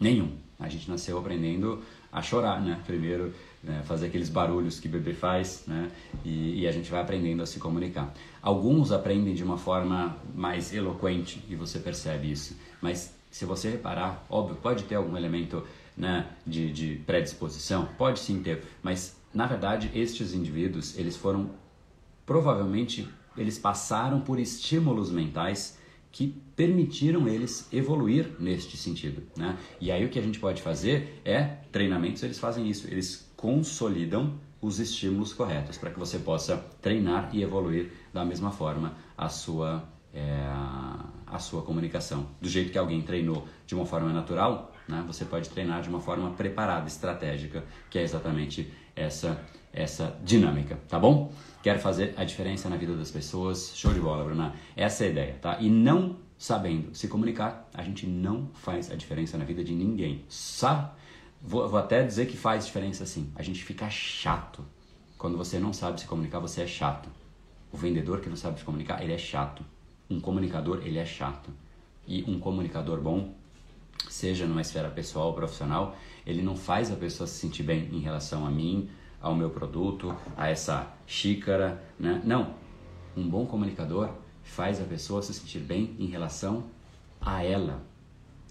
Nenhum. 0.00 0.32
A 0.58 0.68
gente 0.68 0.90
nasceu 0.90 1.18
aprendendo 1.18 1.82
a 2.12 2.20
chorar, 2.20 2.60
né? 2.60 2.80
Primeiro, 2.84 3.32
né? 3.62 3.82
fazer 3.84 4.06
aqueles 4.06 4.28
barulhos 4.28 4.80
que 4.80 4.88
bebê 4.88 5.12
faz, 5.12 5.64
né? 5.66 5.90
E, 6.24 6.62
e, 6.62 6.68
a 6.68 6.72
gente 6.72 6.90
vai 6.90 7.00
aprendendo 7.00 7.42
a 7.42 7.46
se 7.46 7.60
comunicar. 7.60 8.12
Alguns 8.42 8.90
aprendem 8.90 9.34
de 9.34 9.44
uma 9.44 9.58
forma 9.58 10.16
mais 10.34 10.72
eloquente 10.74 11.44
e 11.48 11.54
você 11.54 11.78
percebe 11.78 12.32
isso. 12.32 12.56
Mas 12.80 13.14
se 13.30 13.44
você 13.44 13.70
reparar, 13.70 14.26
óbvio, 14.28 14.56
pode 14.56 14.84
ter 14.84 14.94
algum 14.94 15.16
elemento 15.16 15.62
né, 15.96 16.26
de, 16.46 16.72
de 16.72 16.96
predisposição, 17.06 17.88
pode 17.98 18.20
sim 18.20 18.42
ter, 18.42 18.62
mas 18.82 19.16
na 19.34 19.46
verdade 19.46 19.90
estes 19.94 20.32
indivíduos 20.32 20.96
eles 20.96 21.16
foram 21.16 21.50
provavelmente 22.24 23.08
eles 23.36 23.58
passaram 23.58 24.20
por 24.20 24.38
estímulos 24.38 25.10
mentais 25.10 25.78
que 26.10 26.34
permitiram 26.56 27.28
eles 27.28 27.68
evoluir 27.72 28.32
neste 28.40 28.76
sentido, 28.76 29.22
né? 29.36 29.56
E 29.80 29.92
aí 29.92 30.04
o 30.04 30.08
que 30.08 30.18
a 30.18 30.22
gente 30.22 30.40
pode 30.40 30.62
fazer 30.62 31.20
é 31.24 31.58
treinamentos, 31.70 32.22
eles 32.22 32.38
fazem 32.38 32.68
isso, 32.68 32.88
eles 32.88 33.30
consolidam 33.36 34.38
os 34.60 34.80
estímulos 34.80 35.32
corretos 35.32 35.76
para 35.78 35.90
que 35.90 35.98
você 35.98 36.18
possa 36.18 36.56
treinar 36.80 37.30
e 37.32 37.42
evoluir 37.42 37.92
da 38.12 38.24
mesma 38.24 38.50
forma 38.50 38.96
a 39.16 39.28
sua 39.28 39.86
é, 40.12 40.46
a 41.26 41.38
sua 41.38 41.62
comunicação. 41.62 42.26
Do 42.40 42.48
jeito 42.48 42.72
que 42.72 42.78
alguém 42.78 43.02
treinou 43.02 43.46
de 43.66 43.74
uma 43.74 43.84
forma 43.84 44.12
natural, 44.12 44.72
né? 44.88 45.04
Você 45.06 45.24
pode 45.24 45.48
treinar 45.50 45.82
de 45.82 45.88
uma 45.88 46.00
forma 46.00 46.30
preparada, 46.30 46.88
estratégica, 46.88 47.64
que 47.90 47.98
é 47.98 48.02
exatamente 48.02 48.72
essa 48.96 49.38
essa 49.70 50.18
dinâmica, 50.24 50.78
tá 50.88 50.98
bom? 50.98 51.30
Quero 51.62 51.78
fazer 51.78 52.14
a 52.16 52.24
diferença 52.24 52.68
na 52.68 52.76
vida 52.76 52.96
das 52.96 53.10
pessoas. 53.10 53.72
Show 53.76 53.92
de 53.92 54.00
bola, 54.00 54.24
Bruna. 54.24 54.54
Essa 54.74 55.04
é 55.04 55.06
a 55.08 55.10
ideia, 55.10 55.38
tá? 55.40 55.58
E 55.60 55.68
não 55.68 56.16
sabendo 56.38 56.94
se 56.94 57.06
comunicar, 57.06 57.68
a 57.74 57.82
gente 57.82 58.06
não 58.06 58.48
faz 58.54 58.90
a 58.90 58.94
diferença 58.94 59.36
na 59.36 59.44
vida 59.44 59.62
de 59.62 59.74
ninguém. 59.74 60.24
Sabe? 60.28 60.90
Vou, 61.40 61.68
vou 61.68 61.78
até 61.78 62.02
dizer 62.02 62.26
que 62.26 62.36
faz 62.36 62.66
diferença 62.66 63.04
sim. 63.04 63.30
A 63.36 63.42
gente 63.42 63.62
fica 63.62 63.88
chato. 63.90 64.64
Quando 65.18 65.36
você 65.36 65.58
não 65.58 65.72
sabe 65.72 66.00
se 66.00 66.06
comunicar, 66.06 66.38
você 66.38 66.62
é 66.62 66.66
chato. 66.66 67.08
O 67.70 67.76
vendedor 67.76 68.20
que 68.20 68.28
não 68.28 68.36
sabe 68.36 68.58
se 68.58 68.64
comunicar, 68.64 69.02
ele 69.02 69.12
é 69.12 69.18
chato. 69.18 69.64
Um 70.10 70.20
comunicador, 70.20 70.80
ele 70.84 70.98
é 70.98 71.04
chato. 71.04 71.50
E 72.06 72.24
um 72.26 72.38
comunicador 72.38 73.00
bom, 73.00 73.34
seja 74.08 74.46
numa 74.46 74.60
esfera 74.60 74.88
pessoal 74.88 75.28
ou 75.28 75.34
profissional, 75.34 75.96
ele 76.26 76.42
não 76.42 76.56
faz 76.56 76.90
a 76.90 76.96
pessoa 76.96 77.26
se 77.26 77.38
sentir 77.38 77.62
bem 77.62 77.88
em 77.92 78.00
relação 78.00 78.46
a 78.46 78.50
mim, 78.50 78.88
ao 79.20 79.34
meu 79.34 79.50
produto, 79.50 80.14
a 80.36 80.48
essa 80.48 80.92
xícara, 81.06 81.82
né? 81.98 82.22
Não. 82.24 82.54
Um 83.16 83.28
bom 83.28 83.44
comunicador 83.46 84.10
faz 84.42 84.80
a 84.80 84.84
pessoa 84.84 85.22
se 85.22 85.34
sentir 85.34 85.60
bem 85.60 85.94
em 85.98 86.06
relação 86.06 86.64
a 87.20 87.42
ela. 87.42 87.82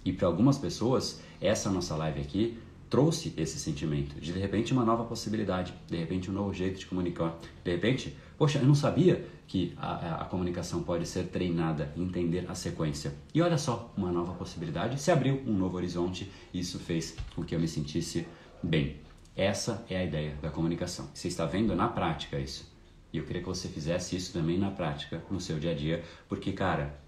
E 0.03 0.13
para 0.13 0.27
algumas 0.27 0.57
pessoas, 0.57 1.21
essa 1.41 1.69
nossa 1.69 1.95
live 1.95 2.21
aqui 2.21 2.59
trouxe 2.89 3.33
esse 3.35 3.59
sentimento 3.59 4.19
de 4.19 4.31
de 4.31 4.39
repente 4.39 4.71
uma 4.71 4.85
nova 4.85 5.03
possibilidade, 5.03 5.73
de 5.87 5.97
repente 5.97 6.29
um 6.29 6.33
novo 6.33 6.53
jeito 6.53 6.79
de 6.79 6.85
comunicar, 6.85 7.37
de 7.63 7.71
repente, 7.71 8.15
poxa, 8.37 8.59
eu 8.59 8.65
não 8.65 8.75
sabia 8.75 9.27
que 9.47 9.73
a, 9.77 10.21
a, 10.21 10.25
comunicação 10.25 10.83
pode 10.83 11.05
ser 11.07 11.27
treinada, 11.27 11.91
entender 11.95 12.45
a 12.49 12.55
sequência. 12.55 13.13
E 13.33 13.41
olha 13.41 13.57
só, 13.57 13.91
uma 13.97 14.11
nova 14.11 14.33
possibilidade, 14.33 15.01
se 15.01 15.11
abriu 15.11 15.41
um 15.45 15.53
novo 15.53 15.77
horizonte, 15.77 16.31
e 16.53 16.59
isso 16.59 16.79
fez 16.79 17.15
com 17.35 17.43
que 17.43 17.55
eu 17.55 17.59
me 17.59 17.67
sentisse 17.67 18.27
bem. 18.61 18.97
Essa 19.35 19.85
é 19.89 19.97
a 19.97 20.03
ideia 20.03 20.35
da 20.41 20.49
comunicação. 20.49 21.09
Você 21.13 21.27
está 21.27 21.45
vendo 21.45 21.75
na 21.75 21.87
prática 21.87 22.39
isso. 22.39 22.71
E 23.11 23.17
eu 23.17 23.23
queria 23.23 23.41
que 23.41 23.47
você 23.47 23.67
fizesse 23.67 24.15
isso 24.15 24.33
também 24.33 24.57
na 24.57 24.69
prática, 24.69 25.23
no 25.31 25.39
seu 25.39 25.57
dia 25.59 25.71
a 25.71 25.75
dia, 25.75 26.03
porque, 26.27 26.51
cara, 26.51 26.99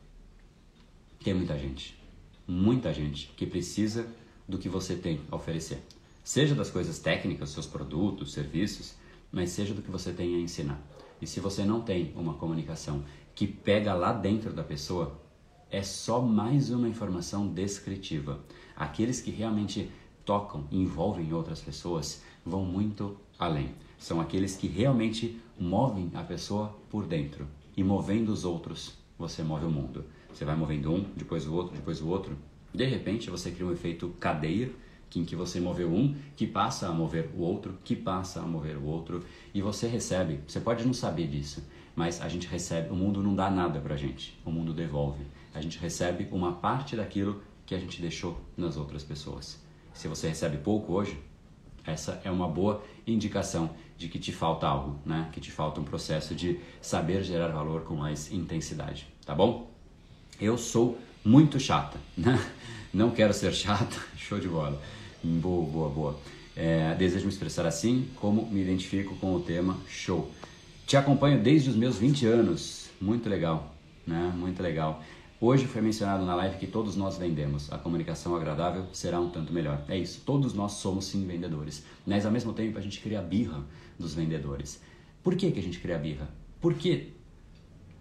tem 1.24 1.34
muita 1.34 1.58
gente, 1.58 2.00
muita 2.48 2.94
gente 2.94 3.32
que 3.36 3.46
precisa 3.46 4.08
do 4.48 4.58
que 4.58 4.70
você 4.70 4.96
tem 4.96 5.20
a 5.30 5.36
oferecer. 5.36 5.84
Seja 6.24 6.56
das 6.56 6.70
coisas 6.70 7.00
técnicas, 7.00 7.50
seus 7.50 7.68
produtos, 7.68 8.32
serviços, 8.32 8.96
mas 9.32 9.50
seja 9.52 9.74
do 9.74 9.82
que 9.82 9.92
você 9.92 10.14
tem 10.14 10.36
a 10.36 10.40
ensinar. 10.40 10.82
E 11.22 11.28
se 11.28 11.40
você 11.40 11.64
não 11.64 11.82
tem 11.82 12.14
uma 12.16 12.34
comunicação 12.34 13.04
que 13.36 13.48
pega 13.48 13.94
lá 13.94 14.12
dentro 14.14 14.54
da 14.54 14.64
pessoa, 14.64 15.20
é 15.72 15.84
só 15.84 16.22
mais 16.22 16.72
uma 16.72 16.88
informação 16.88 17.48
descritiva. 17.48 18.40
Aqueles 18.76 19.22
que 19.22 19.32
realmente 19.32 19.92
tocam 20.26 20.68
envolvem 20.72 21.34
outras 21.34 21.62
pessoas 21.62 22.24
vão 22.46 22.64
muito 22.64 23.18
além. 23.38 23.74
São 23.98 24.20
aqueles 24.20 24.56
que 24.56 24.68
realmente 24.68 25.40
movem 25.60 26.10
a 26.14 26.24
pessoa 26.24 26.76
por 26.90 27.06
dentro. 27.06 27.48
E 27.76 27.84
movendo 27.84 28.30
os 28.30 28.46
outros, 28.46 28.98
você 29.18 29.44
move 29.44 29.66
o 29.66 29.72
mundo. 29.72 30.06
Você 30.34 30.46
vai 30.46 30.56
movendo 30.56 30.94
um, 30.94 31.06
depois 31.16 31.48
o 31.48 31.54
outro, 31.54 31.76
depois 31.76 32.02
o 32.02 32.08
outro. 32.08 32.38
De 32.74 32.86
repente, 32.86 33.30
você 33.30 33.52
cria 33.52 33.66
um 33.66 33.72
efeito 33.72 34.10
cadeia, 34.20 34.72
em 35.18 35.24
que 35.24 35.36
você 35.36 35.60
moveu 35.60 35.90
um, 35.92 36.16
que 36.36 36.46
passa 36.46 36.88
a 36.88 36.92
mover 36.92 37.30
o 37.36 37.42
outro, 37.42 37.78
que 37.84 37.96
passa 37.96 38.42
a 38.42 38.44
mover 38.44 38.78
o 38.78 38.86
outro, 38.86 39.24
e 39.54 39.62
você 39.62 39.88
recebe. 39.88 40.42
Você 40.46 40.60
pode 40.60 40.86
não 40.86 40.94
saber 40.94 41.28
disso, 41.28 41.64
mas 41.96 42.22
a 42.22 42.28
gente 42.28 42.48
recebe. 42.48 42.90
O 42.90 42.96
mundo 42.96 43.24
não 43.24 43.34
dá 43.34 43.50
nada 43.50 43.80
pra 43.80 43.98
gente, 43.98 44.38
o 44.46 44.52
mundo 44.52 44.74
devolve. 44.74 45.24
A 45.54 45.62
gente 45.62 45.80
recebe 45.80 46.28
uma 46.32 46.54
parte 46.54 46.96
daquilo 46.96 47.42
que 47.66 47.74
a 47.74 47.80
gente 47.80 48.02
deixou 48.02 48.40
nas 48.58 48.78
outras 48.78 49.04
pessoas. 49.04 49.60
Se 49.94 50.08
você 50.08 50.28
recebe 50.28 50.58
pouco 50.58 50.94
hoje, 50.94 51.18
essa 51.86 52.22
é 52.24 52.30
uma 52.30 52.48
boa 52.48 52.84
indicação 53.06 53.72
de 53.98 54.08
que 54.08 54.20
te 54.20 54.32
falta 54.32 54.68
algo, 54.68 55.00
né? 55.06 55.30
Que 55.32 55.42
te 55.42 55.52
falta 55.52 55.82
um 55.82 55.84
processo 55.84 56.36
de 56.36 56.60
saber 56.82 57.24
gerar 57.24 57.50
valor 57.50 57.82
com 57.82 57.96
mais 57.96 58.32
intensidade, 58.32 59.08
tá 59.26 59.34
bom? 59.34 59.70
Eu 60.40 60.58
sou 60.58 60.98
muito 61.24 61.60
chata, 61.60 61.98
né? 62.18 62.40
Não 62.94 63.12
quero 63.12 63.34
ser 63.34 63.54
chata, 63.54 63.98
show 64.16 64.40
de 64.40 64.48
bola. 64.48 64.82
Boa, 65.24 65.66
boa, 65.66 65.90
boa. 65.90 66.20
É, 66.56 66.96
desejo 66.96 67.26
me 67.26 67.32
expressar 67.32 67.66
assim, 67.66 68.08
como 68.16 68.46
me 68.46 68.62
identifico 68.62 69.16
com 69.18 69.36
o 69.36 69.42
tema 69.42 69.78
show. 69.88 70.32
Te 70.88 70.96
acompanho 70.96 71.42
desde 71.42 71.70
os 71.70 71.76
meus 71.76 71.98
20 71.98 72.26
anos, 72.26 72.90
muito 73.02 73.28
legal, 73.28 73.76
né? 74.08 74.34
Muito 74.36 74.64
legal. 74.64 75.04
Hoje 75.42 75.66
foi 75.68 75.82
mencionado 75.82 76.26
na 76.26 76.36
live 76.36 76.58
que 76.58 76.68
todos 76.68 76.96
nós 76.96 77.18
vendemos. 77.18 77.72
A 77.72 77.78
comunicação 77.78 78.34
agradável 78.34 78.86
será 78.94 79.20
um 79.20 79.30
tanto 79.30 79.52
melhor. 79.52 79.84
É 79.90 79.98
isso, 79.98 80.22
todos 80.26 80.54
nós 80.54 80.74
somos 80.74 81.06
sim 81.06 81.26
vendedores. 81.26 81.84
Mas 82.06 82.26
ao 82.26 82.32
mesmo 82.32 82.54
tempo 82.54 82.78
a 82.78 82.82
gente 82.82 83.02
cria 83.02 83.20
a 83.20 83.22
birra 83.22 83.62
dos 83.98 84.14
vendedores. 84.14 84.82
Por 85.22 85.36
que, 85.36 85.52
que 85.52 85.60
a 85.60 85.64
gente 85.64 85.80
cria 85.80 85.96
a 85.96 86.00
birra? 86.00 86.30
Porque 86.62 87.10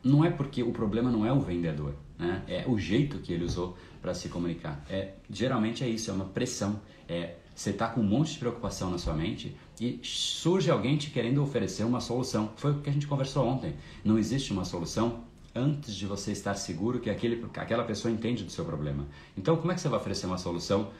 não 0.04 0.24
é 0.24 0.30
porque 0.30 0.62
o 0.62 0.70
problema 0.70 1.10
não 1.10 1.26
é 1.26 1.32
o 1.32 1.40
vendedor, 1.40 1.94
né? 2.18 2.42
É 2.48 2.64
o 2.66 2.78
jeito 2.78 3.18
que 3.18 3.32
ele 3.32 3.44
usou 3.44 3.76
para 4.02 4.14
se 4.14 4.28
comunicar. 4.28 4.84
É 4.88 5.14
geralmente 5.30 5.84
é 5.84 5.88
isso, 5.88 6.10
é 6.10 6.14
uma 6.14 6.26
pressão. 6.26 6.80
É 7.08 7.36
você 7.58 7.70
está 7.70 7.88
com 7.88 8.00
um 8.00 8.04
monte 8.04 8.34
de 8.34 8.38
preocupação 8.38 8.88
na 8.88 8.98
sua 8.98 9.14
mente 9.14 9.56
e 9.80 9.98
surge 10.04 10.70
alguém 10.70 10.96
te 10.96 11.10
querendo 11.10 11.42
oferecer 11.42 11.82
uma 11.82 12.00
solução. 12.00 12.52
Foi 12.54 12.70
o 12.70 12.80
que 12.80 12.88
a 12.88 12.92
gente 12.92 13.08
conversou 13.08 13.48
ontem. 13.48 13.74
Não 14.04 14.16
existe 14.16 14.52
uma 14.52 14.64
solução 14.64 15.24
antes 15.52 15.96
de 15.96 16.06
você 16.06 16.30
estar 16.30 16.54
seguro 16.54 17.00
que 17.00 17.10
aquele, 17.10 17.44
aquela 17.56 17.82
pessoa 17.82 18.12
entende 18.12 18.44
do 18.44 18.52
seu 18.52 18.64
problema. 18.64 19.08
Então, 19.36 19.56
como 19.56 19.72
é 19.72 19.74
que 19.74 19.80
você 19.80 19.88
vai 19.88 19.98
oferecer 19.98 20.26
uma 20.26 20.38
solução? 20.38 20.92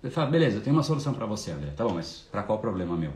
Você 0.00 0.10
fala, 0.10 0.30
beleza, 0.30 0.58
eu 0.58 0.62
tenho 0.62 0.76
uma 0.76 0.84
solução 0.84 1.12
para 1.12 1.26
você, 1.26 1.50
André. 1.50 1.70
Tá 1.72 1.82
bom, 1.82 1.94
mas 1.94 2.28
para 2.30 2.44
qual 2.44 2.60
problema 2.60 2.96
meu? 2.96 3.12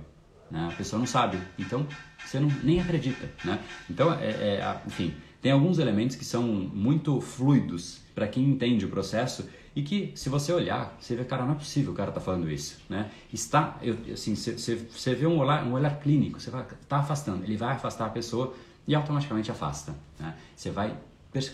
Né? 0.50 0.68
A 0.72 0.76
pessoa 0.76 0.98
não 0.98 1.06
sabe, 1.06 1.40
então 1.56 1.86
você 2.18 2.40
não, 2.40 2.48
nem 2.64 2.80
acredita. 2.80 3.30
Né? 3.44 3.58
Então, 3.88 4.12
é, 4.14 4.26
é, 4.26 4.82
enfim, 4.84 5.14
tem 5.44 5.52
alguns 5.52 5.78
elementos 5.78 6.16
que 6.16 6.24
são 6.24 6.42
muito 6.42 7.20
fluidos 7.20 8.00
para 8.14 8.26
quem 8.26 8.44
entende 8.44 8.86
o 8.86 8.88
processo 8.88 9.46
e 9.76 9.82
que, 9.82 10.10
se 10.14 10.30
você 10.30 10.50
olhar, 10.50 10.96
você 10.98 11.14
vê, 11.14 11.22
cara, 11.22 11.44
não 11.44 11.52
é 11.52 11.54
possível 11.54 11.92
o 11.92 11.94
cara 11.94 12.10
tá 12.10 12.18
falando 12.18 12.50
isso, 12.50 12.78
né? 12.88 13.10
Está, 13.30 13.78
eu, 13.82 13.94
assim, 14.10 14.34
você 14.34 15.14
vê 15.14 15.26
um 15.26 15.36
olhar, 15.36 15.62
um 15.66 15.74
olhar 15.74 16.00
clínico, 16.00 16.40
você 16.40 16.50
vai 16.50 16.64
tá 16.88 16.96
afastando, 16.96 17.44
ele 17.44 17.58
vai 17.58 17.74
afastar 17.74 18.06
a 18.06 18.08
pessoa 18.08 18.54
e 18.88 18.94
automaticamente 18.94 19.50
afasta. 19.50 19.94
Né? 20.18 20.34
Você 20.56 20.70
vai 20.70 20.96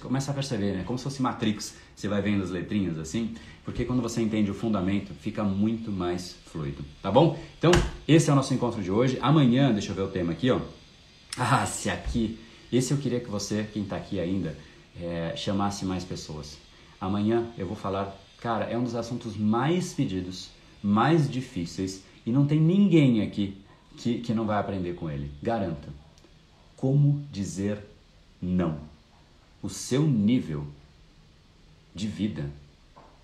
começa 0.00 0.30
a 0.30 0.34
perceber, 0.34 0.72
né? 0.72 0.84
Como 0.86 0.96
se 0.96 1.02
fosse 1.02 1.20
Matrix, 1.20 1.74
você 1.96 2.06
vai 2.06 2.22
vendo 2.22 2.44
as 2.44 2.50
letrinhas 2.50 2.96
assim, 2.96 3.34
porque 3.64 3.84
quando 3.84 4.00
você 4.00 4.22
entende 4.22 4.52
o 4.52 4.54
fundamento, 4.54 5.12
fica 5.14 5.42
muito 5.42 5.90
mais 5.90 6.36
fluido, 6.52 6.84
tá 7.02 7.10
bom? 7.10 7.36
Então, 7.58 7.72
esse 8.06 8.30
é 8.30 8.32
o 8.32 8.36
nosso 8.36 8.54
encontro 8.54 8.80
de 8.82 8.90
hoje. 8.92 9.18
Amanhã, 9.20 9.72
deixa 9.72 9.90
eu 9.90 9.96
ver 9.96 10.02
o 10.02 10.08
tema 10.08 10.30
aqui, 10.30 10.48
ó. 10.48 10.60
Ah, 11.36 11.66
se 11.66 11.90
aqui, 11.90 12.38
esse 12.72 12.92
eu 12.92 12.98
queria 12.98 13.20
que 13.20 13.30
você, 13.30 13.68
quem 13.72 13.82
está 13.82 13.96
aqui 13.96 14.20
ainda, 14.20 14.56
é, 15.00 15.34
chamasse 15.36 15.84
mais 15.84 16.04
pessoas. 16.04 16.58
Amanhã 17.00 17.46
eu 17.56 17.66
vou 17.66 17.76
falar, 17.76 18.16
cara, 18.40 18.66
é 18.66 18.76
um 18.76 18.84
dos 18.84 18.94
assuntos 18.94 19.36
mais 19.36 19.92
pedidos, 19.92 20.50
mais 20.82 21.30
difíceis, 21.30 22.02
e 22.24 22.30
não 22.30 22.46
tem 22.46 22.60
ninguém 22.60 23.22
aqui 23.22 23.56
que, 23.96 24.20
que 24.20 24.34
não 24.34 24.46
vai 24.46 24.58
aprender 24.58 24.94
com 24.94 25.10
ele. 25.10 25.30
Garanto. 25.42 25.88
Como 26.76 27.22
dizer 27.30 27.78
não 28.40 28.90
o 29.62 29.68
seu 29.68 30.02
nível 30.02 30.66
de 31.94 32.06
vida 32.06 32.50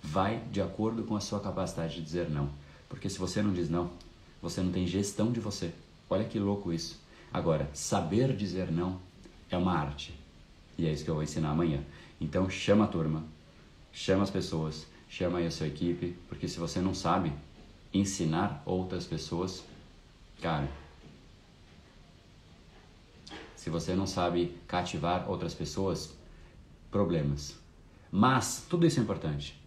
vai 0.03 0.43
de 0.53 0.61
acordo 0.61 1.03
com 1.05 1.17
a 1.17 1.21
sua 1.21 1.41
capacidade 1.41 1.95
de 1.95 2.03
dizer 2.03 2.29
não. 2.29 2.51
Porque 2.89 3.09
se 3.09 3.19
você 3.19 3.43
não 3.43 3.53
diz 3.53 3.69
não, 3.69 3.91
você 4.43 4.61
não 4.61 4.71
tem 4.71 4.87
gestão 4.87 5.33
de 5.33 5.41
você. 5.41 5.73
Olha 6.09 6.25
que 6.25 6.39
louco 6.39 6.73
isso. 6.73 7.01
Agora, 7.33 7.69
saber 7.73 8.37
dizer 8.37 8.71
não 8.71 9.01
é 9.51 9.57
uma 9.57 9.73
arte. 9.73 10.15
E 10.79 10.87
é 10.87 10.93
isso 10.93 11.05
que 11.05 11.11
eu 11.11 11.15
vou 11.15 11.25
ensinar 11.25 11.51
amanhã. 11.51 11.83
Então 12.21 12.49
chama 12.49 12.85
a 12.85 12.89
turma, 12.89 13.25
chama 13.93 14.23
as 14.23 14.31
pessoas, 14.31 14.87
chama 15.09 15.39
aí 15.39 15.47
a 15.47 15.51
sua 15.51 15.67
equipe, 15.67 16.17
porque 16.29 16.49
se 16.49 16.59
você 16.59 16.81
não 16.81 16.95
sabe 16.95 17.33
ensinar 17.93 18.63
outras 18.67 19.07
pessoas, 19.07 19.65
cara, 20.41 20.69
se 23.55 23.71
você 23.71 23.95
não 23.95 24.07
sabe 24.07 24.57
cativar 24.67 25.29
outras 25.29 25.55
pessoas, 25.55 26.15
problemas. 26.91 27.57
Mas 28.11 28.65
tudo 28.69 28.87
isso 28.87 29.01
é 29.01 29.03
importante. 29.03 29.61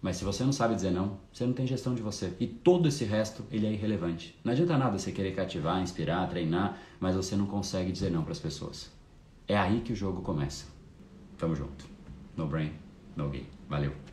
Mas 0.00 0.16
se 0.16 0.24
você 0.24 0.44
não 0.44 0.52
sabe 0.52 0.74
dizer 0.74 0.90
não, 0.90 1.18
você 1.32 1.46
não 1.46 1.52
tem 1.52 1.66
gestão 1.66 1.94
de 1.94 2.02
você. 2.02 2.32
E 2.38 2.46
todo 2.46 2.88
esse 2.88 3.04
resto, 3.04 3.44
ele 3.50 3.66
é 3.66 3.72
irrelevante. 3.72 4.38
Não 4.44 4.52
adianta 4.52 4.76
nada 4.76 4.98
você 4.98 5.10
querer 5.10 5.34
cativar, 5.34 5.80
inspirar, 5.80 6.28
treinar, 6.28 6.78
mas 7.00 7.16
você 7.16 7.34
não 7.36 7.46
consegue 7.46 7.90
dizer 7.90 8.10
não 8.10 8.22
para 8.22 8.32
as 8.32 8.38
pessoas. 8.38 8.93
É 9.46 9.56
aí 9.56 9.80
que 9.80 9.92
o 9.92 9.96
jogo 9.96 10.22
começa. 10.22 10.66
Tamo 11.36 11.54
junto. 11.54 11.86
No 12.36 12.46
brain, 12.46 12.72
no 13.16 13.28
game. 13.28 13.48
Valeu. 13.68 14.03